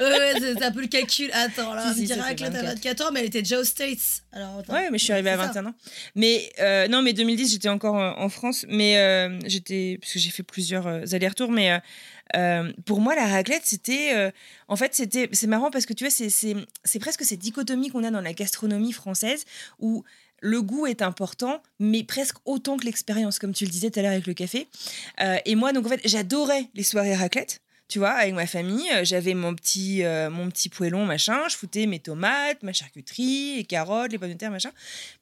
Ouais, 0.00 0.32
c'est 0.40 0.62
un 0.62 0.72
peu 0.72 0.80
le 0.82 0.86
calcul. 0.88 1.30
Attends, 1.32 1.74
là, 1.74 1.92
Si, 1.94 2.06
si, 2.06 2.12
on 2.12 2.16
dirait 2.16 2.20
ça 2.20 2.26
fait 2.28 2.34
que 2.36 2.42
là, 2.42 2.50
t'as 2.50 2.62
24. 2.62 2.74
24 2.74 3.00
ans, 3.02 3.12
mais 3.12 3.20
elle 3.20 3.26
était 3.26 3.42
déjà 3.42 3.58
aux 3.60 3.64
States. 3.64 4.22
Alors, 4.32 4.58
attends. 4.58 4.72
Ouais, 4.74 4.90
mais 4.90 4.98
je 4.98 5.04
suis 5.04 5.12
arrivée 5.12 5.30
à 5.30 5.36
c'est 5.36 5.42
ça. 5.54 5.62
21 5.62 5.66
ans. 5.66 5.74
Mais 6.14 6.50
euh, 6.60 6.88
non, 6.88 7.02
mais 7.02 7.12
2010, 7.12 7.50
j'étais 7.52 7.68
encore 7.68 7.98
euh, 7.98 8.12
en 8.16 8.28
France. 8.28 8.64
Mais 8.68 8.98
euh, 8.98 9.38
j'étais. 9.46 9.98
Parce 10.00 10.12
que 10.12 10.18
j'ai 10.18 10.30
fait 10.30 10.42
plusieurs 10.42 10.86
allers-retours. 11.14 11.50
Mais 11.50 11.80
euh, 12.36 12.72
pour 12.84 13.00
moi, 13.00 13.14
la 13.14 13.26
raclette, 13.26 13.62
c'était. 13.64 14.12
euh, 14.14 14.30
en 14.68 14.76
fait, 14.76 14.94
c'était. 14.94 15.28
C'est 15.32 15.46
marrant 15.46 15.70
parce 15.70 15.86
que 15.86 15.92
tu 15.94 16.04
vois, 16.04 16.10
c'est- 16.10 16.98
presque 17.00 17.24
cette 17.24 17.38
dichotomie 17.40 17.88
qu'on 17.90 18.04
a 18.04 18.10
dans 18.10 18.20
la 18.20 18.32
gastronomie 18.32 18.92
française 18.92 19.44
où 19.78 20.04
le 20.40 20.60
goût 20.60 20.86
est 20.86 21.00
important, 21.00 21.62
mais 21.80 22.04
presque 22.04 22.36
autant 22.44 22.76
que 22.76 22.84
l'expérience, 22.84 23.38
comme 23.38 23.54
tu 23.54 23.64
le 23.64 23.70
disais 23.70 23.90
tout 23.90 23.98
à 23.98 24.02
l'heure 24.02 24.12
avec 24.12 24.26
le 24.26 24.34
café. 24.34 24.68
Euh, 25.20 25.38
et 25.46 25.54
moi, 25.54 25.72
donc 25.72 25.86
en 25.86 25.88
fait, 25.88 26.00
j'adorais 26.04 26.68
les 26.74 26.82
soirées 26.82 27.14
raclette. 27.14 27.60
Tu 27.88 28.00
vois, 28.00 28.10
avec 28.10 28.34
ma 28.34 28.48
famille, 28.48 28.90
euh, 28.92 29.04
j'avais 29.04 29.34
mon 29.34 29.54
petit, 29.54 30.02
euh, 30.02 30.28
mon 30.28 30.50
petit 30.50 30.68
poêlon, 30.68 31.06
machin. 31.06 31.38
Je 31.48 31.56
foutais 31.56 31.86
mes 31.86 32.00
tomates, 32.00 32.64
ma 32.64 32.72
charcuterie, 32.72 33.58
les 33.58 33.64
carottes, 33.64 34.10
les 34.10 34.18
pommes 34.18 34.32
de 34.32 34.34
terre, 34.34 34.50
machin. 34.50 34.72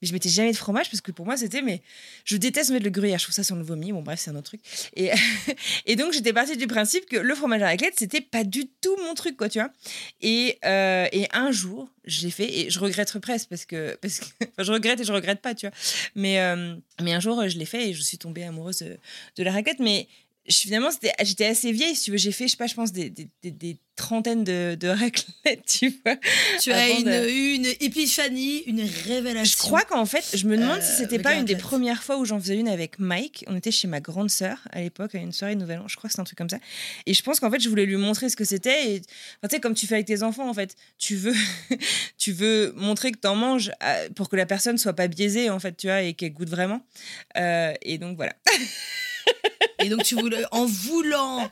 Mais 0.00 0.09
je 0.09 0.14
mettais 0.14 0.31
jamais 0.31 0.50
de 0.50 0.57
fromage 0.57 0.88
parce 0.90 1.03
que 1.03 1.12
pour 1.12 1.27
moi, 1.27 1.37
c'était. 1.37 1.61
Mais 1.61 1.83
je 2.24 2.38
déteste 2.38 2.70
mettre 2.70 2.85
le 2.85 2.90
gruyère. 2.90 3.18
Je 3.18 3.24
trouve 3.24 3.35
ça 3.35 3.44
sans 3.44 3.57
le 3.57 3.62
vomi. 3.62 3.92
Bon, 3.92 4.00
bref, 4.00 4.18
c'est 4.18 4.31
un 4.31 4.37
autre 4.37 4.46
truc. 4.46 4.62
Et, 4.96 5.11
et 5.87 5.94
donc, 5.96 6.14
j'étais 6.14 6.33
partie 6.33 6.57
du 6.57 6.66
principe 6.66 7.05
que 7.05 7.16
le 7.16 7.35
fromage 7.35 7.61
à 7.61 7.66
raclette, 7.66 7.94
c'était 7.98 8.22
pas 8.22 8.44
du 8.44 8.66
tout 8.81 8.96
mon 9.05 9.12
truc, 9.12 9.37
quoi, 9.37 9.50
tu 9.50 9.59
vois. 9.59 9.70
Et, 10.22 10.59
euh, 10.64 11.07
et 11.12 11.29
un 11.35 11.53
jour, 11.53 11.90
je 12.07 12.22
l'ai 12.22 12.31
fait 12.31 12.61
et 12.61 12.70
je 12.70 12.81
regrette 12.81 13.18
presque 13.18 13.50
parce 13.50 13.66
que. 13.66 13.94
Parce 14.00 14.20
que 14.20 14.24
enfin, 14.42 14.62
je 14.62 14.72
regrette 14.72 15.00
et 15.00 15.05
je 15.05 15.12
regrette 15.12 15.42
pas, 15.42 15.55
tu 15.55 15.66
vois. 15.66 15.77
Mais, 16.14 16.38
mais 17.03 17.12
un 17.12 17.20
jour, 17.20 17.46
je 17.46 17.59
l'ai 17.59 17.66
fait 17.66 17.90
et 17.90 17.92
je 17.92 18.00
suis 18.00 18.16
tombée 18.16 18.44
amoureuse 18.44 18.79
de, 18.79 18.96
de 19.37 19.42
la 19.42 19.53
raclette. 19.53 19.81
Mais 19.81 20.09
je- 20.46 20.57
finalement, 20.57 20.90
j'étais 21.22 21.46
assez 21.46 21.72
vieille, 21.72 21.94
si 21.96 22.04
tu 22.04 22.11
veux. 22.11 22.16
J'ai 22.18 22.33
fait, 22.33 22.46
je 22.46 22.52
sais 22.52 22.57
pas, 22.57 22.66
je 22.66 22.74
pense, 22.74 22.92
des, 22.92 23.11
des, 23.11 23.28
des- 23.42 23.50
des 23.50 23.76
trentaines 23.96 24.42
de, 24.42 24.74
de 24.74 24.88
raclettes, 24.88 25.64
tu 25.66 25.94
vois. 26.04 26.16
Tu 26.61 26.72
as 26.72 26.88
une, 26.90 27.04
de- 27.04 27.28
eu 27.30 27.54
une 27.54 27.66
épiphanie, 27.80 28.59
une 28.66 28.80
révélation. 29.07 29.52
Je 29.52 29.57
crois 29.57 29.83
qu'en 29.83 30.04
fait, 30.04 30.24
je 30.37 30.46
me 30.48 30.57
demande 30.57 30.80
Euh, 30.80 30.83
si 30.85 30.96
c'était 30.96 31.20
pas 31.20 31.35
une 31.35 31.44
des 31.44 31.54
premières 31.57 32.02
fois 32.02 32.18
où 32.18 32.24
j'en 32.24 32.40
faisais 32.40 32.57
une 32.57 32.66
avec 32.68 32.98
Mike. 32.98 33.44
On 33.46 33.57
était 33.57 33.70
chez 33.70 33.87
ma 33.87 34.00
grande 34.00 34.30
sœur 34.30 34.59
à 34.72 34.80
l'époque, 34.80 35.14
à 35.14 35.18
une 35.18 35.30
soirée 35.33 35.54
de 35.54 35.61
Nouvel 35.61 35.78
An. 35.78 35.87
Je 35.88 35.94
crois 35.96 36.09
que 36.09 36.14
c'est 36.14 36.20
un 36.20 36.24
truc 36.24 36.37
comme 36.38 36.50
ça. 36.50 36.59
Et 37.07 37.14
je 37.14 37.22
pense 37.22 37.38
qu'en 37.38 37.50
fait, 37.52 37.61
je 37.61 37.68
voulais 37.68 37.87
lui 37.87 37.96
montrer 37.96 38.28
ce 38.30 38.37
que 38.37 38.44
c'était. 38.44 38.94
Et 38.94 39.02
enfin, 39.38 39.48
tu 39.48 39.50
sais, 39.50 39.61
comme 39.61 39.74
tu 39.74 39.87
fais 39.87 39.94
avec 39.94 40.07
tes 40.07 40.24
enfants, 40.24 40.48
en 40.48 40.54
fait, 40.54 40.74
tu 40.98 41.14
veux, 41.14 41.35
tu 42.18 42.33
veux 42.33 42.72
montrer 42.76 43.12
que 43.12 43.18
t'en 43.18 43.37
manges 43.37 43.70
euh, 43.83 44.09
pour 44.16 44.28
que 44.28 44.35
la 44.37 44.46
personne 44.46 44.76
soit 44.76 44.92
pas 44.94 45.07
biaisée, 45.07 45.50
en 45.50 45.61
fait, 45.61 45.76
tu 45.76 45.87
vois, 45.87 46.02
et 46.02 46.14
qu'elle 46.14 46.33
goûte 46.33 46.50
vraiment. 46.50 46.85
Euh, 47.37 47.72
et 47.83 47.98
donc 47.98 48.16
voilà. 48.16 48.35
Et 49.85 49.88
donc, 49.90 50.03
tu 50.03 50.14
voulais, 50.14 50.44
en 50.51 50.64
voulant 50.66 51.51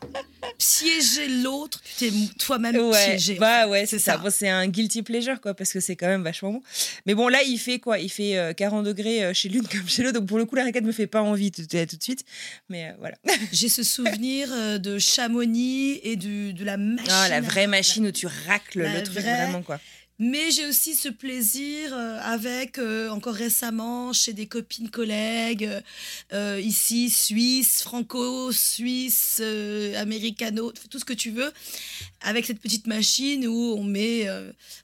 piéger 0.59 1.29
l'autre, 1.29 1.81
tu 1.99 2.11
t'es 2.11 2.12
toi-même 2.38 2.77
Ouais, 2.77 3.11
piégé. 3.11 3.35
bah 3.35 3.66
ouais, 3.68 3.87
c'est 3.87 3.99
ça. 3.99 4.12
ça. 4.12 4.18
Bon, 4.18 4.31
c'est 4.31 4.49
un 4.49 4.66
guilty 4.68 5.03
pleasure, 5.03 5.40
quoi, 5.40 5.55
parce 5.55 5.73
que 5.73 5.81
c'est 5.81 5.97
quand 5.97 6.07
même 6.07 6.23
vachement 6.23 6.53
bon. 6.53 6.62
Mais 7.07 7.14
bon, 7.14 7.29
là, 7.29 7.42
il 7.42 7.59
fait 7.59 7.79
quoi? 7.79 7.99
Il 7.99 8.11
fait 8.11 8.37
euh, 8.37 8.53
40 8.53 8.85
degrés 8.85 9.25
euh, 9.25 9.35
chez 9.35 9.49
l'une 9.49 9.66
comme 9.68 9.88
chez 9.88 10.03
l'autre. 10.03 10.18
Donc 10.21 10.29
pour 10.29 10.38
le 10.38 10.45
coup, 10.45 10.55
la 10.57 10.64
raquette 10.64 10.85
me 10.85 10.92
fait 10.92 11.07
pas 11.07 11.23
envie 11.23 11.51
tout, 11.53 11.62
tout 11.62 11.97
de 11.97 12.03
suite. 12.03 12.25
Mais 12.68 12.88
euh, 12.88 12.92
voilà. 12.99 13.16
J'ai 13.53 13.68
ce 13.68 13.83
souvenir 13.83 14.49
euh, 14.53 14.79
de 14.79 14.99
Chamonix 14.99 16.01
et 16.03 16.16
du, 16.16 16.53
de 16.53 16.64
la 16.64 16.77
machine. 16.77 17.09
Ah, 17.11 17.29
la 17.29 17.40
vraie 17.40 17.66
machine 17.66 18.07
où 18.07 18.12
tu 18.12 18.27
racles 18.49 18.81
le 18.83 19.03
truc 19.03 19.18
vraie- 19.18 19.23
vraiment, 19.45 19.62
quoi. 19.62 19.79
Mais 20.18 20.51
j'ai 20.51 20.66
aussi 20.66 20.94
ce 20.94 21.09
plaisir 21.09 21.92
euh, 21.92 22.18
avec, 22.22 22.79
euh, 22.79 23.09
encore 23.09 23.35
récemment, 23.35 24.12
chez 24.12 24.33
des 24.33 24.46
copines 24.46 24.88
collègues, 24.88 25.68
euh, 26.33 26.61
ici, 26.62 27.11
Suisse, 27.11 27.83
franco-suisse, 27.83 29.38
euh, 29.40 30.01
américano, 30.01 30.72
tout 30.90 30.98
ce 30.98 31.05
que 31.05 31.12
tu 31.12 31.31
veux, 31.31 31.53
avec 32.20 32.46
cette 32.46 32.61
petite 32.61 32.87
machine 32.87 33.46
où 33.48 33.75
on 33.77 33.83
met... 33.83 34.29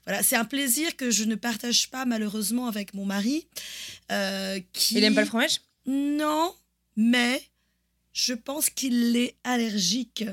voilà, 0.05 0.23
c'est 0.23 0.35
un 0.35 0.45
plaisir 0.45 0.95
que 0.97 1.09
je 1.09 1.23
ne 1.23 1.35
partage 1.35 1.89
pas 1.89 2.05
malheureusement 2.05 2.67
avec 2.67 2.93
mon 2.93 3.05
mari. 3.05 3.47
qui... 4.73 4.95
Il 4.95 5.03
aime 5.03 5.15
pas 5.15 5.21
le 5.21 5.27
fromage? 5.27 5.61
Non, 5.85 6.53
mais 6.97 7.41
je 8.11 8.33
pense 8.33 8.69
qu'il 8.69 9.15
est 9.15 9.35
allergique, 9.45 10.25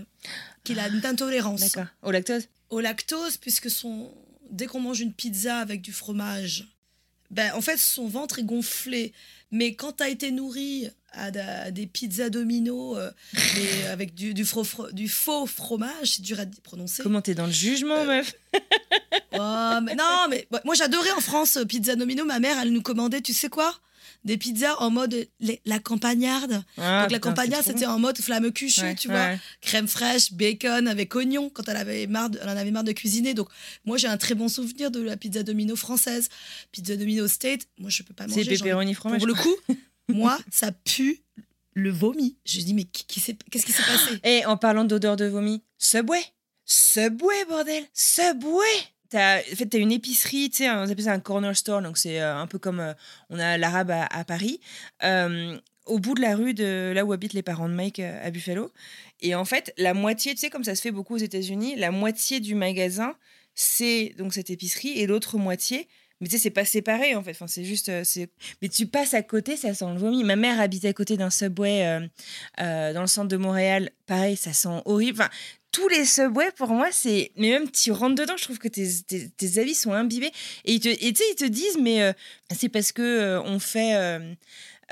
qu'il 0.64 0.80
a 0.80 0.88
une 0.88 1.04
intolérance 1.06 1.60
D'accord. 1.60 1.86
Au 2.02 2.10
lactose? 2.10 2.48
Au 2.70 2.80
lactose, 2.80 3.36
puisque 3.36 3.70
son... 3.70 4.12
dès 4.56 4.66
qu'on 4.66 4.80
mange 4.80 5.00
une 5.00 5.12
pizza 5.12 5.58
avec 5.58 5.80
du 5.82 5.92
fromage, 5.92 6.66
ben, 7.30 7.52
en 7.54 7.60
fait, 7.60 7.76
son 7.76 8.06
ventre 8.08 8.38
est 8.38 8.44
gonflé. 8.44 9.12
Mais 9.50 9.74
quand 9.74 9.94
tu 9.98 10.02
as 10.02 10.08
été 10.08 10.30
nourri 10.32 10.88
à, 11.12 11.30
des 11.70 11.86
pizzas 11.86 12.28
domino 12.30 12.96
euh, 12.96 13.10
mais 13.56 13.86
avec 13.88 14.14
du, 14.14 14.34
du, 14.34 14.44
fro- 14.44 14.64
fro- 14.64 14.92
du 14.92 15.08
faux 15.08 15.46
fromage, 15.46 16.16
c'est 16.16 16.22
dur 16.22 16.38
à 16.40 16.44
prononcer. 16.62 17.02
Comment 17.02 17.22
t'es 17.22 17.34
dans 17.34 17.46
le 17.46 17.52
jugement, 17.52 17.98
Euh, 18.00 18.06
meuf? 18.06 18.34
Oh, 19.38 19.78
mais 19.82 19.94
non, 19.94 20.26
mais 20.30 20.48
moi 20.64 20.74
j'adorais 20.74 21.10
en 21.12 21.20
France 21.20 21.58
euh, 21.58 21.64
pizza 21.66 21.94
domino. 21.94 22.24
Ma 22.24 22.38
mère, 22.38 22.58
elle 22.58 22.72
nous 22.72 22.80
commandait, 22.82 23.20
tu 23.20 23.34
sais 23.34 23.48
quoi? 23.50 23.78
Des 24.26 24.36
pizzas 24.36 24.74
en 24.80 24.90
mode 24.90 25.26
les- 25.40 25.62
la 25.64 25.78
campagnarde. 25.78 26.62
Ah, 26.76 27.02
Donc 27.02 27.12
la 27.12 27.18
putain, 27.18 27.30
campagnarde, 27.30 27.64
c'était 27.64 27.86
en 27.86 27.98
mode 27.98 28.18
flamme 28.18 28.52
cuchue, 28.52 28.80
Ouais, 28.82 28.94
tu 28.94 29.08
vois 29.08 29.16
ouais. 29.16 29.38
crème 29.62 29.88
fraîche, 29.88 30.32
bacon 30.32 30.86
avec 30.88 31.14
oignon 31.14 31.48
quand 31.48 31.66
elle 31.68 31.76
avait 31.78 32.06
marre 32.06 32.28
de, 32.30 32.38
elle 32.42 32.48
en 32.48 32.56
avait 32.56 32.70
marre 32.72 32.84
de 32.84 32.92
cuisiner. 32.92 33.32
Donc 33.34 33.48
moi 33.84 33.96
j'ai 33.96 34.08
un 34.08 34.16
très 34.18 34.34
bon 34.34 34.48
souvenir 34.48 34.90
de 34.90 35.00
la 35.00 35.16
pizza 35.16 35.42
domino 35.42 35.76
française. 35.76 36.28
Pizza 36.72 36.96
domino 36.96 37.26
state, 37.28 37.62
moi 37.78 37.88
je 37.88 38.02
peux 38.02 38.12
pas 38.14 38.26
manger. 38.26 38.44
C'est 38.44 38.50
pepperoni 38.58 38.92
fromage. 38.94 39.18
Pour 39.18 39.28
le 39.28 39.34
coup, 39.34 39.54
moi 40.08 40.36
ça 40.50 40.72
pue 40.72 41.22
le 41.74 41.90
vomi. 41.90 42.36
Je 42.44 42.60
dis 42.60 42.74
mais 42.74 42.84
qui 42.84 43.04
qu'est-ce 43.06 43.64
qui 43.64 43.72
s'est 43.72 43.82
passé? 43.82 44.18
Et 44.24 44.44
en 44.44 44.56
parlant 44.56 44.84
d'odeur 44.84 45.16
de 45.16 45.26
vomi, 45.26 45.62
Subway 45.78 46.20
Subway, 46.64 47.44
bordel 47.48 47.84
Subway 47.94 48.64
En 49.14 49.56
fait, 49.56 49.66
t'as 49.66 49.78
une 49.78 49.92
épicerie, 49.92 50.50
tu 50.50 50.58
sais, 50.58 50.70
on 50.70 50.82
appelle 50.82 51.04
ça 51.04 51.12
un 51.12 51.20
corner 51.20 51.56
store, 51.56 51.82
donc 51.82 51.98
c'est 51.98 52.20
euh, 52.20 52.36
un 52.36 52.46
peu 52.46 52.58
comme 52.58 52.80
euh, 52.80 52.92
on 53.30 53.38
a 53.38 53.56
l'arabe 53.58 53.90
à, 53.90 54.24
Paris, 54.24 54.60
euh, 55.04 55.56
au 55.84 55.98
bout 55.98 56.14
de 56.14 56.20
la 56.20 56.34
rue 56.34 56.54
de 56.54 56.92
là 56.94 57.04
où 57.04 57.12
habitent 57.12 57.32
les 57.32 57.42
parents 57.42 57.68
de 57.68 57.74
Mike 57.74 58.00
à 58.00 58.30
Buffalo. 58.30 58.72
Et 59.20 59.34
en 59.34 59.44
fait, 59.44 59.72
la 59.78 59.94
moitié, 59.94 60.34
tu 60.34 60.40
sais, 60.40 60.50
comme 60.50 60.64
ça 60.64 60.74
se 60.74 60.82
fait 60.82 60.90
beaucoup 60.90 61.14
aux 61.14 61.18
États-Unis, 61.18 61.76
la 61.76 61.90
moitié 61.90 62.40
du 62.40 62.54
magasin, 62.54 63.14
c'est 63.54 64.14
donc 64.18 64.34
cette 64.34 64.50
épicerie, 64.50 64.98
et 64.98 65.06
l'autre 65.06 65.38
moitié, 65.38 65.88
mais 66.20 66.28
tu 66.28 66.36
sais, 66.36 66.42
c'est 66.42 66.50
pas 66.50 66.64
séparé 66.64 67.14
en 67.14 67.22
fait. 67.22 67.32
Enfin, 67.32 67.46
c'est 67.46 67.64
juste. 67.64 67.90
c'est... 68.04 68.30
Mais 68.62 68.70
tu 68.70 68.86
passes 68.86 69.12
à 69.12 69.22
côté, 69.22 69.56
ça 69.58 69.74
sent 69.74 69.84
le 69.92 69.98
vomi. 69.98 70.24
Ma 70.24 70.34
mère 70.34 70.58
habite 70.60 70.86
à 70.86 70.92
côté 70.94 71.18
d'un 71.18 71.28
subway 71.28 72.08
dans 72.58 73.00
le 73.02 73.06
centre 73.06 73.28
de 73.28 73.36
Montréal. 73.36 73.90
Pareil, 74.06 74.34
ça 74.34 74.54
sent 74.54 74.80
horrible. 74.86 75.20
Enfin, 75.20 75.28
tous 75.76 75.88
les 75.88 76.06
subways, 76.06 76.52
pour 76.56 76.68
moi, 76.68 76.88
c'est. 76.90 77.32
Mais 77.36 77.50
même 77.50 77.70
tu 77.70 77.92
rentres 77.92 78.14
dedans, 78.14 78.36
je 78.38 78.44
trouve 78.44 78.58
que 78.58 78.68
tes, 78.68 79.58
avis 79.58 79.74
sont 79.74 79.92
imbibés. 79.92 80.32
Et 80.64 80.80
tu 80.80 80.90
sais, 80.90 81.24
ils 81.30 81.34
te 81.36 81.44
disent, 81.44 81.76
mais 81.78 82.02
euh, 82.02 82.12
c'est 82.56 82.70
parce 82.70 82.92
que 82.92 83.02
euh, 83.02 83.42
on 83.42 83.58
fait. 83.58 83.94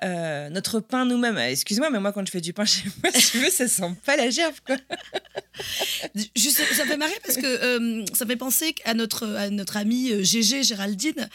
euh, 0.03 0.51
notre 0.51 0.81
pain 0.81 1.07
nous-mêmes. 1.07 1.39
Excuse-moi, 1.39 1.89
mais 1.89 2.01
moi, 2.01 2.13
quand 2.13 2.27
je 2.27 2.31
fais 2.31 2.43
du 2.43 2.53
pain 2.53 2.65
chez 2.67 2.83
moi, 3.03 3.51
ça 3.51 3.67
sent 3.67 3.95
pas 4.05 4.17
la 4.17 4.29
gerbe. 4.29 4.55
Juste, 6.37 6.61
ça 6.75 6.85
fait 6.85 6.99
marrer 6.99 7.19
parce 7.25 7.39
que 7.39 8.05
ça 8.13 8.27
fait 8.27 8.37
penser 8.37 8.75
à 8.85 8.93
notre, 8.93 9.77
amie 9.77 10.23
GG 10.23 10.65
Géraldine 10.65 11.31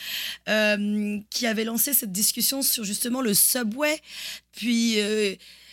qui 1.31 1.47
avait 1.47 1.63
lancé 1.63 1.95
cette 1.95 2.11
discussion 2.11 2.61
sur 2.61 2.83
justement 2.83 3.21
le 3.21 3.33
subway. 3.33 3.99
Puis. 4.51 4.99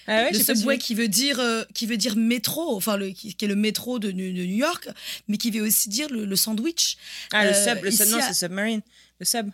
Ah 0.08 0.24
ouais, 0.24 0.32
le 0.32 0.38
subway 0.38 0.78
qui 0.78 0.94
veut 0.94 1.08
dire 1.08 1.40
euh, 1.40 1.64
qui 1.74 1.86
veut 1.86 1.96
dire 1.96 2.16
métro 2.16 2.76
enfin 2.76 2.96
le 2.96 3.10
qui, 3.10 3.34
qui 3.34 3.44
est 3.44 3.48
le 3.48 3.56
métro 3.56 3.98
de, 3.98 4.10
New 4.12 4.26
de 4.32 4.44
New 4.44 4.56
York 4.56 4.88
mais 5.28 5.36
qui 5.36 5.50
veut 5.50 5.62
aussi 5.62 5.88
dire 5.88 6.08
le, 6.10 6.24
le 6.24 6.36
sandwich 6.36 6.96
Ah, 7.32 7.44
le 7.44 7.50
Euh, 7.50 7.64
sub, 7.74 7.82
le 7.84 7.90
sub, 7.90 8.08
non, 8.08 8.18
à- 8.18 8.22
c'est 8.28 8.34
submarine. 8.34 8.82
Le 9.20 9.26
sub. 9.26 9.50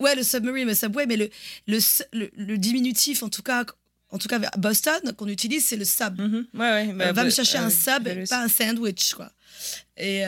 ouais 0.00 0.14
le 0.14 0.22
submarine 0.22 0.66
le 0.68 0.74
subway 0.74 1.06
mais 1.06 1.16
le 1.16 1.30
le, 1.66 1.78
le, 2.12 2.30
le 2.36 2.58
diminutif 2.58 3.22
en 3.22 3.28
tout 3.28 3.42
cas 3.42 3.64
en 4.10 4.18
tout 4.18 4.28
cas 4.28 4.38
à 4.52 4.56
Boston 4.58 5.00
qu'on 5.16 5.28
utilise 5.28 5.64
c'est 5.64 5.76
le 5.76 5.84
sub 5.84 6.20
Mhm. 6.20 6.46
Ouais, 6.54 6.60
ouais. 6.60 6.92
bah, 6.92 7.04
Euh, 7.08 7.12
va 7.12 7.24
me 7.24 7.28
bah, 7.30 7.34
chercher 7.34 7.58
un 7.58 7.70
sub, 7.70 8.02
bah, 8.04 8.10
pas 8.28 8.42
un 8.44 8.48
sandwich, 8.48 9.14
quoi. 9.14 9.32
Et 9.96 10.22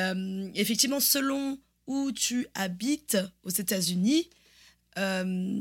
effectivement, 0.55 1.01
selon 1.01 1.59
où 1.87 2.11
tu 2.13 2.47
habites 2.55 3.19
aux 3.43 3.51
États-Unis, 3.51 4.31
euh, 4.99 5.59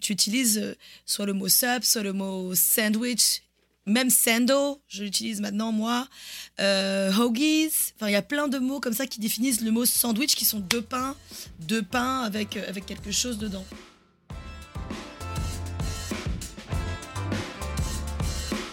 tu 0.00 0.12
utilises 0.12 0.58
euh, 0.58 0.74
soit 1.06 1.26
le 1.26 1.32
mot 1.32 1.48
sub, 1.48 1.82
soit 1.82 2.02
le 2.02 2.12
mot 2.12 2.54
sandwich, 2.54 3.42
même 3.86 4.10
sando, 4.10 4.80
je 4.88 5.02
l'utilise 5.02 5.40
maintenant 5.40 5.72
moi, 5.72 6.06
euh, 6.60 7.12
hoagies, 7.12 7.92
enfin 7.96 8.08
il 8.08 8.12
y 8.12 8.16
a 8.16 8.22
plein 8.22 8.48
de 8.48 8.58
mots 8.58 8.80
comme 8.80 8.92
ça 8.92 9.06
qui 9.06 9.20
définissent 9.20 9.60
le 9.60 9.70
mot 9.70 9.84
sandwich, 9.84 10.34
qui 10.34 10.44
sont 10.44 10.60
deux 10.60 10.82
pains, 10.82 11.16
deux 11.60 11.82
pains 11.82 12.20
avec, 12.20 12.56
euh, 12.56 12.68
avec 12.68 12.86
quelque 12.86 13.10
chose 13.10 13.38
dedans. 13.38 13.64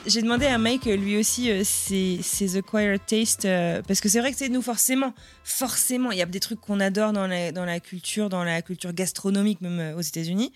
J'ai 0.10 0.24
demandé 0.24 0.48
à 0.48 0.58
Mike 0.58 0.86
lui 0.86 1.17
aussi 1.17 1.52
euh, 1.52 1.62
ses, 1.63 2.58
acquired 2.58 3.00
taste 3.06 3.45
euh, 3.45 3.84
parce 3.88 4.02
que 4.02 4.10
c'est 4.10 4.19
vrai 4.19 4.32
que 4.32 4.38
c'est 4.39 4.50
nous 4.50 4.63
forcément, 4.63 5.13
forcément, 5.43 6.12
il 6.12 6.17
y 6.17 6.22
a 6.24 6.26
des 6.26 6.39
trucs 6.39 6.60
qu'on 6.60 6.80
adore 6.80 7.13
dans 7.13 7.28
la, 7.28 7.52
dans 7.52 7.63
la 7.63 7.80
culture, 7.80 8.28
dans 8.28 8.43
la 8.43 8.63
culture 8.63 8.91
gastronomique 8.91 9.62
même 9.62 9.80
euh, 9.80 9.95
aux 9.95 10.02
États-Unis. 10.02 10.52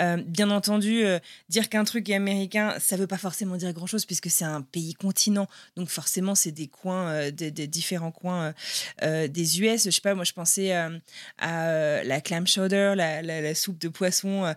Euh, 0.00 0.16
bien 0.26 0.50
entendu, 0.50 1.04
dire 1.48 1.68
qu'un 1.68 1.84
truc 1.84 2.08
est 2.08 2.14
américain, 2.14 2.74
ça 2.80 2.96
veut 2.96 3.06
pas 3.06 3.18
forcément 3.18 3.56
dire 3.56 3.72
grand-chose 3.72 4.04
puisque 4.04 4.30
c'est 4.30 4.44
un 4.44 4.62
pays 4.62 4.94
continent, 4.94 5.46
donc 5.76 5.90
forcément 5.90 6.34
c'est 6.34 6.50
des 6.50 6.66
coins, 6.66 7.30
des, 7.30 7.50
différents 7.68 8.10
coins 8.10 8.52
des 9.00 9.60
US. 9.60 9.84
Je 9.84 9.90
sais 9.90 10.00
pas, 10.00 10.14
moi 10.14 10.24
je 10.24 10.32
pensais 10.32 10.72
à 10.72 12.02
la 12.02 12.20
clam 12.20 12.48
chowder, 12.48 12.94
la, 12.96 13.22
la, 13.22 13.54
soupe 13.54 13.78
de 13.78 13.88
poisson. 13.88 14.52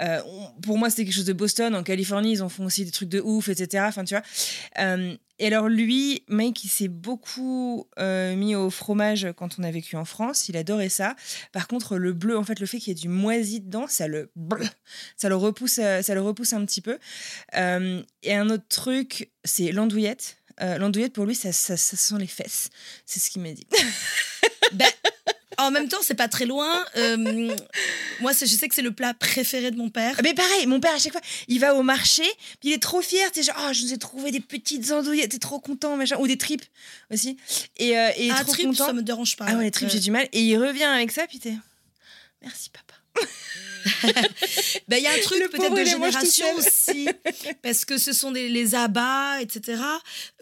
on- 0.00 0.50
pour 0.62 0.78
moi, 0.78 0.90
c'était 0.90 1.04
quelque 1.04 1.14
chose 1.14 1.24
de 1.24 1.32
Boston. 1.32 1.74
En 1.74 1.82
Californie, 1.82 2.32
ils 2.32 2.42
en 2.42 2.48
font 2.48 2.64
aussi 2.64 2.84
des 2.84 2.90
trucs 2.90 3.08
de 3.08 3.20
ouf, 3.20 3.48
etc. 3.48 3.83
Enfin, 3.88 4.04
tu 4.04 4.14
vois. 4.14 4.22
Euh, 4.78 5.16
et 5.38 5.46
alors, 5.48 5.68
lui, 5.68 6.22
Mike, 6.28 6.64
il 6.64 6.68
s'est 6.68 6.88
beaucoup 6.88 7.88
euh, 7.98 8.36
mis 8.36 8.54
au 8.54 8.70
fromage 8.70 9.28
quand 9.36 9.58
on 9.58 9.64
a 9.64 9.70
vécu 9.70 9.96
en 9.96 10.04
France. 10.04 10.48
Il 10.48 10.56
adorait 10.56 10.88
ça. 10.88 11.16
Par 11.52 11.66
contre, 11.66 11.96
le 11.96 12.12
bleu, 12.12 12.38
en 12.38 12.44
fait, 12.44 12.60
le 12.60 12.66
fait 12.66 12.78
qu'il 12.78 12.88
y 12.88 12.96
ait 12.96 13.00
du 13.00 13.08
moisi 13.08 13.60
dedans, 13.60 13.86
ça 13.88 14.06
le, 14.06 14.30
ça 15.16 15.28
le, 15.28 15.36
repousse, 15.36 15.78
euh, 15.82 16.02
ça 16.02 16.14
le 16.14 16.20
repousse 16.20 16.52
un 16.52 16.64
petit 16.64 16.80
peu. 16.80 16.98
Et 17.54 18.34
un 18.34 18.50
autre 18.50 18.68
truc, 18.68 19.30
c'est 19.44 19.72
l'andouillette. 19.72 20.36
L'andouillette, 20.60 21.12
pour 21.12 21.26
lui, 21.26 21.34
ça, 21.34 21.52
ça 21.52 21.76
sent 21.76 22.14
les 22.18 22.28
fesses. 22.28 22.70
C'est 23.06 23.18
ce 23.18 23.28
qu'il 23.28 23.42
m'a 23.42 23.52
dit. 23.52 23.66
En 25.58 25.70
même 25.70 25.88
temps, 25.88 25.98
c'est 26.02 26.14
pas 26.14 26.28
très 26.28 26.46
loin. 26.46 26.84
Euh, 26.96 27.54
moi, 28.20 28.32
je 28.32 28.46
sais 28.46 28.68
que 28.68 28.74
c'est 28.74 28.82
le 28.82 28.92
plat 28.92 29.14
préféré 29.14 29.70
de 29.70 29.76
mon 29.76 29.90
père. 29.90 30.18
Mais 30.22 30.34
pareil, 30.34 30.66
mon 30.66 30.80
père, 30.80 30.94
à 30.94 30.98
chaque 30.98 31.12
fois, 31.12 31.20
il 31.48 31.60
va 31.60 31.74
au 31.74 31.82
marché, 31.82 32.22
puis 32.60 32.70
il 32.70 32.72
est 32.72 32.82
trop 32.82 33.00
fier. 33.02 33.30
Tu 33.32 33.42
sais, 33.42 33.52
genre, 33.52 33.66
oh, 33.68 33.72
je 33.72 33.82
vous 33.82 33.92
ai 33.92 33.98
trouvé 33.98 34.30
des 34.30 34.40
petites 34.40 34.90
andouillettes, 34.92 35.30
t'es 35.32 35.38
trop 35.38 35.60
content, 35.60 35.96
machin. 35.96 36.16
Ou 36.18 36.26
des 36.26 36.38
tripes 36.38 36.64
aussi. 37.12 37.36
Et, 37.76 37.96
euh, 37.98 38.10
et 38.16 38.30
Ah, 38.30 38.42
trop 38.44 38.52
trip, 38.52 38.66
content. 38.66 38.86
ça 38.86 38.92
me 38.92 39.02
dérange 39.02 39.36
pas. 39.36 39.46
Ah 39.48 39.54
ouais, 39.56 39.64
les 39.64 39.70
tripes, 39.70 39.88
j'ai 39.90 40.00
du 40.00 40.10
mal. 40.10 40.28
Et 40.32 40.40
il 40.42 40.56
revient 40.58 40.84
avec 40.84 41.10
ça, 41.12 41.26
puis 41.26 41.38
t'es. 41.38 41.54
Merci, 42.42 42.70
papa. 42.70 42.94
Ben, 44.88 44.98
il 44.98 45.02
y 45.02 45.06
a 45.06 45.12
un 45.12 45.18
truc 45.18 45.50
peut-être 45.50 45.74
de 45.74 45.84
génération 45.84 46.46
aussi, 46.56 47.08
parce 47.62 47.84
que 47.84 47.98
ce 47.98 48.12
sont 48.12 48.32
des, 48.32 48.48
les 48.48 48.74
abats, 48.74 49.40
etc. 49.40 49.82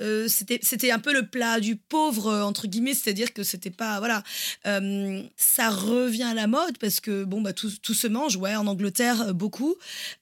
Euh, 0.00 0.28
c'était, 0.28 0.90
un 0.90 0.98
peu 0.98 1.12
le 1.12 1.26
plat 1.26 1.61
du 1.61 1.76
pauvre, 1.76 2.28
euh, 2.28 2.42
entre 2.42 2.66
guillemets, 2.66 2.94
c'est-à-dire 2.94 3.32
que 3.32 3.42
c'était 3.42 3.70
pas. 3.70 3.98
Voilà. 3.98 4.22
Euh, 4.66 5.22
ça 5.37 5.70
revient 5.70 6.24
à 6.24 6.35
la 6.35 6.46
mode, 6.46 6.78
parce 6.78 7.00
que, 7.00 7.24
bon, 7.24 7.40
bah, 7.40 7.52
tout, 7.52 7.70
tout 7.82 7.94
se 7.94 8.06
mange, 8.06 8.37
ouais, 8.37 8.54
en 8.54 8.66
Angleterre, 8.66 9.35
beaucoup. 9.35 9.76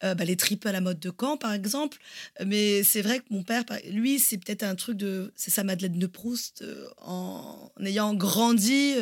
Euh, 0.04 0.14
bah, 0.14 0.24
les 0.24 0.36
tripes 0.36 0.66
à 0.66 0.72
la 0.72 0.80
mode 0.80 1.00
de 1.00 1.12
Caen, 1.18 1.36
par 1.36 1.52
exemple. 1.52 1.98
Mais 2.44 2.82
c'est 2.82 3.02
vrai 3.02 3.20
que 3.20 3.24
mon 3.30 3.42
père, 3.42 3.64
lui, 3.90 4.18
c'est 4.18 4.38
peut-être 4.38 4.62
un 4.62 4.74
truc 4.74 4.96
de. 4.96 5.32
C'est 5.36 5.50
sa 5.50 5.64
Madeleine 5.64 5.98
de 5.98 6.06
Proust, 6.06 6.64
en, 6.98 7.72
en 7.78 7.84
ayant 7.84 8.14
grandi 8.14 8.94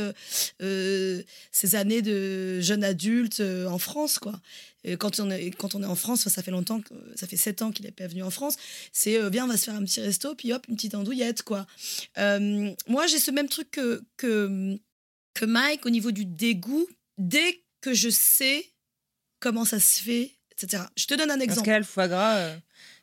ces 0.61 1.75
années 1.75 2.03
de 2.03 2.61
jeune 2.61 2.85
adulte 2.85 3.38
euh, 3.41 3.67
en 3.67 3.79
France, 3.79 4.19
quoi. 4.19 4.41
Et 4.85 4.97
quand 4.97 5.21
on 5.21 5.31
est 5.31 5.51
quand 5.51 5.75
on 5.75 5.83
est 5.83 5.87
en 5.87 5.95
France, 5.95 6.29
ça 6.29 6.43
fait 6.43 6.51
longtemps, 6.51 6.81
ça 7.17 7.27
fait 7.27 7.37
sept 7.37 7.63
ans 7.63 7.71
qu'il 7.71 7.85
n'est 7.85 7.93
pas 7.93 8.07
venu 8.07 8.23
en 8.23 8.31
France. 8.31 8.57
C'est 8.93 9.19
euh, 9.19 9.29
viens, 9.29 9.45
on 9.45 9.49
va 9.49 9.57
se 9.57 9.65
faire 9.65 9.75
un 9.75 9.85
petit 9.85 10.01
resto, 10.01 10.35
puis 10.35 10.53
hop, 10.53 10.67
une 10.69 10.77
petite 10.77 10.95
andouillette, 10.95 11.43
quoi. 11.43 11.67
Euh, 12.19 12.73
moi, 12.87 13.07
j'ai 13.07 13.19
ce 13.19 13.31
même 13.31 13.49
truc 13.49 13.71
que, 13.71 14.03
que 14.17 14.79
que 15.35 15.45
Mike 15.45 15.87
au 15.87 15.91
niveau 15.91 16.11
du 16.11 16.25
dégoût. 16.25 16.89
Dès 17.19 17.65
que 17.81 17.95
je 17.95 18.09
sais 18.09 18.73
comment 19.41 19.65
ça 19.65 19.81
se 19.81 20.01
fait, 20.01 20.33
etc. 20.53 20.85
Je 20.97 21.07
te 21.07 21.15
donne 21.15 21.31
un 21.31 21.41
exemple. 21.41 21.67
cas-là, 21.67 21.79
le 21.79 21.85
foie 21.85 22.09
gras, 22.09 22.37
euh, 22.37 22.57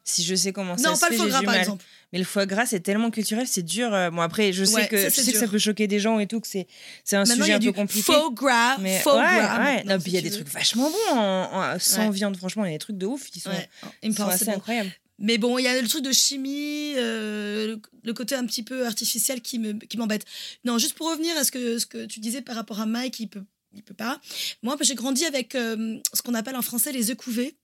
si 0.05 0.23
je 0.23 0.33
sais 0.35 0.53
comment 0.53 0.77
ça 0.77 0.87
non, 0.89 0.95
se 0.95 1.01
pas 1.01 1.07
fait, 1.07 1.13
le 1.13 1.17
foie 1.17 1.27
gras, 1.29 1.41
par 1.41 1.51
mal. 1.51 1.59
exemple. 1.59 1.83
Mais 2.13 2.19
le 2.19 2.25
foie 2.25 2.45
gras, 2.45 2.65
c'est 2.65 2.79
tellement 2.79 3.11
culturel, 3.11 3.47
c'est 3.47 3.63
dur. 3.63 3.93
euh, 3.93 4.09
Bon, 4.11 4.21
après, 4.21 4.53
je 4.53 4.63
sais, 4.63 4.75
Ouais, 4.75 4.87
que, 4.87 4.95
ça, 4.97 5.09
je 5.09 5.15
c'est 5.15 5.21
sais 5.23 5.31
que 5.33 5.37
ça 5.39 5.45
dur. 5.45 5.51
peut 5.51 5.57
choquer 5.59 5.87
des 5.87 5.99
gens 5.99 6.19
et 6.19 6.27
tout, 6.27 6.39
que 6.39 6.47
c'est 6.47 6.67
c'est 7.03 7.15
un 7.17 7.25
Maintenant, 7.25 7.43
sujet 7.43 7.53
un 7.55 7.59
peu 7.59 7.73
compliqué. 7.73 8.13
faux 8.13 8.31
gras, 8.31 8.77
Mais 8.77 8.99
faux 8.99 9.17
ouais, 9.17 9.17
gras. 9.17 9.63
ouais. 9.65 9.83
Non, 9.83 9.99
puis 9.99 10.11
il 10.11 10.15
y 10.15 10.17
a 10.19 10.21
des 10.21 10.29
veux. 10.29 10.35
trucs 10.35 10.47
vachement 10.49 10.89
bons 10.89 11.17
en- 11.17 11.73
en- 11.75 11.79
sans 11.79 12.09
viande, 12.11 12.37
franchement, 12.37 12.63
il 12.63 12.69
y 12.71 12.75
a 12.75 12.77
des 12.77 12.79
trucs 12.79 12.97
de 12.97 13.05
ouf 13.07 13.29
qui 13.31 13.39
sont, 13.41 13.49
Ouais, 13.49 13.67
qui 14.01 14.13
sont 14.13 14.27
assez 14.27 14.47
incroyables. 14.49 14.91
Mais 15.17 15.37
bon, 15.37 15.57
il 15.57 15.63
y 15.63 15.67
a 15.67 15.81
le 15.81 15.87
truc 15.87 16.03
de 16.03 16.11
chimie, 16.11 16.93
euh, 16.97 17.67
le, 17.67 17.81
le 18.03 18.13
côté 18.13 18.35
un 18.35 18.45
petit 18.45 18.63
peu 18.63 18.85
artificiel 18.85 19.41
qui 19.41 19.59
me 19.59 19.73
qui 19.73 19.97
m'embête. 19.97 20.25
Non, 20.65 20.77
juste 20.77 20.93
pour 20.93 21.09
revenir 21.09 21.35
à 21.37 21.43
ce 21.45 21.51
que 21.51 21.79
ce 21.79 21.85
que 21.85 22.05
tu 22.05 22.19
disais 22.19 22.41
par 22.41 22.55
rapport 22.55 22.79
à 22.81 22.85
Mike, 22.85 23.19
il 23.21 23.27
peut 23.27 23.43
il 23.73 23.81
peut 23.83 23.93
pas. 23.93 24.19
Moi, 24.61 24.77
j'ai 24.81 24.95
grandi 24.95 25.25
avec 25.25 25.55
euh, 25.55 25.97
ce 26.13 26.21
qu'on 26.21 26.33
appelle 26.33 26.55
en 26.55 26.61
français 26.61 26.91
les 26.91 27.11
œufs 27.11 27.17
couvés. 27.17 27.55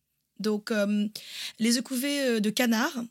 Donc 0.41 0.71
euh, 0.71 1.07
les 1.59 1.77
œufs 1.77 1.85
euh, 1.91 2.39
de 2.39 2.49
canard. 2.49 3.03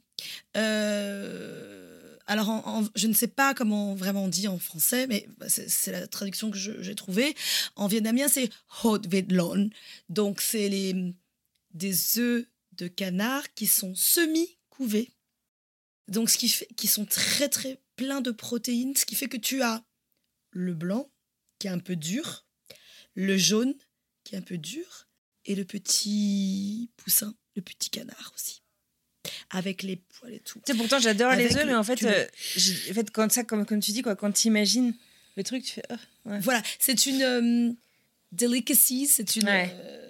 Euh, 0.56 2.16
alors, 2.26 2.84
je 2.94 3.08
ne 3.08 3.12
sais 3.12 3.26
pas 3.26 3.54
comment 3.54 3.94
vraiment 3.94 4.24
on 4.24 4.28
dit 4.28 4.46
en 4.46 4.58
français, 4.58 5.08
mais 5.08 5.26
bah, 5.38 5.48
c'est 5.48 5.90
la 5.90 6.06
traduction 6.06 6.50
que 6.50 6.58
j'ai 6.58 6.94
trouvée. 6.94 7.34
En 7.74 7.88
vietnamien, 7.88 8.28
c'est 8.28 8.50
hot 8.84 9.00
lon. 9.30 9.68
Donc, 10.08 10.40
c'est 10.40 10.68
les 10.68 11.14
des 11.74 12.18
œufs 12.18 12.46
de 12.72 12.86
canard 12.86 13.52
qui 13.54 13.66
sont 13.66 13.94
semi-couvés. 13.96 15.10
Donc, 16.06 16.30
ce 16.30 16.38
qui 16.38 16.48
fait 16.48 16.68
qui 16.76 16.86
sont 16.86 17.04
très, 17.04 17.48
très 17.48 17.80
pleins 17.96 18.20
de 18.20 18.30
protéines, 18.30 18.94
ce 18.94 19.06
qui 19.06 19.16
fait 19.16 19.28
que 19.28 19.36
tu 19.36 19.62
as 19.62 19.82
le 20.50 20.74
blanc 20.74 21.10
qui 21.58 21.66
est 21.66 21.70
un 21.70 21.78
peu 21.80 21.96
dur, 21.96 22.46
le 23.14 23.36
jaune 23.36 23.74
qui 24.22 24.34
est 24.34 24.38
un 24.38 24.42
peu 24.42 24.56
dur, 24.56 25.08
et 25.50 25.54
le 25.56 25.64
petit 25.64 26.90
poussin, 26.96 27.34
le 27.56 27.62
petit 27.62 27.90
canard 27.90 28.32
aussi. 28.36 28.62
Avec 29.50 29.82
les 29.82 29.96
poils 29.96 30.34
et 30.34 30.40
tout. 30.40 30.60
Tu 30.64 30.72
sais, 30.72 30.78
pourtant, 30.78 31.00
j'adore 31.00 31.32
les 31.32 31.56
œufs, 31.56 31.64
le 31.64 31.66
mais 31.66 31.74
en 31.74 31.82
fait, 31.82 31.96
curry. 31.96 32.12
euh, 32.14 32.90
en 32.90 32.94
fait, 32.94 33.10
quand 33.10 33.30
ça, 33.32 33.42
comme, 33.42 33.66
comme 33.66 33.80
tu 33.80 33.90
dis, 33.90 34.02
quoi, 34.02 34.14
quand 34.14 34.30
tu 34.30 34.46
imagines 34.46 34.94
le 35.36 35.42
truc, 35.42 35.64
tu 35.64 35.72
fais. 35.72 35.82
oh, 35.90 36.30
ouais. 36.30 36.38
Voilà, 36.40 36.62
c'est 36.78 37.06
une 37.06 37.22
euh, 37.22 37.72
delicacy, 38.32 39.06
c'est 39.08 39.36
une. 39.36 39.46
Ouais. 39.46 39.74
euh, 39.74 40.06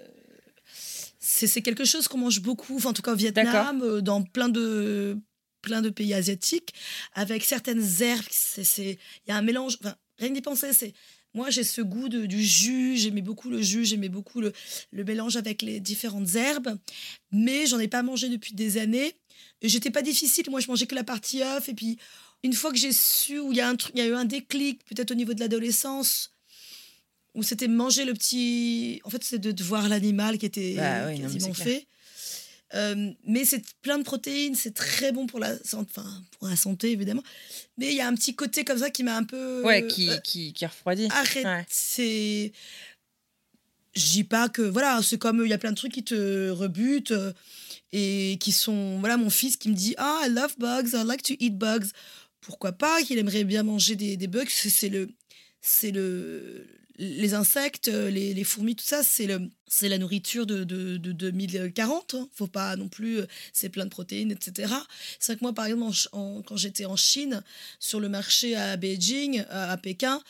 c'est 1.18 1.62
quelque 1.62 1.84
chose 1.84 2.06
qu'on 2.06 2.18
mange 2.18 2.40
beaucoup, 2.40 2.76
enfin, 2.76 2.90
en 2.90 2.92
tout 2.92 3.02
cas 3.02 3.12
au 3.12 3.16
Vietnam, 3.16 3.80
euh, 3.82 4.00
dans 4.02 4.22
plein 4.22 4.48
de 4.50 5.16
plein 5.62 5.82
de 5.82 5.90
pays 5.90 6.14
asiatiques 6.14 6.74
avec 7.14 7.44
certaines 7.44 7.84
herbes. 8.00 8.24
C'est, 8.30 8.64
c'est, 8.64 8.98
il 9.26 9.30
y 9.30 9.32
a 9.32 9.36
un 9.36 9.42
mélange. 9.42 9.76
Enfin, 9.80 9.96
rien 10.18 10.30
d'y 10.30 10.40
penser. 10.40 10.72
C'est 10.72 10.92
moi, 11.32 11.48
j'ai 11.50 11.62
ce 11.62 11.80
goût 11.80 12.08
de, 12.08 12.26
du 12.26 12.42
jus. 12.42 12.96
J'aimais 12.96 13.22
beaucoup 13.22 13.50
le 13.50 13.62
jus. 13.62 13.84
J'aimais 13.84 14.08
beaucoup 14.08 14.40
le, 14.40 14.52
le 14.90 15.04
mélange 15.04 15.36
avec 15.36 15.62
les 15.62 15.78
différentes 15.80 16.34
herbes. 16.34 16.76
Mais 17.30 17.66
j'en 17.66 17.78
ai 17.78 17.88
pas 17.88 18.02
mangé 18.02 18.28
depuis 18.28 18.54
des 18.54 18.78
années. 18.78 19.14
Et 19.62 19.68
j'étais 19.68 19.90
pas 19.90 20.02
difficile. 20.02 20.44
Moi, 20.50 20.60
je 20.60 20.66
mangeais 20.66 20.86
que 20.86 20.94
la 20.94 21.04
partie 21.04 21.42
œuf. 21.42 21.68
Et 21.68 21.74
puis, 21.74 21.98
une 22.42 22.52
fois 22.52 22.72
que 22.72 22.78
j'ai 22.78 22.92
su, 22.92 23.38
où 23.38 23.52
il 23.52 23.58
y 23.58 23.60
a 23.60 23.68
un 23.68 23.76
truc, 23.76 23.92
il 23.94 24.00
y 24.00 24.02
a 24.02 24.06
eu 24.06 24.14
un 24.14 24.24
déclic, 24.24 24.84
peut-être 24.86 25.10
au 25.12 25.14
niveau 25.14 25.34
de 25.34 25.40
l'adolescence, 25.40 26.32
où 27.34 27.42
c'était 27.42 27.68
manger 27.68 28.04
le 28.04 28.12
petit. 28.14 29.00
En 29.04 29.10
fait, 29.10 29.22
c'est 29.22 29.38
de, 29.38 29.52
de 29.52 29.62
voir 29.62 29.88
l'animal 29.88 30.38
qui 30.38 30.46
était 30.46 30.74
Bah 30.74 31.06
oui, 31.06 31.20
non, 31.20 31.28
mais 31.28 31.34
quasiment 31.34 31.52
clair. 31.52 31.80
Euh, 32.74 33.10
mais 33.26 33.44
c'est 33.44 33.62
plein 33.82 33.98
de 33.98 34.04
protéines, 34.04 34.54
c'est 34.54 34.72
très 34.74 35.10
bon 35.10 35.26
pour 35.26 35.40
la, 35.40 35.56
san- 35.64 35.84
enfin, 35.88 36.06
pour 36.38 36.46
la 36.48 36.54
santé, 36.56 36.92
évidemment. 36.92 37.22
Mais 37.78 37.88
il 37.88 37.94
y 37.94 38.00
a 38.00 38.06
un 38.06 38.14
petit 38.14 38.34
côté 38.36 38.64
comme 38.64 38.78
ça 38.78 38.90
qui 38.90 39.02
m'a 39.02 39.16
un 39.16 39.24
peu. 39.24 39.64
Ouais, 39.64 39.86
qui, 39.88 40.08
euh, 40.08 40.16
qui, 40.18 40.52
qui 40.52 40.64
refroidit. 40.66 41.08
arrête. 41.10 41.44
Ouais. 41.44 41.66
C'est. 41.68 42.52
Je 43.94 44.06
dis 44.12 44.24
pas 44.24 44.48
que. 44.48 44.62
Voilà, 44.62 45.00
c'est 45.02 45.18
comme. 45.18 45.42
Il 45.44 45.50
y 45.50 45.52
a 45.52 45.58
plein 45.58 45.72
de 45.72 45.76
trucs 45.76 45.92
qui 45.92 46.04
te 46.04 46.50
rebutent 46.50 47.10
euh, 47.10 47.32
et 47.92 48.36
qui 48.40 48.52
sont. 48.52 48.98
Voilà, 49.00 49.16
mon 49.16 49.30
fils 49.30 49.56
qui 49.56 49.68
me 49.68 49.74
dit 49.74 49.94
Ah, 49.98 50.22
I 50.26 50.30
love 50.30 50.54
bugs, 50.58 50.90
I 50.94 51.04
like 51.04 51.22
to 51.24 51.34
eat 51.40 51.58
bugs. 51.58 51.86
Pourquoi 52.40 52.70
pas 52.72 53.02
qu'il 53.02 53.18
aimerait 53.18 53.44
bien 53.44 53.64
manger 53.64 53.96
des, 53.96 54.16
des 54.16 54.28
bugs 54.28 54.44
c'est 54.48 54.88
le. 54.88 55.08
C'est 55.60 55.90
le. 55.90 56.66
Les 57.02 57.32
insectes, 57.32 57.88
euh, 57.88 58.10
les, 58.10 58.34
les 58.34 58.44
fourmis, 58.44 58.76
tout 58.76 58.84
ça, 58.84 59.02
c'est 59.02 59.26
le, 59.26 59.40
c'est 59.66 59.88
la 59.88 59.96
nourriture 59.96 60.44
de, 60.44 60.64
de, 60.64 60.98
de 60.98 61.12
2040. 61.12 62.14
hein. 62.14 62.28
Faut 62.34 62.46
pas 62.46 62.76
non 62.76 62.88
plus, 62.88 63.20
euh, 63.20 63.26
c'est 63.54 63.70
plein 63.70 63.86
de 63.86 63.90
protéines, 63.90 64.30
etc. 64.30 64.74
C'est 65.18 65.32
vrai 65.32 65.38
que 65.38 65.44
moi, 65.44 65.54
par 65.54 65.64
exemple, 65.64 65.84
en 65.84 65.92
Ch- 65.92 66.08
en- 66.12 66.42
quand 66.42 66.56
j'étais 66.58 66.84
en 66.84 66.96
Chine, 66.96 67.42
sur 67.78 68.00
le 68.00 68.10
marché 68.10 68.54
à 68.54 68.76
Beijing, 68.76 69.44
à, 69.48 69.70
à 69.72 69.76
Pékin, 69.78 70.20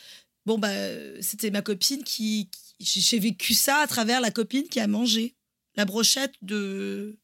bon, 0.45 0.57
bah, 0.57 0.69
euh, 0.69 1.17
c'était 1.21 1.51
ma 1.51 1.61
copine 1.61 2.03
qui. 2.03 2.49
qui- 2.79 3.01
j'ai 3.01 3.19
vécu 3.19 3.53
ça 3.53 3.77
à 3.79 3.87
travers 3.87 4.21
la 4.21 4.31
copine 4.31 4.67
qui 4.69 4.79
a 4.79 4.87
mangé 4.87 5.35
la 5.75 5.83
brochette 5.85 6.33
de 6.41 7.17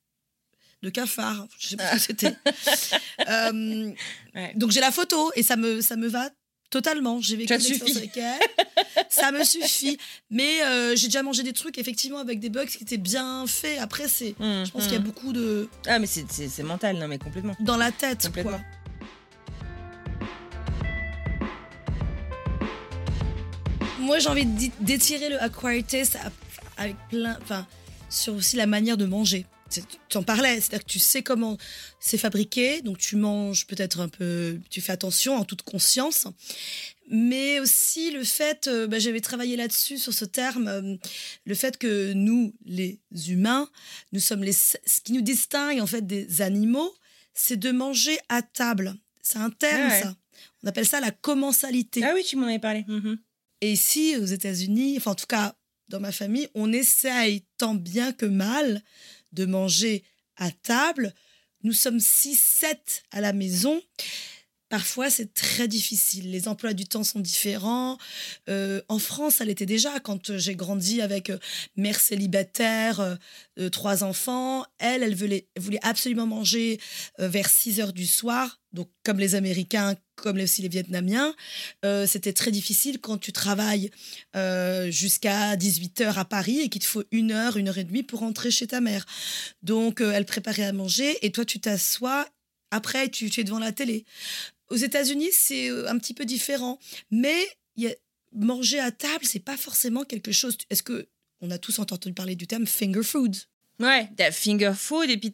de 0.84 0.90
cafard. 0.92 1.48
Je 1.58 1.70
sais 1.70 1.78
plus 1.78 1.86
ce 1.88 1.94
que 1.94 2.00
c'était. 2.00 2.36
Euh, 3.30 3.92
Ouais. 4.36 4.54
Donc 4.56 4.72
j'ai 4.72 4.80
la 4.80 4.92
photo 4.92 5.32
et 5.36 5.42
ça 5.42 5.56
me, 5.56 5.82
ça 5.82 5.96
me 5.96 6.08
va 6.08 6.30
totalement. 6.70 7.20
J'ai 7.22 7.36
vécu 7.36 7.54
l'expérience 7.54 7.98
avec 7.98 8.18
elle. 8.18 8.40
ça 9.10 9.32
me 9.32 9.44
suffit. 9.44 9.98
Mais 10.30 10.62
euh, 10.64 10.96
j'ai 10.96 11.08
déjà 11.08 11.24
mangé 11.24 11.44
des 11.44 11.54
trucs 11.54 11.78
effectivement 11.78 12.20
avec 12.20 12.40
des 12.40 12.50
bugs 12.50 12.66
qui 12.66 12.84
étaient 12.84 12.98
bien 12.98 13.46
faits. 13.48 13.80
Après, 13.80 14.08
c'est, 14.08 14.36
Hum, 14.40 14.66
je 14.66 14.72
pense 14.72 14.84
qu'il 14.84 14.94
y 14.94 14.96
a 14.96 15.00
hum. 15.00 15.04
beaucoup 15.06 15.34
de 15.34 15.70
Ah, 15.88 16.00
mais 16.00 16.08
c'est- 16.08 16.64
mental, 16.64 16.98
non, 16.98 17.08
mais 17.08 17.18
complètement. 17.18 17.56
dans 17.60 17.78
la 17.78 17.92
tête, 17.92 18.24
Complètement. 18.26 18.52
quoi. 18.58 18.62
Moi, 24.00 24.20
j'ai 24.20 24.30
envie 24.30 24.46
d'étirer 24.80 25.30
le 25.30 25.42
acquired 25.42 25.86
taste 25.88 26.18
avec 26.78 26.96
plein, 27.10 27.38
enfin, 27.42 27.66
sur 28.10 28.36
aussi 28.36 28.56
la 28.56 28.68
manière 28.68 28.96
de 28.98 29.06
manger. 29.06 29.46
Tu 29.70 30.18
en 30.18 30.24
parlais, 30.24 30.56
c'est-à-dire 30.56 30.86
que 30.86 30.92
tu 30.92 31.00
sais 31.00 31.24
comment 31.24 31.58
c'est 32.00 32.18
fabriqué, 32.18 32.82
donc 32.82 32.98
tu 32.98 33.16
manges 33.16 33.68
peut-être 33.68 34.00
un 34.00 34.10
peu, 34.10 34.60
tu 34.70 34.82
fais 34.82 34.92
attention 34.92 35.36
en 35.36 35.46
toute 35.46 35.62
conscience, 35.64 36.28
mais 37.10 37.60
aussi 37.60 38.12
le 38.12 38.24
fait, 38.24 38.68
euh, 38.68 38.88
bah, 38.88 39.00
j'avais 39.00 39.22
travaillé 39.22 39.56
là-dessus 39.56 39.98
sur 39.98 40.14
ce 40.14 40.26
terme, 40.26 40.68
euh, 40.68 40.96
le 41.46 41.56
fait 41.56 41.78
que 41.78 42.14
nous, 42.14 42.54
les 42.66 43.00
humains, 43.28 43.70
nous 44.12 44.20
sommes 44.20 44.44
les, 44.44 44.54
ce 44.54 44.78
qui 45.04 45.14
nous 45.14 45.22
distingue 45.22 45.80
en 45.80 45.88
fait 45.88 46.06
des 46.06 46.42
animaux, 46.42 46.94
c'est 47.34 47.58
de 47.58 47.72
manger 47.72 48.18
à 48.30 48.42
table. 48.42 48.96
C'est 49.22 49.38
un 49.40 49.50
terme, 49.50 49.88
Ah 49.90 49.94
ouais. 49.94 50.02
ça. 50.04 50.16
On 50.64 50.68
appelle 50.68 50.88
ça 50.88 51.00
la 51.00 51.12
commensalité. 51.12 52.04
Ah 52.04 52.12
oui, 52.16 52.24
tu 52.24 52.36
m'en 52.36 52.48
avais 52.48 52.60
parlé. 52.60 52.84
Mhm. 52.88 53.18
Et 53.62 53.72
ici, 53.72 54.16
aux 54.18 54.26
États-Unis, 54.26 54.96
enfin 54.98 55.12
en 55.12 55.16
tout 55.16 55.26
cas 55.26 55.56
dans 55.90 56.00
ma 56.00 56.12
famille, 56.12 56.50
on 56.54 56.74
essaye 56.74 57.46
tant 57.58 57.74
bien 57.74 58.12
que 58.12 58.26
mal 58.26 58.82
de 59.32 59.46
manger 59.46 60.04
à 60.38 60.52
table. 60.52 61.14
Nous 61.64 61.74
sommes 61.74 61.98
6-7 61.98 63.04
à 63.12 63.22
la 63.22 63.34
maison. 63.34 63.82
Parfois, 64.70 65.10
c'est 65.10 65.34
très 65.34 65.70
difficile. 65.70 66.30
Les 66.30 66.50
emplois 66.50 66.74
du 66.74 66.86
temps 66.86 67.06
sont 67.06 67.22
différents. 67.22 67.98
Euh, 68.50 68.82
en 68.90 69.00
France, 69.00 69.36
ça 69.36 69.46
l'était 69.46 69.66
déjà 69.66 70.02
quand 70.02 70.30
euh, 70.30 70.38
j'ai 70.38 70.56
grandi 70.56 71.02
avec 71.02 71.30
euh, 71.30 71.38
mère 71.78 72.00
célibataire, 72.00 73.18
trois 73.72 74.04
enfants. 74.04 74.66
Elle, 74.78 75.04
elle 75.04 75.16
voulait, 75.16 75.48
absolument 75.84 76.28
manger 76.28 76.80
vers 77.18 77.50
6 77.50 77.80
heures 77.80 77.94
du 77.94 78.06
soir. 78.06 78.60
Donc, 78.74 78.90
comme 79.04 79.20
les 79.20 79.36
Américains, 79.36 79.96
comme 80.18 80.38
aussi 80.40 80.62
les 80.62 80.68
Vietnamiens, 80.68 81.34
Euh, 81.86 82.06
c'était 82.08 82.34
très 82.34 82.52
difficile 82.52 83.00
quand 83.00 83.18
tu 83.18 83.32
travailles 83.32 83.92
euh, 84.36 84.92
jusqu'à 84.92 85.56
18 85.56 86.02
heures 86.02 86.18
à 86.18 86.26
Paris 86.26 86.60
et 86.60 86.70
qu'il 86.70 86.82
te 86.82 86.88
faut 86.88 87.04
une 87.12 87.32
heure, 87.32 87.56
une 87.58 87.70
heure 87.70 87.78
et 87.78 87.84
demie 87.84 88.04
pour 88.04 88.20
rentrer 88.20 88.52
chez 88.52 88.68
ta 88.68 88.82
mère. 88.82 89.06
Donc, 89.62 90.02
euh, 90.02 90.12
elle 90.12 90.26
préparait 90.26 90.64
à 90.66 90.74
manger 90.74 91.18
et 91.26 91.32
toi, 91.32 91.46
tu 91.46 91.60
t'assois. 91.60 92.28
Après, 92.72 93.10
tu, 93.10 93.30
es 93.40 93.44
devant 93.44 93.60
la 93.60 93.72
télé. 93.72 94.04
Aux 94.70 94.76
États-Unis, 94.76 95.30
c'est 95.32 95.70
euh, 95.70 95.88
un 95.90 95.98
petit 95.98 96.14
peu 96.14 96.26
différent. 96.26 96.80
Mais 97.12 97.48
y 97.78 97.88
a- 97.88 97.96
manger 98.34 98.80
à 98.80 98.92
table, 98.92 99.24
c'est 99.24 99.40
pas 99.40 99.56
forcément 99.58 100.04
quelque 100.04 100.32
chose. 100.32 100.58
Est-ce 100.70 100.84
que 100.84 101.08
on 101.40 101.52
a 101.52 101.58
tous 101.58 101.80
entendu 101.80 102.14
parler 102.14 102.36
du 102.36 102.48
terme 102.48 102.66
finger 102.66 103.04
food? 103.04 103.36
Ouais, 103.80 104.10
finger 104.32 104.74
food 104.76 105.10
et 105.10 105.18
puis 105.18 105.32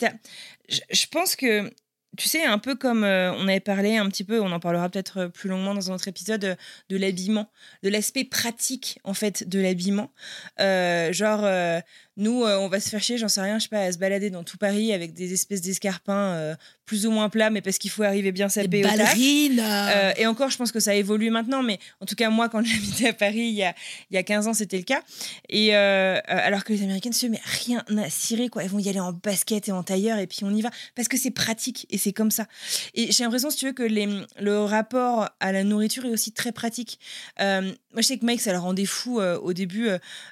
je 0.70 1.06
pense 1.10 1.36
que, 1.38 1.72
tu 2.18 2.30
sais, 2.30 2.44
un 2.44 2.60
peu 2.60 2.76
comme 2.76 3.04
euh, 3.04 3.34
on 3.34 3.48
avait 3.48 3.60
parlé 3.60 3.98
un 3.98 4.08
petit 4.08 4.24
peu, 4.24 4.40
on 4.40 4.52
en 4.52 4.60
parlera 4.60 4.90
peut-être 4.90 5.22
euh, 5.22 5.30
plus 5.30 5.50
longuement 5.50 5.74
dans 5.74 5.92
un 5.92 5.96
autre 5.96 6.08
épisode, 6.08 6.44
euh, 6.46 6.56
de 6.90 6.98
l'habillement, 6.98 7.50
de 7.82 7.90
l'aspect 7.90 8.24
pratique, 8.24 9.00
en 9.04 9.14
fait, 9.14 9.48
de 9.48 9.60
l'habillement. 9.60 10.12
Genre, 10.60 11.82
nous, 12.16 12.44
euh, 12.44 12.58
on 12.58 12.68
va 12.68 12.80
se 12.80 12.90
faire 12.90 13.02
chier, 13.02 13.18
j'en 13.18 13.28
sais 13.28 13.42
rien, 13.42 13.58
je 13.58 13.64
sais 13.64 13.70
pas, 13.70 13.82
à 13.82 13.92
se 13.92 13.98
balader 13.98 14.30
dans 14.30 14.44
tout 14.44 14.58
Paris 14.58 14.94
avec 14.94 15.14
des 15.14 15.34
espèces 15.34 15.62
d'escarpins 15.62 16.14
euh, 16.14 16.56
plus 16.86 17.08
ou 17.08 17.12
moins 17.12 17.28
plats, 17.30 17.50
mais 17.50 17.62
parce 17.62 17.80
qu'il 17.80 17.90
faut 17.90 18.04
arriver 18.04 18.32
bien 18.32 18.48
Des 18.48 18.54
sapé 18.54 18.86
au 18.86 18.88
taf. 18.88 18.98
ballerines 18.98 19.60
Euh, 19.60 20.14
et 20.18 20.28
encore, 20.28 20.52
je 20.52 20.58
pense 20.58 20.72
que 20.72 20.80
ça 20.80 20.94
évolue 20.94 21.32
maintenant, 21.32 21.64
mais 21.64 21.80
en 22.02 22.06
tout 22.06 22.14
cas, 22.14 22.30
moi, 22.30 22.50
quand 22.50 22.64
j'habitais 22.66 23.10
à 23.10 23.14
Paris 23.14 23.48
il 23.48 23.56
y 23.56 23.64
a, 23.64 23.74
il 24.12 24.16
y 24.16 24.18
a 24.18 24.24
15 24.24 24.48
ans, 24.48 24.54
c'était 24.54 24.78
le 24.78 24.84
cas. 24.84 25.02
Et 25.50 25.74
alors 25.76 26.64
que 26.64 26.74
les 26.74 26.84
Américaines, 26.84 27.14
se 27.14 27.26
mais 27.26 27.42
rien 27.44 27.84
à 27.98 28.10
cirer, 28.10 28.50
quoi. 28.50 28.64
Elles 28.64 28.70
vont 28.70 28.80
y 28.80 28.90
aller 28.90 29.00
en 29.00 29.14
basket 29.14 29.70
et 29.70 29.72
en 29.72 29.82
tailleur, 29.82 30.20
et 30.20 30.28
puis 30.28 30.40
on 30.44 30.54
y 30.54 30.62
va. 30.62 30.70
Parce 30.96 31.08
que 31.08 31.18
c'est 31.18 31.32
pratique, 31.32 31.88
et 31.90 31.98
c'est 31.98 32.14
comme 32.14 32.32
ça. 32.32 32.46
Et 32.94 33.12
j'ai 33.12 33.24
l'impression, 33.24 33.50
si 33.50 33.58
tu 33.58 33.66
veux, 33.66 33.74
que 33.74 33.84
les, 33.84 34.08
le 34.40 34.60
rapport 34.60 35.30
à 35.40 35.52
la 35.52 35.64
nourriture 35.64 36.06
est 36.06 36.12
aussi 36.12 36.32
très 36.32 36.52
pratique. 36.52 37.00
Moi, 37.40 38.02
je 38.02 38.02
sais 38.02 38.18
que 38.18 38.26
Mike, 38.26 38.42
ça 38.42 38.52
le 38.52 38.60
rendait 38.60 38.86
fou 38.86 39.20
au 39.20 39.54
début 39.54 39.90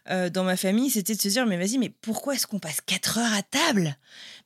dans 0.08 0.44
ma 0.44 0.58
famille, 0.58 0.92
c'était 0.92 1.16
de 1.16 1.22
se 1.22 1.30
dire, 1.30 1.46
mais 1.48 1.58
vas-y, 1.58 1.71
mais 1.78 1.90
pourquoi 1.90 2.36
est-ce 2.36 2.48
qu'on 2.48 2.60
passe 2.60 2.82
4 2.86 3.18
heures 3.20 3.34
à 3.34 3.44
table? 3.44 3.98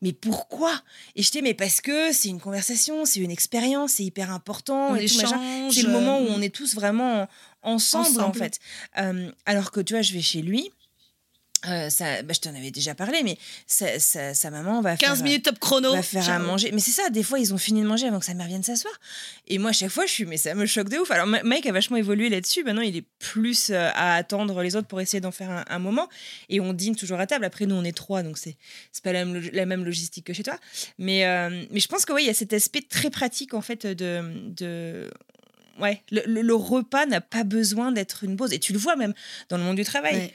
Mais 0.02 0.14
pourquoi? 0.14 0.74
Et 1.16 1.24
je 1.24 1.32
dis, 1.32 1.42
mais 1.42 1.54
parce 1.54 1.82
que 1.82 2.12
c'est 2.12 2.30
une 2.30 2.40
conversation, 2.40 3.06
c'est 3.06 3.20
une 3.20 3.32
expérience, 3.32 3.94
c'est 3.94 4.04
hyper 4.04 4.32
important. 4.32 4.90
On 4.90 4.96
et 4.96 5.04
échange. 5.06 5.24
C'est 5.74 5.82
le 5.84 5.90
moment 5.92 6.20
où 6.20 6.26
euh, 6.26 6.34
on 6.36 6.42
est 6.42 6.54
tous 6.54 6.76
vraiment 6.76 7.24
en- 7.64 7.74
ensemble, 7.74 8.08
en 8.22 8.34
fait. 8.34 8.60
Euh, 8.98 9.32
alors 9.46 9.72
que 9.72 9.80
tu 9.80 9.94
vois, 9.94 10.02
je 10.02 10.14
vais 10.14 10.22
chez 10.22 10.42
lui. 10.42 10.70
Euh, 11.68 11.90
ça, 11.90 12.22
bah, 12.22 12.34
je 12.36 12.40
t'en 12.42 12.54
avais 12.56 12.70
déjà 12.70 12.94
parlé, 12.94 13.24
mais 13.24 13.38
sa, 13.66 13.98
sa- 14.00 14.34
sa 14.36 14.52
maman 14.52 14.82
va 14.82 14.96
15 14.98 15.16
faire, 15.18 15.24
minutes 15.24 15.46
top 15.46 15.58
chrono. 15.60 15.94
va 15.96 16.04
faire 16.04 16.30
à 16.30 16.38
manger. 16.40 16.72
Mais 16.72 16.80
c'est 16.80 16.92
ça, 16.92 17.10
des 17.10 17.24
fois, 17.24 17.40
ils 17.40 17.54
ont 17.54 17.58
fini 17.58 17.82
de 17.82 17.88
manger 17.88 18.08
avant 18.08 18.20
que 18.20 18.26
sa 18.26 18.34
mère 18.36 18.46
vienne 18.48 18.62
s'asseoir. 18.62 18.94
Et 19.48 19.58
moi, 19.58 19.72
à 19.72 19.74
chaque 19.74 19.90
fois, 19.90 20.06
je 20.06 20.12
suis, 20.12 20.26
mais 20.26 20.38
ça 20.38 20.54
me 20.54 20.66
choque 20.68 20.90
de 20.90 20.98
ouf. 20.98 21.10
Alors, 21.10 21.26
Mike 21.26 21.66
a 21.66 21.72
vachement 21.72 21.98
évolué 21.98 22.30
là-dessus. 22.30 22.64
Maintenant, 22.64 22.82
il 22.84 22.96
est 22.98 23.06
plus 23.20 23.72
euh, 23.72 23.90
à 23.96 24.16
attendre 24.16 24.62
les 24.62 24.76
autres 24.76 24.88
pour 24.88 25.02
essayer 25.02 25.22
d'en 25.22 25.32
faire 25.32 25.50
un, 25.50 25.66
un 25.68 25.80
moment. 25.80 26.08
Et 26.50 26.60
on 26.60 26.72
dîne 26.74 26.96
toujours 26.96 27.20
à 27.20 27.26
table. 27.26 27.46
Après, 27.46 27.66
nous, 27.66 27.76
on 27.76 27.84
est 27.84 27.96
trois, 27.98 28.22
donc 28.22 28.38
c'est 28.38 28.56
pas 29.04 29.12
la 29.14 29.26
même, 29.26 29.36
log- 29.42 29.50
la 29.54 29.66
même 29.66 29.84
logistique 29.86 30.26
que 30.26 30.34
chez 30.34 30.44
toi. 30.44 30.58
Mais, 31.00 31.26
euh, 31.26 31.64
mais 31.72 31.80
je 31.80 31.88
pense 31.88 32.06
que 32.06 32.14
oui, 32.14 32.24
il 32.24 32.28
y 32.28 32.30
a 32.30 32.34
cet 32.36 32.54
aspect 32.54 32.82
très 32.88 33.10
pratique, 33.10 33.54
en 33.56 33.62
fait, 33.62 33.88
de. 33.88 34.22
de 34.56 35.10
Ouais, 35.80 36.02
le, 36.10 36.22
le- 36.26 36.42
le 36.42 36.56
repas 36.56 37.06
n'a 37.06 37.20
pas 37.20 37.44
besoin 37.44 37.92
d'être 37.92 38.24
une 38.24 38.38
pause. 38.38 38.54
Et 38.54 38.60
tu 38.60 38.72
le 38.72 38.80
vois 38.80 38.96
même 38.96 39.14
dans 39.50 39.58
le 39.58 39.64
monde 39.64 39.76
du 39.76 39.84
travail. 39.84 40.16
Ouais. 40.16 40.34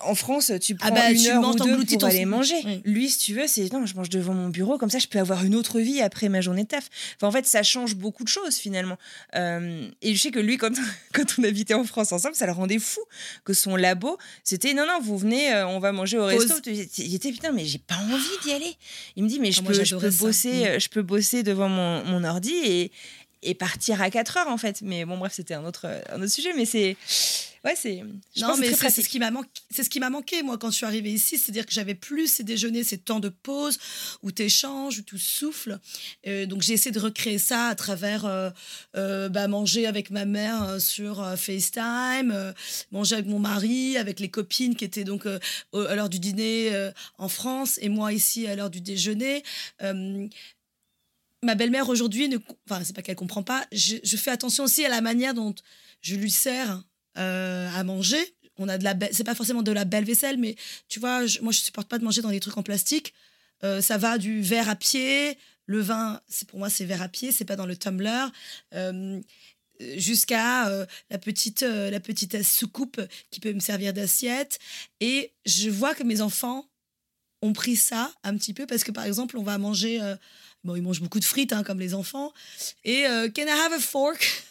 En 0.00 0.14
France, 0.14 0.52
tu 0.60 0.76
Ah 0.80 0.86
prends 0.86 0.94
bah, 0.94 1.10
une 1.10 1.20
tu 1.20 1.28
heure 1.28 1.42
ou 1.44 1.54
deux 1.54 1.84
pour 1.84 2.04
aller 2.04 2.24
manger. 2.24 2.54
Oui. 2.64 2.82
Lui, 2.84 3.10
si 3.10 3.18
tu 3.18 3.34
veux, 3.34 3.48
c'est 3.48 3.72
non, 3.72 3.84
je 3.84 3.96
mange 3.96 4.08
devant 4.10 4.32
mon 4.32 4.48
bureau, 4.48 4.78
comme 4.78 4.90
ça, 4.90 5.00
je 5.00 5.08
peux 5.08 5.18
avoir 5.18 5.44
une 5.44 5.56
autre 5.56 5.80
vie 5.80 6.00
après 6.00 6.28
ma 6.28 6.40
journée 6.40 6.62
de 6.62 6.68
taf. 6.68 6.88
Enfin, 7.16 7.26
en 7.26 7.32
fait, 7.32 7.46
ça 7.46 7.64
change 7.64 7.96
beaucoup 7.96 8.22
de 8.22 8.28
choses 8.28 8.56
finalement. 8.56 8.96
Euh, 9.34 9.88
et 10.00 10.14
je 10.14 10.20
sais 10.20 10.30
que 10.30 10.38
lui, 10.38 10.56
quand, 10.56 10.70
quand 11.12 11.24
on 11.38 11.42
habitait 11.44 11.74
en 11.74 11.82
France 11.82 12.12
ensemble, 12.12 12.36
ça 12.36 12.46
le 12.46 12.52
rendait 12.52 12.78
fou 12.78 13.00
que 13.44 13.54
son 13.54 13.74
labo, 13.74 14.18
c'était 14.44 14.72
non, 14.72 14.86
non, 14.86 15.00
vous 15.02 15.18
venez, 15.18 15.52
euh, 15.52 15.66
on 15.66 15.80
va 15.80 15.90
manger 15.90 16.18
au 16.18 16.28
Pause. 16.30 16.52
resto. 16.52 16.70
Il 16.98 17.14
était 17.14 17.32
putain, 17.32 17.50
mais 17.50 17.64
j'ai 17.64 17.78
pas 17.78 17.96
envie 17.96 18.22
d'y 18.44 18.52
aller. 18.52 18.76
Il 19.16 19.24
me 19.24 19.28
dit, 19.28 19.40
mais 19.40 19.50
je 19.50 19.58
Ah, 19.58 19.62
moi, 19.62 19.72
peux, 19.72 19.78
je 19.78 19.84
j'adorais 19.84 20.10
peux 20.10 20.16
bosser, 20.16 20.52
Mm. 20.52 20.64
euh, 20.66 20.78
je 20.78 20.88
peux 20.90 21.02
bosser 21.02 21.42
devant 21.42 21.68
mon, 21.68 22.04
mon 22.04 22.22
ordi 22.24 22.54
et 22.64 22.92
et 23.42 23.54
partir 23.54 24.00
à 24.00 24.10
4 24.10 24.36
heures 24.38 24.48
en 24.48 24.58
fait. 24.58 24.82
Mais 24.82 25.04
bon, 25.04 25.18
bref, 25.18 25.32
c'était 25.34 25.54
un 25.54 25.64
autre, 25.64 25.86
un 26.10 26.20
autre 26.20 26.32
sujet. 26.32 26.52
Mais 26.54 26.64
c'est. 26.64 26.96
Ouais, 27.64 27.74
c'est. 27.76 28.02
Non, 28.38 28.56
mais 28.58 28.72
c'est 28.72 29.02
ce 29.02 29.08
qui 29.08 29.20
m'a 29.20 29.30
manqué. 29.30 29.48
C'est 29.70 29.84
ce 29.84 29.90
qui 29.90 30.00
m'a 30.00 30.10
manqué 30.10 30.42
moi 30.42 30.58
quand 30.58 30.70
je 30.70 30.76
suis 30.76 30.86
arrivée 30.86 31.12
ici, 31.12 31.38
c'est-à-dire 31.38 31.64
que 31.64 31.72
j'avais 31.72 31.94
plus 31.94 32.26
ces 32.26 32.42
déjeuners, 32.42 32.82
ces 32.82 32.98
temps 32.98 33.20
de 33.20 33.28
pause 33.28 33.78
où 34.22 34.32
tu 34.32 34.42
échanges, 34.42 34.98
où 34.98 35.02
tu 35.02 35.18
souffles. 35.18 35.78
Euh, 36.26 36.46
donc 36.46 36.62
j'ai 36.62 36.72
essayé 36.72 36.90
de 36.90 36.98
recréer 36.98 37.38
ça 37.38 37.68
à 37.68 37.74
travers 37.76 38.26
euh, 38.26 38.50
euh, 38.96 39.28
bah, 39.28 39.46
manger 39.46 39.86
avec 39.86 40.10
ma 40.10 40.24
mère 40.24 40.80
sur 40.80 41.24
FaceTime, 41.36 42.52
manger 42.90 43.14
avec 43.14 43.26
mon 43.26 43.38
mari, 43.38 43.96
avec 43.96 44.18
les 44.18 44.28
copines 44.28 44.74
qui 44.74 44.84
étaient 44.84 45.04
donc 45.04 45.26
à 45.26 45.94
l'heure 45.94 46.08
du 46.08 46.18
dîner 46.18 46.90
en 47.18 47.28
France 47.28 47.78
et 47.80 47.88
moi 47.88 48.12
ici 48.12 48.46
à 48.46 48.56
l'heure 48.56 48.70
du 48.70 48.80
déjeuner. 48.80 49.44
Ma 51.44 51.56
belle-mère 51.56 51.88
aujourd'hui 51.88 52.28
ne, 52.28 52.38
enfin 52.70 52.84
c'est 52.84 52.94
pas 52.94 53.02
qu'elle 53.02 53.16
comprend 53.16 53.42
pas. 53.42 53.66
Je, 53.72 53.96
fais 54.16 54.30
attention 54.30 54.64
aussi 54.64 54.84
à 54.84 54.88
la 54.88 55.00
manière 55.00 55.34
dont 55.34 55.54
je 56.00 56.14
lui 56.14 56.30
sers 56.30 56.84
euh, 57.18 57.68
à 57.74 57.82
manger. 57.82 58.22
On 58.58 58.68
a 58.68 58.78
de 58.78 58.84
la, 58.84 58.94
c'est 59.10 59.24
pas 59.24 59.34
forcément 59.34 59.62
de 59.62 59.72
la 59.72 59.84
belle 59.84 60.04
vaisselle, 60.04 60.38
mais 60.38 60.54
tu 60.88 61.00
vois, 61.00 61.26
je- 61.26 61.40
moi 61.40 61.52
je 61.52 61.58
supporte 61.58 61.88
pas 61.88 61.98
de 61.98 62.04
manger 62.04 62.22
dans 62.22 62.30
des 62.30 62.38
trucs 62.38 62.56
en 62.56 62.62
plastique. 62.62 63.12
Euh, 63.64 63.80
ça 63.80 63.98
va 63.98 64.18
du 64.18 64.40
verre 64.40 64.68
à 64.68 64.76
pied, 64.76 65.36
le 65.66 65.80
vin, 65.80 66.20
c'est 66.28 66.46
pour 66.46 66.60
moi 66.60 66.70
c'est 66.70 66.84
verre 66.84 67.02
à 67.02 67.08
pied, 67.08 67.32
c'est 67.32 67.44
pas 67.44 67.56
dans 67.56 67.66
le 67.66 67.76
tumbler. 67.76 68.26
Euh, 68.74 69.20
jusqu'à 69.96 70.86
la 71.10 71.18
petite 71.18 71.62
la 71.62 71.98
petite 71.98 72.44
soucoupe 72.44 73.00
qui 73.32 73.40
peut 73.40 73.52
me 73.52 73.58
servir 73.58 73.92
d'assiette 73.92 74.60
et 75.00 75.32
je 75.44 75.70
vois 75.70 75.96
que 75.96 76.04
mes 76.04 76.20
enfants 76.20 76.68
ont 77.40 77.52
pris 77.52 77.74
ça 77.74 78.12
un 78.22 78.36
petit 78.36 78.54
peu 78.54 78.66
parce 78.66 78.84
que 78.84 78.92
par 78.92 79.04
exemple 79.04 79.36
on 79.36 79.42
va 79.42 79.58
manger 79.58 79.98
bon 80.64 80.76
ils 80.76 80.82
mangent 80.82 81.00
beaucoup 81.00 81.20
de 81.20 81.24
frites 81.24 81.52
hein, 81.52 81.62
comme 81.62 81.80
les 81.80 81.94
enfants 81.94 82.32
et 82.84 83.06
euh, 83.06 83.28
can 83.28 83.42
I 83.42 83.50
have 83.50 83.72
a 83.72 83.78
fork? 83.78 84.44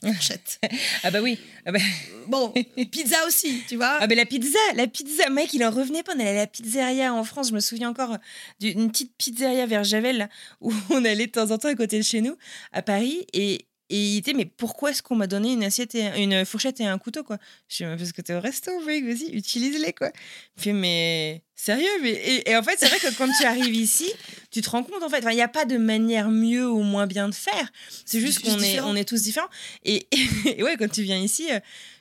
Fourchette. 0.04 0.60
Ah 1.02 1.10
bah 1.10 1.20
oui. 1.20 1.38
Ah 1.66 1.72
bah, 1.72 1.80
bon 2.28 2.52
pizza 2.90 3.16
aussi 3.26 3.62
tu 3.68 3.76
vois 3.76 3.98
ah 4.00 4.06
bah 4.06 4.14
la 4.14 4.26
pizza, 4.26 4.58
la 4.76 4.86
pizza, 4.86 5.28
mec, 5.28 5.52
il 5.54 5.64
en 5.64 5.70
revenait 5.70 6.02
pas. 6.02 6.12
On 6.14 6.20
allait 6.20 6.30
à 6.30 6.34
la 6.34 6.46
pizzeria 6.46 7.12
en 7.12 7.24
France. 7.24 7.48
Je 7.48 7.54
me 7.54 7.60
souviens 7.60 7.90
encore 7.90 8.16
d'une 8.60 8.90
petite 8.90 9.12
pizzeria 9.16 9.66
vers 9.66 9.84
Javel 9.84 10.18
là, 10.18 10.28
où 10.60 10.72
on 10.90 11.04
allait 11.04 11.26
de 11.26 11.32
temps 11.32 11.50
en 11.50 11.58
temps 11.58 11.68
à 11.68 11.74
côté 11.74 11.98
de 11.98 12.04
chez 12.04 12.20
nous 12.20 12.36
à 12.72 12.82
Paris 12.82 13.26
et 13.32 13.66
et 13.90 13.96
il 13.96 14.16
était 14.18 14.34
mais 14.34 14.44
pourquoi 14.44 14.90
est-ce 14.90 15.02
qu'on 15.02 15.16
m'a 15.16 15.26
donné 15.26 15.52
une 15.52 15.64
assiette 15.64 15.94
et 15.94 16.22
une 16.22 16.44
fourchette 16.44 16.80
et 16.80 16.86
un 16.86 16.98
couteau 16.98 17.24
quoi? 17.24 17.38
Je 17.68 17.84
dis 17.84 17.96
parce 17.96 18.12
que 18.12 18.22
t'es 18.22 18.34
au 18.34 18.40
resto 18.40 18.70
mec 18.84 19.04
vas-y 19.04 19.30
utilise-les 19.32 19.92
quoi. 19.92 20.10
Il 20.56 20.62
fait 20.62 20.72
mais 20.72 21.42
sérieux 21.54 21.88
mais 22.02 22.10
et, 22.10 22.50
et 22.50 22.56
en 22.56 22.62
fait 22.62 22.76
c'est 22.78 22.86
vrai 22.88 22.98
que 22.98 23.14
quand 23.16 23.28
tu 23.38 23.44
arrives 23.46 23.74
ici 23.74 24.10
tu 24.50 24.60
te 24.60 24.70
rends 24.70 24.82
compte 24.82 25.02
en 25.02 25.08
fait 25.08 25.24
il 25.28 25.34
n'y 25.34 25.40
a 25.42 25.48
pas 25.48 25.64
de 25.64 25.76
manière 25.78 26.30
mieux 26.30 26.68
ou 26.68 26.82
moins 26.82 27.06
bien 27.06 27.28
de 27.28 27.34
faire. 27.34 27.70
C'est 28.04 28.20
juste 28.20 28.44
qu'on 28.44 28.58
est 28.60 28.80
on 28.80 28.94
est 28.94 29.08
tous 29.08 29.22
différents. 29.22 29.48
Et, 29.84 30.06
et 30.46 30.62
ouais 30.62 30.76
quand 30.76 30.90
tu 30.90 31.02
viens 31.02 31.18
ici 31.18 31.48
euh, 31.50 31.60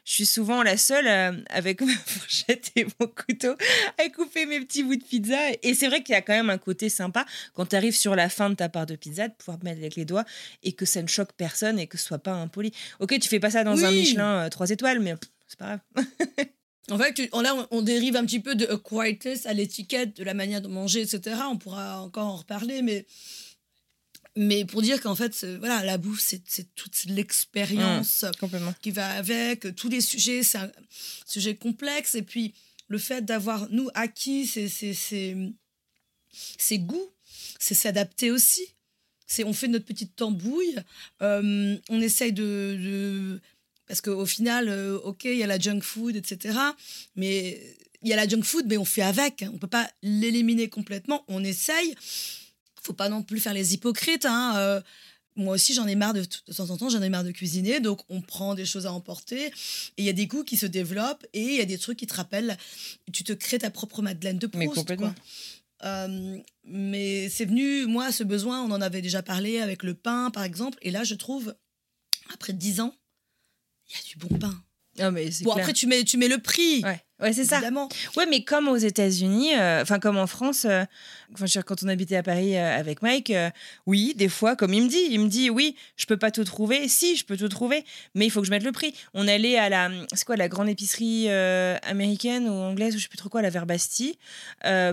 je 0.09 0.13
suis 0.13 0.25
souvent 0.25 0.63
la 0.63 0.77
seule 0.77 1.05
euh, 1.05 1.33
avec 1.49 1.81
ma 1.81 1.91
fourchette 1.93 2.71
et 2.77 2.85
mon 2.97 3.07
couteau 3.07 3.55
à 3.97 4.09
couper 4.09 4.45
mes 4.45 4.61
petits 4.61 4.83
bouts 4.83 4.95
de 4.95 5.03
pizza. 5.03 5.37
Et 5.63 5.73
c'est 5.73 5.87
vrai 5.87 6.01
qu'il 6.01 6.13
y 6.13 6.15
a 6.15 6.21
quand 6.21 6.31
même 6.33 6.49
un 6.49 6.57
côté 6.57 6.87
sympa 6.87 7.25
quand 7.53 7.65
tu 7.65 7.75
arrives 7.75 7.95
sur 7.95 8.15
la 8.15 8.29
fin 8.29 8.49
de 8.49 8.55
ta 8.55 8.69
part 8.69 8.85
de 8.85 8.95
pizza 8.95 9.27
de 9.27 9.33
pouvoir 9.33 9.59
te 9.59 9.65
mettre 9.65 9.79
avec 9.79 9.95
les 9.97 10.05
doigts 10.05 10.23
et 10.63 10.71
que 10.71 10.85
ça 10.85 11.01
ne 11.01 11.07
choque 11.07 11.33
personne 11.33 11.77
et 11.77 11.87
que 11.87 11.97
ce 11.97 12.05
soit 12.05 12.19
pas 12.19 12.31
impoli. 12.33 12.71
Ok, 13.01 13.19
tu 13.19 13.27
fais 13.27 13.41
pas 13.41 13.49
ça 13.51 13.65
dans 13.65 13.83
un. 13.83 13.91
Michelin 13.91 14.47
3 14.49 14.69
étoiles, 14.69 15.01
mais 15.01 15.15
c'est 15.47 15.59
pas 15.59 15.65
grave. 15.95 16.05
En 16.89 16.97
fait, 16.97 17.13
tu- 17.13 17.27
on- 17.33 17.41
là, 17.41 17.53
on, 17.53 17.67
on 17.79 17.81
dérive 17.81 18.15
un 18.15 18.25
petit 18.25 18.39
peu 18.39 18.55
de 18.55 18.65
acquired 18.67 19.19
taste 19.19 19.45
à 19.45 19.51
l'étiquette, 19.51 20.15
de 20.15 20.23
la 20.23 20.33
manière 20.33 20.61
de 20.61 20.69
manger, 20.69 21.01
etc. 21.01 21.35
On 21.51 21.57
pourra 21.57 21.99
encore 22.01 22.27
en 22.27 22.35
reparler, 22.37 22.81
mais, 22.81 23.05
mais 24.37 24.63
pour 24.65 24.81
dire 24.81 25.01
qu'en 25.01 25.15
fait, 25.15 25.33
c'est- 25.33 25.57
voilà, 25.57 25.83
la 25.83 25.97
bouffe, 25.97 26.21
c'est 26.21 26.75
toute 26.75 27.05
l'expérience 27.05 28.25
Complètement. 28.39 28.73
qui 28.81 28.91
va 28.91 29.09
avec, 29.11 29.75
tous 29.75 29.89
les 29.89 30.01
sujets, 30.01 30.43
c'est 30.43 30.59
un 30.59 30.71
sujet 31.25 31.55
complexe. 31.55 32.15
Et 32.15 32.21
puis, 32.21 32.53
le 32.87 32.97
fait 32.97 33.23
d'avoir, 33.25 33.67
nous, 33.71 33.89
acquis 33.93 34.45
ces, 34.47 34.69
ces, 34.69 34.93
ces, 34.93 35.35
ces 36.57 36.79
goûts, 36.79 37.09
c'est 37.59 37.73
s'adapter 37.73 38.31
aussi. 38.31 38.65
C'est, 39.25 39.43
on 39.43 39.51
fait 39.53 39.67
notre 39.67 39.85
petite 39.85 40.15
tambouille, 40.15 40.77
euh, 41.21 41.75
on 41.89 41.99
essaye 42.01 42.31
de... 42.31 42.77
de- 42.81 43.41
parce 43.87 44.01
qu'au 44.01 44.25
final, 44.25 44.67
euh, 44.69 44.97
ok, 44.99 45.25
il 45.25 45.37
y 45.37 45.43
a 45.43 45.47
la 45.47 45.59
junk 45.59 45.79
food, 45.81 46.15
etc. 46.17 46.57
Mais 47.15 47.61
il 48.03 48.09
y 48.09 48.13
a 48.13 48.17
la 48.17 48.27
junk 48.27 48.43
food, 48.43 48.65
mais 48.67 48.77
on 48.77 48.83
fait 48.85 49.01
avec. 49.01 49.45
On 49.49 49.53
ne 49.53 49.57
peut 49.57 49.67
pas 49.67 49.89
l'éliminer 50.03 50.67
complètement. 50.69 51.23
On 51.29 51.41
essaye. 51.43 51.95
Faut 52.81 52.93
pas 52.93 53.09
non 53.09 53.23
plus 53.23 53.39
faire 53.39 53.53
les 53.53 53.73
hypocrites. 53.73 54.25
hein. 54.25 54.53
Euh, 54.57 54.81
moi 55.35 55.53
aussi, 55.53 55.75
j'en 55.75 55.85
ai 55.85 55.95
marre 55.95 56.15
de, 56.15 56.21
de 56.21 56.53
temps 56.53 56.71
en 56.71 56.77
temps, 56.77 56.89
j'en 56.89 57.01
ai 57.03 57.09
marre 57.09 57.23
de 57.23 57.31
cuisiner. 57.31 57.79
Donc, 57.79 58.01
on 58.09 58.21
prend 58.21 58.55
des 58.55 58.65
choses 58.65 58.87
à 58.87 58.91
emporter. 58.91 59.45
Et 59.45 59.51
il 59.99 60.05
y 60.05 60.09
a 60.09 60.13
des 60.13 60.25
goûts 60.25 60.43
qui 60.43 60.57
se 60.57 60.65
développent 60.65 61.27
et 61.33 61.43
il 61.43 61.53
y 61.55 61.61
a 61.61 61.65
des 61.65 61.77
trucs 61.77 61.99
qui 61.99 62.07
te 62.07 62.15
rappellent. 62.15 62.57
Tu 63.13 63.23
te 63.23 63.33
crées 63.33 63.59
ta 63.59 63.69
propre 63.69 64.01
Madeleine 64.01 64.39
de 64.39 64.49
Mais 64.55 64.65
Proust. 64.65 64.79
complètement. 64.79 65.13
quoi. 65.13 65.23
Euh, 65.89 66.39
mais 66.63 67.29
c'est 67.29 67.45
venu, 67.45 67.85
moi, 67.85 68.11
ce 68.11 68.23
besoin, 68.23 68.63
on 68.63 68.71
en 68.71 68.81
avait 68.81 69.03
déjà 69.03 69.21
parlé 69.21 69.59
avec 69.59 69.83
le 69.83 69.93
pain, 69.93 70.31
par 70.31 70.43
exemple. 70.43 70.79
Et 70.81 70.89
là, 70.89 71.03
je 71.03 71.13
trouve, 71.13 71.55
après 72.33 72.53
dix 72.53 72.81
ans, 72.81 72.95
il 73.89 73.95
y 73.95 73.99
a 73.99 74.03
du 74.09 74.17
bon 74.17 74.39
pain. 74.39 74.63
Mais 74.99 75.29
Bon, 75.43 75.53
clair. 75.53 75.63
après, 75.63 75.73
tu 75.73 75.87
mets, 75.87 76.03
tu 76.03 76.17
mets 76.17 76.27
le 76.27 76.37
prix. 76.37 76.83
Ouais, 76.83 76.99
ouais 77.21 77.33
c'est 77.33 77.45
ça. 77.45 77.59
Ouais, 78.15 78.25
mais 78.29 78.43
comme 78.43 78.67
aux 78.67 78.77
États-Unis, 78.77 79.55
euh, 79.55 79.81
enfin 79.81 79.99
comme 79.99 80.17
en 80.17 80.27
France, 80.27 80.65
euh, 80.65 80.83
dire, 81.41 81.65
quand 81.65 81.83
on 81.83 81.87
habitait 81.87 82.15
à 82.15 82.23
Paris 82.23 82.57
euh, 82.57 82.77
avec 82.77 83.01
Mike, 83.01 83.31
oui, 83.85 84.13
des 84.15 84.29
fois, 84.29 84.55
comme 84.55 84.73
il 84.73 84.83
me 84.83 84.89
dit, 84.89 85.07
il 85.09 85.19
me 85.19 85.27
dit, 85.27 85.49
oui, 85.49 85.75
je 85.95 86.05
peux 86.05 86.17
pas 86.17 86.31
tout 86.31 86.43
trouver. 86.43 86.87
Si, 86.87 87.15
je 87.15 87.25
peux 87.25 87.37
tout 87.37 87.49
trouver, 87.49 87.83
mais 88.15 88.25
il 88.25 88.29
faut 88.29 88.41
que 88.41 88.47
je 88.47 88.51
mette 88.51 88.63
le 88.63 88.71
prix. 88.71 88.93
On 89.13 89.27
allait 89.27 89.57
à 89.57 89.69
la, 89.69 89.89
c'est 90.13 90.25
quoi, 90.25 90.35
la 90.35 90.49
grande 90.49 90.69
épicerie 90.69 91.29
américaine 91.29 92.47
ou 92.49 92.53
anglaise 92.53 92.95
ou 92.95 92.97
je 92.97 93.03
sais 93.03 93.09
plus 93.09 93.17
trop 93.17 93.29
quoi, 93.29 93.41
la 93.41 93.49
Verbasti, 93.49 94.17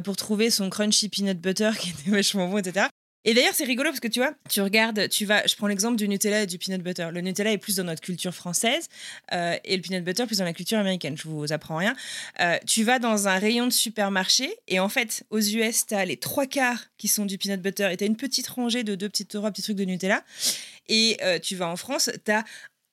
pour 0.05 0.16
trouver 0.16 0.50
son 0.50 0.70
crunchy 0.70 1.09
peanut 1.09 1.40
butter 1.40 1.70
qui 1.80 1.90
était 1.90 2.11
vachement 2.11 2.48
bon, 2.48 2.59
etc. 2.59 2.86
Et 3.25 3.35
d'ailleurs, 3.35 3.55
c'est 3.55 3.64
rigolo 3.64 3.91
parce 3.91 4.01
que 4.01 4.09
tu 4.09 4.20
vois, 4.20 4.35
tu 4.51 4.61
regardes, 4.61 5.09
tu 5.09 5.25
vas, 5.25 5.47
je 5.47 5.57
prends 5.57 5.66
l'exemple 5.66 5.97
du 5.97 6.09
Nutella 6.09 6.43
et 6.43 6.47
du 6.47 6.59
peanut 6.59 6.83
butter. 6.83 7.09
Le 7.12 7.20
Nutella 7.20 7.53
est 7.53 7.59
plus 7.59 7.77
dans 7.77 7.85
notre 7.85 8.03
culture 8.03 8.35
française 8.35 8.89
euh, 9.33 9.57
et 9.64 9.77
le 9.77 9.83
peanut 9.83 10.05
butter 10.05 10.27
plus 10.27 10.39
dans 10.39 10.45
la 10.45 10.53
culture 10.53 10.79
américaine. 10.79 11.16
Je 11.16 11.29
vous 11.29 11.53
apprends 11.53 11.77
rien. 11.77 11.95
Euh, 12.41 12.59
tu 12.66 12.85
vas 12.85 12.99
dans 12.99 13.29
un 13.29 13.39
rayon 13.39 13.66
de 13.66 13.72
supermarché 13.72 14.55
et 14.68 14.79
en 14.79 14.89
fait, 14.89 15.25
aux 15.31 15.41
US, 15.41 15.87
tu 15.87 15.95
as 15.95 16.05
les 16.05 16.16
trois 16.16 16.47
quarts 16.47 16.85
qui 16.99 17.09
sont 17.09 17.25
du 17.25 17.39
peanut 17.39 17.61
butter 17.61 17.89
et 17.93 17.97
tu 17.97 18.05
as 18.05 18.07
une 18.07 18.16
petite 18.16 18.49
rangée 18.49 18.85
de 18.85 18.95
deux 18.95 19.09
petits, 19.09 19.27
trois 19.27 19.51
petits 19.51 19.62
trucs 19.62 19.77
de 19.77 19.85
Nutella. 19.85 20.22
Et 20.89 21.16
euh, 21.22 21.39
tu 21.39 21.57
vas 21.57 21.68
en 21.68 21.77
France, 21.77 22.11
tu 22.25 22.31
as 22.31 22.45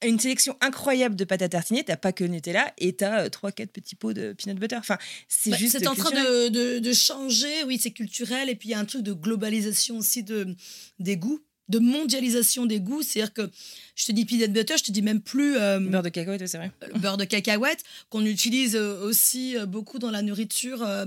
une 0.08 0.20
sélection 0.20 0.58
incroyable 0.62 1.16
de 1.16 1.24
pâte 1.24 1.41
à 1.41 1.49
tartiner, 1.49 1.84
t'as 1.84 1.97
pas 1.97 2.12
que 2.12 2.24
Nutella 2.24 2.74
et 2.78 2.93
t'as 2.93 3.26
euh, 3.26 3.30
trois 3.30 3.52
quatre 3.52 3.72
petits 3.72 3.95
pots 3.95 4.14
de 4.14 4.34
peanut 4.34 4.58
butter. 4.60 4.76
Enfin, 4.78 4.97
c'est 5.28 5.52
Bah, 5.52 5.58
juste. 5.58 5.78
c'est 5.78 5.88
en 5.88 5.95
train 5.95 6.12
de, 6.12 6.49
de, 6.49 6.80
de 6.80 6.93
changer, 6.93 7.64
oui, 7.66 7.80
c'est 7.82 7.91
culturel. 7.91 8.49
Et 8.49 8.56
puis 8.56 8.70
il 8.70 8.72
y 8.72 8.76
a 8.76 8.80
un 8.80 8.86
truc 8.86 9.04
de 9.04 9.14
globalisation 9.14 9.97
aussi 9.97 10.24
de, 10.24 10.56
des 10.99 11.18
goûts, 11.18 11.39
de 11.70 11.80
mondialisation 11.80 12.66
des 12.66 12.80
goûts. 12.80 13.02
C'est-à-dire 13.02 13.34
que 13.34 13.49
je 13.95 14.06
te 14.06 14.12
dis 14.12 14.26
peanut 14.26 14.52
butter, 14.52 14.78
je 14.78 14.84
te 14.84 14.91
dis 14.91 15.02
même 15.02 15.22
plus 15.22 15.56
euh, 15.58 15.80
beurre 15.80 16.04
de 16.04 16.10
cacahuète, 16.10 16.45
c'est 16.47 16.58
vrai. 16.58 16.72
le 16.93 16.99
beurre 16.99 17.18
de 17.18 17.26
cacahuète, 17.26 17.84
qu'on 18.10 18.26
utilise 18.26 18.76
euh, 18.76 19.02
aussi 19.04 19.56
euh, 19.58 19.66
beaucoup 19.66 19.99
dans 19.99 20.12
la 20.12 20.22
nourriture 20.22 20.82
euh, 20.84 21.06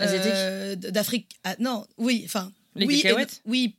euh, 0.00 0.76
d'Afrique. 0.76 1.28
Ah, 1.44 1.56
non, 1.58 1.86
oui, 1.98 2.22
enfin. 2.24 2.52
Les 2.76 2.86
oui, 2.86 3.00
et- 3.00 3.02
cacahuètes 3.02 3.40
Oui. 3.46 3.74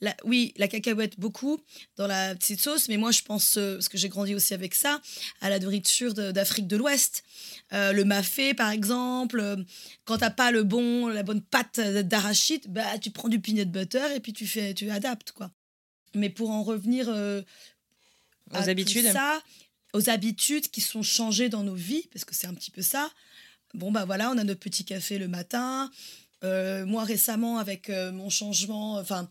La, 0.00 0.14
oui, 0.24 0.52
la 0.56 0.68
cacahuète 0.68 1.18
beaucoup 1.18 1.60
dans 1.96 2.06
la 2.06 2.34
petite 2.34 2.60
sauce, 2.60 2.88
mais 2.88 2.96
moi 2.96 3.10
je 3.10 3.22
pense, 3.22 3.56
euh, 3.56 3.74
parce 3.74 3.88
que 3.88 3.98
j'ai 3.98 4.08
grandi 4.08 4.34
aussi 4.34 4.54
avec 4.54 4.74
ça, 4.74 5.00
à 5.40 5.50
la 5.50 5.58
nourriture 5.58 6.14
d'Afrique 6.14 6.66
de, 6.66 6.76
l'Ouest. 6.76 7.24
Euh, 7.72 7.92
le 7.92 8.04
mafé 8.04 8.54
par 8.54 8.70
exemple, 8.70 9.40
euh, 9.40 9.56
quand 10.04 10.18
t'as 10.18 10.30
pas 10.30 10.50
le 10.50 10.62
bon, 10.62 11.08
la 11.08 11.22
bonne 11.22 11.42
pâte 11.42 11.80
d'arachide, 11.80 12.62
bah 12.68 12.98
tu 12.98 13.10
prends 13.10 13.28
du 13.28 13.40
peanut 13.40 13.70
butter 13.70 14.14
et 14.16 14.20
puis 14.20 14.32
tu 14.32 14.46
fais, 14.46 14.72
tu 14.72 14.90
adaptes 14.90 15.32
quoi. 15.32 15.50
Mais 16.14 16.30
pour 16.30 16.50
en 16.50 16.62
revenir 16.62 17.08
euh, 17.08 17.42
Aux 18.52 18.68
habitudes. 18.68 19.12
ça, 19.12 19.42
aux 19.92 20.08
habitudes 20.08 20.68
qui 20.70 20.80
sont 20.80 21.02
changées 21.02 21.50
dans 21.50 21.62
nos 21.62 21.74
vies, 21.74 22.08
parce 22.12 22.24
que 22.24 22.34
c'est 22.34 22.46
un 22.46 22.54
petit 22.54 22.70
peu 22.70 22.82
ça. 22.82 23.10
Bon, 23.74 23.92
bah 23.92 24.06
voilà, 24.06 24.30
on 24.30 24.38
a 24.38 24.44
notre 24.44 24.60
petit 24.60 24.86
café 24.86 25.18
le 25.18 25.28
matin. 25.28 25.90
Moi, 26.42 27.04
récemment, 27.04 27.58
avec 27.58 27.90
mon 27.90 28.30
changement, 28.30 28.94
enfin, 28.94 29.28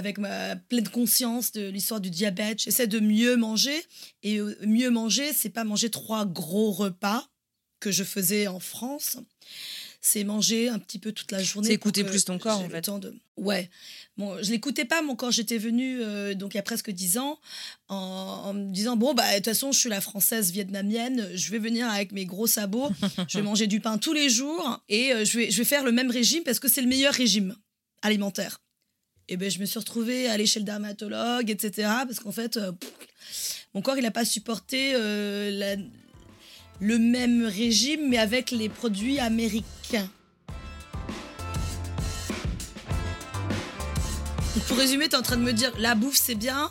avec 0.00 0.16
ma 0.16 0.56
pleine 0.56 0.88
conscience 0.88 1.52
de 1.52 1.68
l'histoire 1.68 2.00
du 2.00 2.08
diabète, 2.08 2.58
j'essaie 2.62 2.86
de 2.86 3.00
mieux 3.00 3.36
manger. 3.36 3.84
Et 4.22 4.38
euh, 4.38 4.56
mieux 4.62 4.88
manger, 4.90 5.32
c'est 5.34 5.50
pas 5.50 5.62
manger 5.64 5.90
trois 5.90 6.24
gros 6.24 6.72
repas 6.72 7.28
que 7.80 7.90
je 7.90 8.02
faisais 8.02 8.46
en 8.46 8.60
France. 8.60 9.18
C'est 10.00 10.24
manger 10.24 10.70
un 10.70 10.78
petit 10.78 10.98
peu 10.98 11.12
toute 11.12 11.30
la 11.30 11.42
journée. 11.42 11.68
C'est 11.68 11.74
écouter 11.74 12.02
plus 12.04 12.24
ton 12.24 12.38
corps, 12.38 12.60
en 12.60 12.68
fait. 12.70 12.80
temps 12.80 12.98
de... 12.98 13.14
Ouais. 13.36 13.68
Bon, 14.16 14.42
je 14.42 14.50
l'écoutais 14.50 14.86
pas, 14.86 15.02
moi, 15.02 15.14
quand 15.14 15.30
j'étais 15.30 15.58
venue, 15.58 16.00
euh, 16.00 16.32
donc 16.32 16.54
il 16.54 16.56
y 16.56 16.60
a 16.60 16.62
presque 16.62 16.90
dix 16.90 17.18
ans, 17.18 17.38
en, 17.88 17.96
en 17.96 18.54
me 18.54 18.72
disant 18.72 18.96
bon, 18.96 19.12
bah, 19.12 19.28
de 19.30 19.36
toute 19.36 19.44
façon, 19.44 19.72
je 19.72 19.78
suis 19.78 19.90
la 19.90 20.00
française 20.00 20.52
vietnamienne, 20.52 21.28
je 21.34 21.50
vais 21.50 21.58
venir 21.58 21.86
avec 21.86 22.12
mes 22.12 22.24
gros 22.24 22.46
sabots, 22.46 22.88
je 23.28 23.36
vais 23.36 23.44
manger 23.50 23.66
du 23.66 23.80
pain 23.80 23.98
tous 23.98 24.14
les 24.14 24.30
jours 24.30 24.82
et 24.88 25.12
euh, 25.12 25.26
je, 25.26 25.38
vais, 25.38 25.50
je 25.50 25.58
vais 25.58 25.64
faire 25.64 25.84
le 25.84 25.92
même 25.92 26.10
régime 26.10 26.44
parce 26.44 26.60
que 26.60 26.68
c'est 26.68 26.80
le 26.82 26.88
meilleur 26.88 27.12
régime 27.12 27.54
alimentaire. 28.00 28.62
Et 29.32 29.36
ben, 29.36 29.48
je 29.50 29.58
me 29.60 29.64
suis 29.64 29.78
retrouvée 29.78 30.28
à 30.28 30.32
aller 30.32 30.44
chez 30.44 30.58
le 30.58 30.64
dermatologue, 30.66 31.48
etc. 31.50 31.88
Parce 32.04 32.18
qu'en 32.20 32.32
fait, 32.32 32.56
euh, 32.56 32.72
pff, 32.72 33.66
mon 33.74 33.80
corps, 33.80 33.96
il 33.96 34.02
n'a 34.02 34.10
pas 34.10 34.24
supporté 34.24 34.90
euh, 34.94 35.50
la- 35.52 35.80
le 36.80 36.98
même 36.98 37.44
régime, 37.46 38.08
mais 38.08 38.18
avec 38.18 38.50
les 38.50 38.68
produits 38.68 39.18
américains. 39.20 40.08
Donc, 44.54 44.64
pour 44.66 44.76
résumer, 44.78 45.08
tu 45.08 45.14
es 45.14 45.18
en 45.18 45.22
train 45.22 45.36
de 45.36 45.42
me 45.42 45.52
dire 45.52 45.72
la 45.78 45.94
bouffe, 45.94 46.16
c'est 46.16 46.34
bien. 46.34 46.70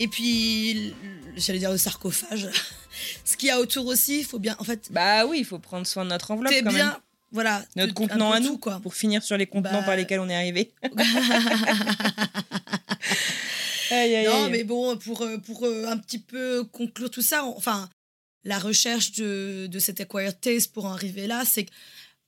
Et 0.00 0.08
puis, 0.08 0.94
j'allais 1.36 1.58
dire 1.58 1.70
le 1.72 1.76
sarcophage. 1.78 2.48
Ce 3.24 3.36
qu'il 3.36 3.48
y 3.48 3.50
a 3.50 3.58
autour 3.60 3.86
aussi, 3.86 4.20
il 4.20 4.24
faut 4.24 4.38
bien. 4.38 4.56
En 4.58 4.64
fait, 4.64 4.88
Bah 4.90 5.26
oui, 5.26 5.38
il 5.40 5.44
faut 5.44 5.58
prendre 5.58 5.86
soin 5.86 6.04
de 6.04 6.10
notre 6.10 6.30
enveloppe 6.30 6.52
t'es 6.52 6.62
bien. 6.62 6.72
même. 6.72 6.96
Voilà. 7.32 7.64
Notre 7.76 7.94
contenant 7.94 8.30
à 8.32 8.38
tout, 8.38 8.44
nous, 8.44 8.58
quoi. 8.58 8.78
pour 8.80 8.94
finir 8.94 9.22
sur 9.22 9.36
les 9.36 9.46
contenants 9.46 9.80
Bah- 9.80 9.86
par 9.86 9.96
lesquels 9.96 10.20
on 10.20 10.28
est 10.28 10.34
arrivé. 10.36 10.70
Aïe, 13.90 14.14
aïe, 14.16 14.26
Non, 14.26 14.44
aïe. 14.46 14.50
mais 14.50 14.64
bon, 14.64 14.96
pour, 14.96 15.22
euh, 15.22 15.36
pour 15.38 15.64
euh, 15.66 15.84
un 15.86 15.98
petit 15.98 16.18
peu 16.18 16.64
conclure 16.64 17.10
tout 17.10 17.20
ça, 17.22 17.44
on- 17.44 17.56
enfin, 17.56 17.90
la 18.44 18.58
recherche 18.58 19.12
de, 19.12 19.66
de 19.70 19.78
cet 19.78 20.00
acquired 20.00 20.40
taste 20.40 20.72
pour 20.72 20.86
en 20.86 20.92
arriver 20.92 21.26
là, 21.26 21.42
c'est 21.44 21.66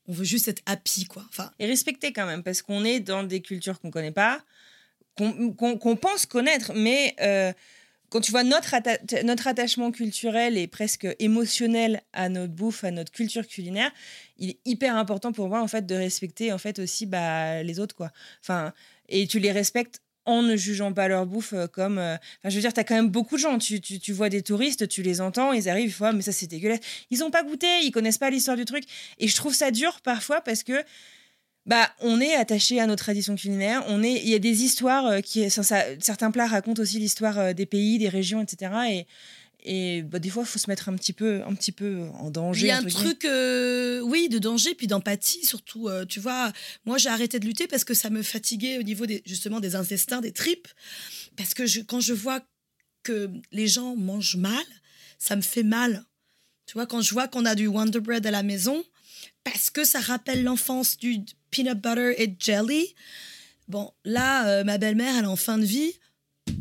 qu'on 0.06 0.12
veut 0.12 0.24
juste 0.24 0.46
être 0.48 0.62
happy, 0.66 1.06
quoi. 1.06 1.24
Enfin, 1.30 1.50
Et 1.58 1.66
respecter 1.66 2.12
quand 2.12 2.26
même, 2.26 2.42
parce 2.42 2.60
qu'on 2.60 2.84
est 2.84 3.00
dans 3.00 3.22
des 3.22 3.40
cultures 3.40 3.80
qu'on 3.80 3.90
connaît 3.90 4.10
pas, 4.12 4.42
qu'on 5.16 5.52
qu'on 5.54 5.96
pense 5.96 6.26
connaître, 6.26 6.72
mais 6.74 7.14
euh, 7.20 7.52
quand 8.10 8.20
tu 8.20 8.30
vois 8.30 8.44
notre, 8.44 8.74
notre 9.24 9.46
attachement 9.48 9.90
culturel 9.90 10.56
et 10.56 10.66
presque 10.66 11.06
émotionnel 11.18 12.02
à 12.12 12.28
notre 12.28 12.52
bouffe, 12.52 12.84
à 12.84 12.90
notre 12.90 13.10
culture 13.12 13.46
culinaire, 13.46 13.90
il 14.38 14.50
est 14.50 14.58
hyper 14.64 14.96
important 14.96 15.32
pour 15.32 15.48
moi 15.48 15.60
en 15.60 15.68
fait 15.68 15.84
de 15.86 15.94
respecter 15.94 16.52
en 16.52 16.58
fait 16.58 16.78
aussi 16.78 17.06
bah, 17.06 17.62
les 17.62 17.80
autres 17.80 17.96
quoi. 17.96 18.10
Enfin, 18.40 18.72
et 19.08 19.26
tu 19.26 19.38
les 19.40 19.52
respectes 19.52 20.00
en 20.26 20.42
ne 20.42 20.56
jugeant 20.56 20.92
pas 20.92 21.06
leur 21.08 21.26
bouffe 21.26 21.52
euh, 21.52 21.66
comme. 21.66 21.98
euh, 21.98 22.14
Enfin, 22.38 22.48
je 22.48 22.54
veux 22.54 22.62
dire, 22.62 22.72
tu 22.72 22.80
as 22.80 22.84
quand 22.84 22.94
même 22.94 23.10
beaucoup 23.10 23.36
de 23.36 23.40
gens. 23.42 23.58
Tu, 23.58 23.80
tu, 23.82 23.98
tu 23.98 24.12
vois 24.14 24.30
des 24.30 24.40
touristes, 24.42 24.88
tu 24.88 25.02
les 25.02 25.20
entends, 25.20 25.52
ils 25.52 25.68
arrivent, 25.68 25.88
ils 25.90 25.92
font 25.92 26.06
Ah, 26.06 26.12
mais 26.12 26.22
ça 26.22 26.32
c'est 26.32 26.46
dégueulasse. 26.46 26.80
Ils 27.10 27.18
n'ont 27.18 27.30
pas 27.30 27.42
goûté, 27.42 27.66
ils 27.82 27.90
connaissent 27.90 28.16
pas 28.16 28.30
l'histoire 28.30 28.56
du 28.56 28.64
truc. 28.64 28.84
Et 29.18 29.28
je 29.28 29.36
trouve 29.36 29.52
ça 29.54 29.70
dur 29.70 30.00
parfois 30.02 30.40
parce 30.40 30.62
que 30.62 30.82
bah, 31.66 31.90
on 32.00 32.20
est 32.20 32.34
attaché 32.34 32.80
à 32.80 32.86
nos 32.86 32.96
traditions 32.96 33.36
culinaires. 33.36 33.82
On 33.88 34.02
est, 34.02 34.12
il 34.22 34.28
y 34.28 34.34
a 34.34 34.38
des 34.38 34.62
histoires 34.64 35.06
euh, 35.06 35.20
qui, 35.20 35.48
ça, 35.50 35.62
ça- 35.62 35.84
certains 36.00 36.30
plats 36.30 36.46
racontent 36.46 36.80
aussi 36.82 36.98
l'histoire 36.98 37.38
euh, 37.38 37.52
des 37.52 37.66
pays, 37.66 37.98
des 37.98 38.08
régions, 38.10 38.42
etc. 38.42 38.72
Et, 38.90 39.06
et 39.66 40.02
bah, 40.02 40.18
des 40.18 40.28
fois, 40.28 40.42
il 40.42 40.46
faut 40.46 40.58
se 40.58 40.68
mettre 40.68 40.90
un 40.90 40.94
petit 40.94 41.14
peu, 41.14 41.42
un 41.46 41.54
petit 41.54 41.72
peu 41.72 42.02
en 42.18 42.30
danger. 42.30 42.66
il 42.66 42.68
y 42.68 42.70
a 42.70 42.76
un 42.76 42.82
truc, 42.84 43.24
euh, 43.24 44.00
oui, 44.00 44.28
de 44.28 44.38
danger, 44.38 44.74
puis 44.74 44.86
d'empathie 44.86 45.44
surtout. 45.46 45.88
euh, 45.88 46.04
tu 46.04 46.20
vois, 46.20 46.52
moi, 46.84 46.98
j'ai 46.98 47.08
arrêté 47.08 47.38
de 47.40 47.46
lutter 47.46 47.66
parce 47.66 47.84
que 47.84 47.94
ça 47.94 48.10
me 48.10 48.22
fatiguait 48.22 48.76
au 48.78 48.82
niveau 48.82 49.06
des, 49.06 49.22
justement 49.24 49.60
des 49.60 49.74
intestins, 49.74 50.20
des 50.20 50.32
tripes. 50.32 50.68
Parce 51.36 51.54
que 51.54 51.64
je, 51.64 51.80
quand 51.80 52.00
je 52.00 52.12
vois 52.12 52.40
que 53.04 53.30
les 53.52 53.66
gens 53.68 53.96
mangent 53.96 54.36
mal, 54.36 54.64
ça 55.18 55.34
me 55.34 55.42
fait 55.42 55.62
mal. 55.62 56.04
Tu 56.66 56.74
vois, 56.74 56.86
quand 56.86 57.00
je 57.00 57.12
vois 57.14 57.28
qu'on 57.28 57.44
a 57.46 57.54
du 57.54 57.66
Wonder 57.66 58.00
Bread 58.00 58.26
à 58.26 58.30
la 58.30 58.42
maison, 58.42 58.82
parce 59.44 59.70
que 59.70 59.84
ça 59.84 60.00
rappelle 60.00 60.42
l'enfance 60.42 60.96
du 60.96 61.20
peanut 61.50 61.74
butter 61.74 62.14
et 62.18 62.34
jelly. 62.38 62.94
Bon, 63.68 63.92
là, 64.04 64.48
euh, 64.48 64.64
ma 64.64 64.78
belle-mère, 64.78 65.16
elle 65.16 65.24
est 65.24 65.28
en 65.28 65.36
fin 65.36 65.58
de 65.58 65.64
vie. 65.64 65.92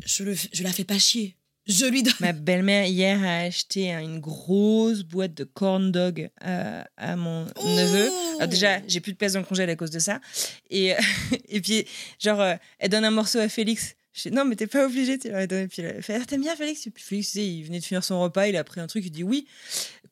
Je, 0.05 0.23
le, 0.23 0.35
je 0.51 0.63
la 0.63 0.71
fais 0.71 0.83
pas 0.83 0.99
chier. 0.99 1.35
Je 1.65 1.85
lui 1.85 2.03
donne. 2.03 2.13
Ma 2.19 2.33
belle-mère, 2.33 2.85
hier, 2.85 3.21
a 3.23 3.39
acheté 3.39 3.91
hein, 3.91 4.01
une 4.01 4.19
grosse 4.19 5.03
boîte 5.03 5.33
de 5.33 5.45
corn 5.45 5.91
dog 5.91 6.29
à, 6.41 6.87
à 6.97 7.15
mon 7.15 7.45
neveu. 7.63 8.09
Alors 8.35 8.49
déjà, 8.49 8.85
j'ai 8.85 8.99
plus 8.99 9.13
de 9.13 9.17
place 9.17 9.33
dans 9.33 9.39
le 9.39 9.45
congèle 9.45 9.69
à 9.69 9.75
cause 9.77 9.91
de 9.91 9.99
ça. 9.99 10.19
Et, 10.69 10.93
et 11.47 11.61
puis, 11.61 11.85
genre, 12.19 12.41
euh, 12.41 12.55
elle 12.79 12.89
donne 12.89 13.05
un 13.05 13.11
morceau 13.11 13.39
à 13.39 13.47
Félix. 13.47 13.95
Je 14.13 14.29
dis, 14.29 14.35
non, 14.35 14.43
mais 14.45 14.55
t'es 14.57 14.67
pas 14.67 14.85
obligé. 14.85 15.17
Tu 15.17 15.29
leur 15.29 15.47
donnes. 15.47 15.69
Puis 15.69 15.81
elle 15.81 16.03
fait, 16.03 16.15
Ah, 16.21 16.25
t'aimes 16.25 16.41
bien 16.41 16.55
Félix? 16.55 16.85
Et 16.85 16.91
puis 16.91 17.03
Félix, 17.03 17.31
tu 17.31 17.39
sais, 17.39 17.47
il 17.47 17.63
venait 17.63 17.79
de 17.79 17.85
finir 17.85 18.03
son 18.03 18.21
repas, 18.21 18.47
il 18.47 18.57
a 18.57 18.63
pris 18.63 18.81
un 18.81 18.87
truc, 18.87 19.05
il 19.05 19.11
dit 19.11 19.23
oui. 19.23 19.47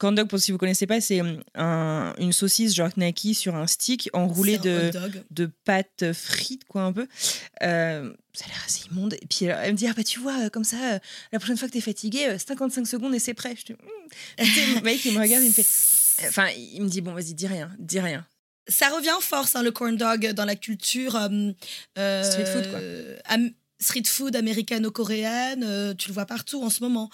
Corn 0.02 0.16
dog, 0.16 0.28
pour 0.28 0.40
si 0.40 0.52
vous 0.52 0.58
connaissez 0.58 0.88
pas, 0.88 1.00
c'est 1.00 1.22
hum, 1.22 1.44
un- 1.54 2.14
une 2.18 2.34
saucisse 2.34 2.74
genre 2.74 2.90
knacky 2.98 3.36
sur 3.36 3.56
un 3.56 3.68
stick 3.68 4.10
enroulé 4.14 4.54
C'est 4.54 4.70
un 4.70 4.88
de, 4.88 4.92
de 5.30 5.50
pâtes 5.64 6.12
frites, 6.14 6.64
quoi, 6.66 6.82
un 6.82 6.92
peu. 6.92 7.08
Euh, 7.62 8.12
ça 8.34 8.46
a 8.46 8.48
l'air 8.48 8.64
assez 8.66 8.88
immonde. 8.88 9.14
Et 9.22 9.28
puis 9.28 9.46
elle 9.46 9.74
me 9.74 9.78
dit, 9.78 9.86
ah 9.88 9.94
bah 9.96 10.04
tu 10.04 10.20
vois, 10.20 10.46
euh, 10.46 10.50
comme 10.50 10.64
ça, 10.64 10.94
euh, 10.96 11.00
la 11.32 11.38
prochaine 11.38 11.58
fois 11.58 11.68
que 11.68 11.74
t'es 11.74 11.82
fatigué, 11.82 12.30
euh, 12.30 12.38
55 12.40 12.88
secondes 12.88 13.14
et 13.14 13.20
c'est 13.20 13.36
prêt. 13.36 13.56
Je 13.56 13.74
dis. 13.74 13.80
Tu 14.40 14.46
sais, 14.46 14.76
le 14.76 14.82
mec, 14.82 15.06
il 15.06 15.14
me 15.14 15.20
regarde, 15.20 15.44
il 15.44 15.50
me 15.50 15.54
fait. 15.54 16.28
Enfin, 16.28 16.48
il 16.58 16.82
me 16.82 16.90
dit, 16.90 17.02
bon, 17.02 17.14
vas-y, 17.14 17.34
dis 17.36 17.48
rien, 17.48 17.72
dis 17.78 18.00
rien. 18.00 18.26
ça 18.68 18.90
revient 18.90 19.12
en 19.12 19.22
force, 19.22 19.56
hein, 19.56 19.62
le 19.64 19.72
corn 19.72 19.96
dog, 19.98 20.32
dans 20.34 20.46
la 20.46 20.56
culture. 20.56 21.16
euh, 21.16 22.24
Street 22.24 22.46
food, 22.46 22.70
quoi. 22.72 22.80
Street 23.82 24.04
food 24.06 24.36
américano-coréenne, 24.36 25.64
euh, 25.68 25.94
tu 25.94 26.08
le 26.08 26.14
vois 26.14 26.26
partout 26.26 26.64
en 26.64 26.70
ce 26.70 26.82
moment. 26.82 27.10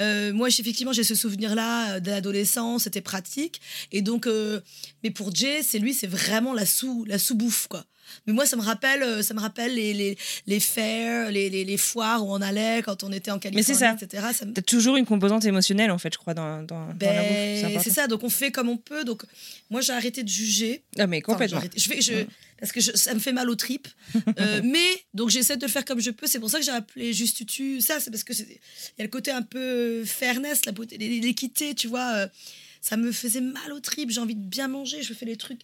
Euh, 0.00 0.32
moi, 0.32 0.48
effectivement, 0.48 0.92
j'ai 0.92 1.04
ce 1.04 1.14
souvenir-là 1.14 1.96
euh, 1.96 2.00
de 2.00 2.10
l'adolescence, 2.10 2.84
c'était 2.84 3.00
pratique. 3.00 3.60
Et 3.90 4.02
donc, 4.02 4.26
euh, 4.26 4.60
mais 5.02 5.10
pour 5.10 5.34
Jay, 5.34 5.62
c'est 5.62 5.78
lui, 5.78 5.92
c'est 5.92 6.06
vraiment 6.06 6.54
la 6.54 6.66
sous, 6.66 7.04
la 7.04 7.18
sous-bouffe, 7.18 7.66
quoi. 7.68 7.84
Mais 8.26 8.32
moi, 8.32 8.46
ça 8.46 8.56
me 8.56 8.62
rappelle, 8.62 9.02
euh, 9.02 9.22
ça 9.22 9.34
me 9.34 9.40
rappelle 9.40 9.74
les, 9.74 9.92
les, 9.94 10.18
les 10.46 10.60
fairs, 10.60 11.30
les, 11.30 11.48
les, 11.50 11.64
les 11.64 11.76
foires 11.76 12.24
où 12.26 12.32
on 12.32 12.40
allait 12.40 12.82
quand 12.84 13.02
on 13.04 13.12
était 13.12 13.30
en 13.30 13.38
Californie, 13.38 13.64
c'est 13.64 13.74
ça. 13.74 13.96
etc. 14.00 14.24
Ça 14.34 14.44
me- 14.44 14.52
T'as 14.52 14.62
toujours 14.62 14.96
une 14.96 15.06
composante 15.06 15.44
émotionnelle, 15.44 15.90
en 15.90 15.98
fait, 15.98 16.12
je 16.12 16.18
crois, 16.18 16.34
dans, 16.34 16.62
dans, 16.62 16.86
dans 16.86 16.86
la 16.86 16.92
bouffe. 16.94 16.98
Ben, 16.98 17.56
C'est 17.58 17.64
important. 17.64 17.82
c'est 17.84 17.90
ça, 17.90 18.06
donc 18.06 18.22
on 18.24 18.30
fait 18.30 18.50
comme 18.50 18.68
on 18.68 18.76
peut. 18.76 19.04
Donc, 19.04 19.22
moi, 19.70 19.80
j'ai 19.80 19.92
arrêté 19.92 20.22
de 20.22 20.28
juger. 20.28 20.82
Ah, 20.98 21.06
mais 21.06 21.20
complètement. 21.22 21.60
je 21.76 21.88
vais, 21.88 22.00
je, 22.00 22.12
Ouais. 22.12 22.26
parce 22.60 22.72
que 22.72 22.80
je- 22.80 22.92
ça 22.96 23.12
me 23.14 23.18
fait 23.20 23.32
mal 23.32 23.48
aux 23.50 23.56
tripes. 23.56 23.88
Euh, 24.38 24.60
mais 24.64 24.86
donc 25.14 25.30
j'essaie 25.30 25.56
de 25.56 25.62
le 25.66 25.70
faire 25.70 25.84
comme 25.84 26.00
je 26.00 26.10
peux. 26.10 26.26
C'est 26.26 26.38
pour 26.40 26.48
ça 26.50 26.58
que 26.58 26.64
j'ai 26.64 26.70
appelé 26.72 27.12
Juste 27.12 27.36
Tutu. 27.38 27.80
Ça, 27.80 27.98
c'est 28.00 28.10
parce 28.10 28.24
que 28.24 28.32
c'est- 28.34 28.46
il 28.50 28.98
y 28.98 29.02
a 29.02 29.04
le 29.04 29.10
côté 29.10 29.30
un 29.30 29.42
peu 29.42 30.04
fairness, 30.04 30.64
la 30.66 30.72
beauté, 30.72 30.96
l'équité, 30.98 31.74
tu 31.74 31.88
vois. 31.88 32.12
euh, 32.14 32.26
ça 32.80 32.96
me 32.96 33.12
faisait 33.12 33.40
mal 33.40 33.72
aux 33.72 33.80
tripes. 33.80 34.10
J'ai 34.10 34.20
envie 34.20 34.34
de 34.34 34.40
bien 34.44 34.66
manger. 34.68 35.02
Je 35.02 35.12
fais 35.14 35.24
les 35.26 35.36
trucs. 35.36 35.60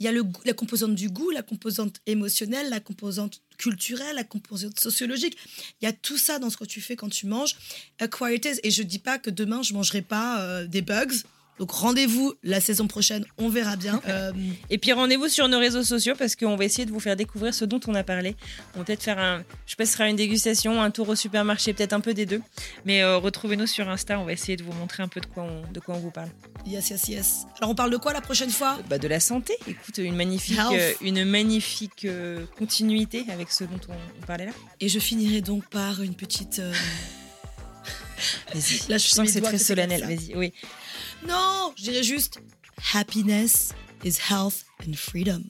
Il 0.00 0.06
y 0.06 0.08
a 0.08 0.12
le, 0.12 0.22
la 0.44 0.52
composante 0.52 0.94
du 0.94 1.08
goût, 1.08 1.30
la 1.30 1.42
composante 1.42 2.00
émotionnelle, 2.06 2.68
la 2.68 2.80
composante 2.80 3.40
culturelle, 3.58 4.16
la 4.16 4.24
composante 4.24 4.78
sociologique. 4.80 5.36
Il 5.80 5.84
y 5.84 5.88
a 5.88 5.92
tout 5.92 6.18
ça 6.18 6.38
dans 6.38 6.50
ce 6.50 6.56
que 6.56 6.64
tu 6.64 6.80
fais 6.80 6.96
quand 6.96 7.08
tu 7.08 7.26
manges. 7.26 7.56
Et 8.00 8.70
je 8.70 8.82
dis 8.82 8.98
pas 8.98 9.18
que 9.18 9.30
demain 9.30 9.62
je 9.62 9.74
mangerai 9.74 10.02
pas 10.02 10.42
euh, 10.42 10.66
des 10.66 10.82
bugs. 10.82 11.14
Donc 11.60 11.70
rendez-vous 11.70 12.34
la 12.42 12.60
saison 12.60 12.88
prochaine, 12.88 13.24
on 13.38 13.48
verra 13.48 13.76
bien. 13.76 14.00
Euh, 14.08 14.32
Et 14.70 14.78
puis 14.78 14.92
rendez-vous 14.92 15.28
sur 15.28 15.48
nos 15.48 15.58
réseaux 15.58 15.82
sociaux 15.84 16.14
parce 16.18 16.34
qu'on 16.36 16.56
va 16.56 16.64
essayer 16.64 16.84
de 16.84 16.90
vous 16.90 17.00
faire 17.00 17.16
découvrir 17.16 17.54
ce 17.54 17.64
dont 17.64 17.80
on 17.86 17.94
a 17.94 18.02
parlé. 18.02 18.34
On 18.74 18.78
va 18.80 18.84
peut-être 18.84 19.02
faire 19.02 19.18
un, 19.18 19.44
je 19.66 19.70
sais 19.70 19.76
pas 19.76 19.84
si 19.86 19.92
ce 19.92 19.98
sera 19.98 20.08
une 20.08 20.16
dégustation, 20.16 20.82
un 20.82 20.90
tour 20.90 21.08
au 21.08 21.14
supermarché, 21.14 21.72
peut-être 21.72 21.92
un 21.92 22.00
peu 22.00 22.12
des 22.12 22.26
deux. 22.26 22.42
Mais 22.84 23.02
euh, 23.02 23.16
retrouvez-nous 23.18 23.66
sur 23.66 23.88
Insta, 23.88 24.18
on 24.18 24.24
va 24.24 24.32
essayer 24.32 24.56
de 24.56 24.62
vous 24.64 24.72
montrer 24.72 25.02
un 25.02 25.08
peu 25.08 25.20
de 25.20 25.26
quoi 25.26 25.44
on, 25.44 25.72
de 25.72 25.80
quoi 25.80 25.94
on 25.94 26.00
vous 26.00 26.10
parle. 26.10 26.28
yes, 26.66 26.90
yes, 26.90 27.08
yes. 27.08 27.46
Alors 27.60 27.70
on 27.70 27.74
parle 27.74 27.90
de 27.90 27.96
quoi 27.98 28.12
la 28.12 28.20
prochaine 28.20 28.50
fois? 28.50 28.78
Bah, 28.90 28.98
de 28.98 29.08
la 29.08 29.20
santé. 29.20 29.54
Écoute, 29.66 29.98
une 29.98 30.16
magnifique, 30.16 30.58
euh, 30.72 30.92
une 31.00 31.24
magnifique 31.24 32.04
euh, 32.04 32.44
continuité 32.58 33.24
avec 33.32 33.50
ce 33.52 33.64
dont 33.64 33.80
on, 33.88 33.92
on 34.22 34.26
parlait 34.26 34.46
là. 34.46 34.52
Et 34.80 34.88
je 34.88 34.98
finirai 34.98 35.40
donc 35.40 35.64
par 35.70 36.02
une 36.02 36.14
petite. 36.14 36.58
euh, 36.58 36.72
Vas-y. 38.54 38.88
Là, 38.90 38.98
je 38.98 39.04
je 39.04 39.08
sens 39.08 39.26
que 39.26 39.32
c'est 39.32 39.40
très 39.40 39.58
solennel. 39.58 40.02
Vas-y, 40.04 40.34
oui. 40.36 40.52
Non, 41.26 41.72
je 41.76 41.82
dirais 41.82 42.02
juste 42.02 42.38
happiness 42.92 43.72
is 44.04 44.18
health 44.18 44.64
and 44.86 44.94
freedom. 44.94 45.44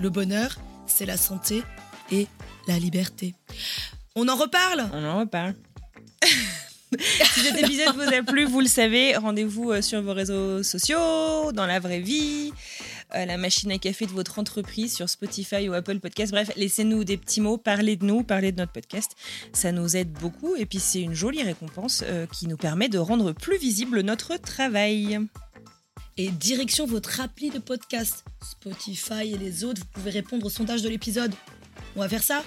Le 0.00 0.10
bonheur, 0.10 0.56
c'est 0.86 1.06
la 1.06 1.16
santé 1.16 1.62
et 2.10 2.26
la 2.66 2.78
liberté. 2.78 3.34
On 4.16 4.28
en 4.28 4.36
reparle? 4.36 4.88
On 4.92 5.04
en 5.04 5.18
reparle. 5.20 5.54
si 7.34 7.40
cet 7.40 7.58
épisode 7.58 7.94
vous 7.94 8.14
a 8.14 8.22
plu, 8.22 8.44
vous 8.44 8.60
le 8.60 8.66
savez, 8.66 9.16
rendez-vous 9.16 9.70
euh, 9.70 9.82
sur 9.82 10.02
vos 10.02 10.12
réseaux 10.12 10.62
sociaux, 10.62 11.52
dans 11.52 11.66
la 11.66 11.80
vraie 11.80 12.00
vie, 12.00 12.52
euh, 13.14 13.24
la 13.24 13.36
machine 13.36 13.70
à 13.72 13.78
café 13.78 14.06
de 14.06 14.10
votre 14.10 14.38
entreprise 14.38 14.94
sur 14.94 15.08
Spotify 15.08 15.68
ou 15.68 15.74
Apple 15.74 16.00
Podcast. 16.00 16.32
Bref, 16.32 16.50
laissez-nous 16.56 17.04
des 17.04 17.16
petits 17.16 17.40
mots, 17.40 17.58
parlez 17.58 17.96
de 17.96 18.04
nous, 18.04 18.22
parlez 18.22 18.52
de 18.52 18.58
notre 18.58 18.72
podcast. 18.72 19.12
Ça 19.52 19.72
nous 19.72 19.96
aide 19.96 20.12
beaucoup 20.12 20.56
et 20.56 20.66
puis 20.66 20.78
c'est 20.78 21.00
une 21.00 21.14
jolie 21.14 21.42
récompense 21.42 22.02
euh, 22.06 22.26
qui 22.26 22.46
nous 22.46 22.56
permet 22.56 22.88
de 22.88 22.98
rendre 22.98 23.32
plus 23.32 23.58
visible 23.58 24.00
notre 24.00 24.36
travail. 24.36 25.20
Et 26.16 26.28
direction 26.28 26.86
votre 26.86 27.20
appli 27.20 27.50
de 27.50 27.58
podcast, 27.58 28.24
Spotify 28.40 29.32
et 29.32 29.38
les 29.38 29.64
autres, 29.64 29.80
vous 29.80 30.00
pouvez 30.00 30.10
répondre 30.10 30.46
au 30.46 30.50
sondage 30.50 30.82
de 30.82 30.88
l'épisode. 30.88 31.34
On 31.96 32.00
va 32.00 32.08
faire 32.08 32.22
ça 32.24 32.42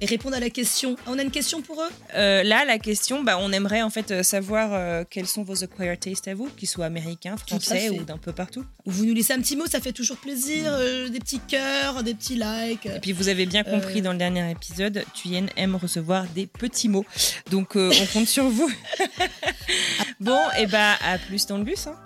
et 0.00 0.06
répondre 0.06 0.34
à 0.36 0.40
la 0.40 0.50
question. 0.50 0.96
Ah, 1.00 1.10
on 1.12 1.18
a 1.18 1.22
une 1.22 1.30
question 1.30 1.62
pour 1.62 1.80
eux? 1.82 1.88
Euh, 2.16 2.42
là, 2.42 2.64
la 2.64 2.78
question, 2.80 3.22
bah, 3.22 3.38
on 3.40 3.52
aimerait 3.52 3.82
en 3.82 3.90
fait 3.90 4.10
euh, 4.10 4.22
savoir 4.24 4.70
euh, 4.72 5.04
quels 5.08 5.28
sont 5.28 5.44
vos 5.44 5.62
acquired 5.62 6.00
tastes 6.00 6.26
à 6.26 6.34
vous, 6.34 6.48
qu'ils 6.56 6.66
soient 6.68 6.86
américains, 6.86 7.36
français 7.36 7.90
ou 7.90 8.02
d'un 8.02 8.18
peu 8.18 8.32
partout. 8.32 8.64
Ou 8.86 8.90
vous 8.90 9.04
nous 9.04 9.14
laissez 9.14 9.32
un 9.32 9.38
petit 9.40 9.56
mot, 9.56 9.66
ça 9.66 9.80
fait 9.80 9.92
toujours 9.92 10.16
plaisir. 10.16 10.64
euh, 10.66 11.08
des 11.08 11.20
petits 11.20 11.38
cœurs, 11.38 12.02
des 12.02 12.14
petits 12.14 12.34
likes. 12.34 12.86
Et 12.86 12.98
puis 13.00 13.12
vous 13.12 13.28
avez 13.28 13.46
bien 13.46 13.62
compris 13.62 14.02
dans 14.02 14.12
le 14.12 14.18
dernier 14.18 14.50
épisode, 14.50 15.04
Thuyen 15.14 15.46
aime 15.56 15.76
recevoir 15.76 16.24
des 16.34 16.46
petits 16.46 16.88
mots. 16.88 17.06
Donc 17.50 17.76
on 17.76 18.06
compte 18.12 18.26
sur 18.28 18.48
vous. 18.48 18.70
bon, 20.20 20.40
et 20.58 20.66
bah 20.66 20.94
à 21.04 21.18
plus 21.18 21.46
dans 21.46 21.58
le 21.58 21.64
bus. 21.64 21.86
hein. 21.86 21.96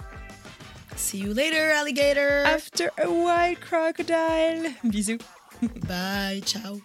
See 0.96 1.18
you 1.18 1.32
later, 1.32 1.72
alligator. 1.80 2.46
After 2.46 2.90
a 3.02 3.08
white 3.08 3.58
crocodile. 3.60 4.70
Bisous. 4.84 5.18
Bye, 5.88 6.40
ciao. 6.42 6.80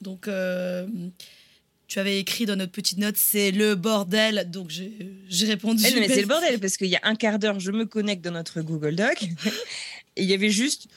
Donc, 0.00 0.28
euh, 0.28 0.86
tu 1.88 1.98
avais 1.98 2.20
écrit 2.20 2.46
dans 2.46 2.56
notre 2.56 2.72
petite 2.72 2.98
note, 2.98 3.16
c'est 3.16 3.50
le 3.50 3.74
bordel. 3.74 4.48
Donc, 4.50 4.70
j'ai 4.70 5.46
répondu. 5.46 5.82
Eh, 5.86 5.94
non, 5.94 6.00
mais 6.00 6.08
c'est 6.08 6.20
le 6.20 6.28
bordel 6.28 6.58
parce 6.60 6.76
qu'il 6.76 6.88
y 6.88 6.96
a 6.96 7.00
un 7.02 7.16
quart 7.16 7.38
d'heure, 7.38 7.58
je 7.58 7.72
me 7.72 7.86
connecte 7.86 8.22
dans 8.22 8.30
notre 8.30 8.62
Google 8.62 8.94
Doc. 8.94 9.22
et 10.16 10.22
il 10.22 10.26
y 10.26 10.34
avait 10.34 10.50
juste 10.50 10.88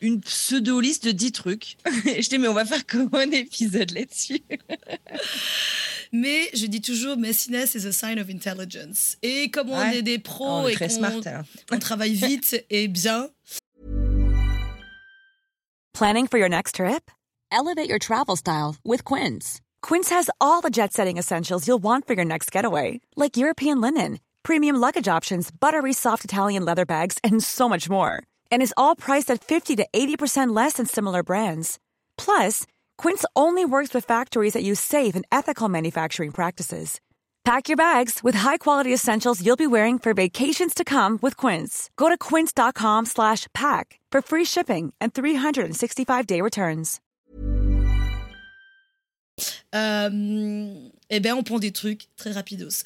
une 0.00 0.20
pseudo-liste 0.20 1.04
de 1.06 1.12
10 1.12 1.32
trucs. 1.32 1.76
Et 2.06 2.22
je 2.22 2.28
dis, 2.28 2.38
mais 2.38 2.48
on 2.48 2.54
va 2.54 2.64
faire 2.64 2.86
comment 2.86 3.16
un 3.18 3.30
épisode 3.30 3.90
là-dessus? 3.92 4.42
Mais 6.12 6.50
je 6.54 6.66
dis 6.66 6.80
toujours, 6.80 7.16
messiness 7.16 7.74
is 7.74 7.86
a 7.86 7.92
sign 7.92 8.18
of 8.18 8.28
intelligence. 8.28 9.16
Et 9.22 9.50
comme 9.50 9.70
on 9.70 9.78
Ouais. 9.78 9.98
est 9.98 10.02
des 10.02 10.16
Oh, 10.18 10.22
pros 10.24 10.48
on 10.64 10.68
est 10.68 10.72
et 10.72 10.76
qu'on 10.76 10.88
smart. 10.88 11.44
on 11.70 11.78
travaille 11.78 12.14
vite 12.14 12.64
et 12.70 12.88
bien, 12.88 13.28
Planning 15.94 16.26
for 16.28 16.38
your 16.38 16.48
next 16.48 16.76
trip? 16.76 17.10
Elevate 17.52 17.88
your 17.88 17.98
travel 17.98 18.36
style 18.36 18.76
with 18.84 19.04
Quince. 19.04 19.60
Quince 19.82 20.08
has 20.10 20.30
all 20.40 20.60
the 20.62 20.70
jet 20.70 20.92
setting 20.92 21.18
essentials 21.18 21.66
you'll 21.66 21.82
want 21.82 22.06
for 22.06 22.14
your 22.14 22.24
next 22.24 22.50
getaway, 22.52 23.00
like 23.16 23.36
European 23.36 23.80
linen, 23.80 24.18
premium 24.42 24.76
luggage 24.76 25.08
options, 25.08 25.50
buttery 25.50 25.92
soft 25.92 26.24
Italian 26.24 26.64
leather 26.64 26.86
bags, 26.86 27.18
and 27.22 27.42
so 27.42 27.68
much 27.68 27.88
more. 27.90 28.22
And 28.50 28.62
is 28.62 28.72
all 28.76 28.94
priced 28.96 29.30
at 29.30 29.44
50 29.44 29.76
to 29.76 29.86
80% 29.92 30.54
less 30.56 30.74
than 30.74 30.86
similar 30.86 31.22
brands. 31.22 31.78
Plus, 32.16 32.66
Quince 33.02 33.24
only 33.34 33.64
works 33.64 33.94
with 33.94 34.04
factories 34.04 34.52
that 34.52 34.62
use 34.62 34.78
safe 34.78 35.16
and 35.16 35.24
ethical 35.32 35.70
manufacturing 35.70 36.32
practices. 36.32 37.00
Pack 37.44 37.68
your 37.68 37.76
bags 37.76 38.20
with 38.22 38.34
high-quality 38.34 38.92
essentials 38.92 39.40
you'll 39.40 39.56
be 39.56 39.66
wearing 39.66 39.98
for 39.98 40.12
vacations 40.12 40.74
to 40.74 40.84
come 40.84 41.18
with 41.22 41.36
Quince. 41.38 41.88
Go 41.96 42.10
to 42.10 42.18
quince.com 42.18 43.06
slash 43.06 43.46
pack 43.54 43.98
for 44.12 44.20
free 44.20 44.44
shipping 44.44 44.92
and 45.00 45.14
365-day 45.14 46.42
returns. 46.42 47.00
euh, 49.74 50.90
eh 51.08 51.30
on 51.30 51.42
prend 51.42 51.58
des 51.58 51.72
trucs 51.72 52.08
très 52.18 52.32
rapidos. 52.32 52.84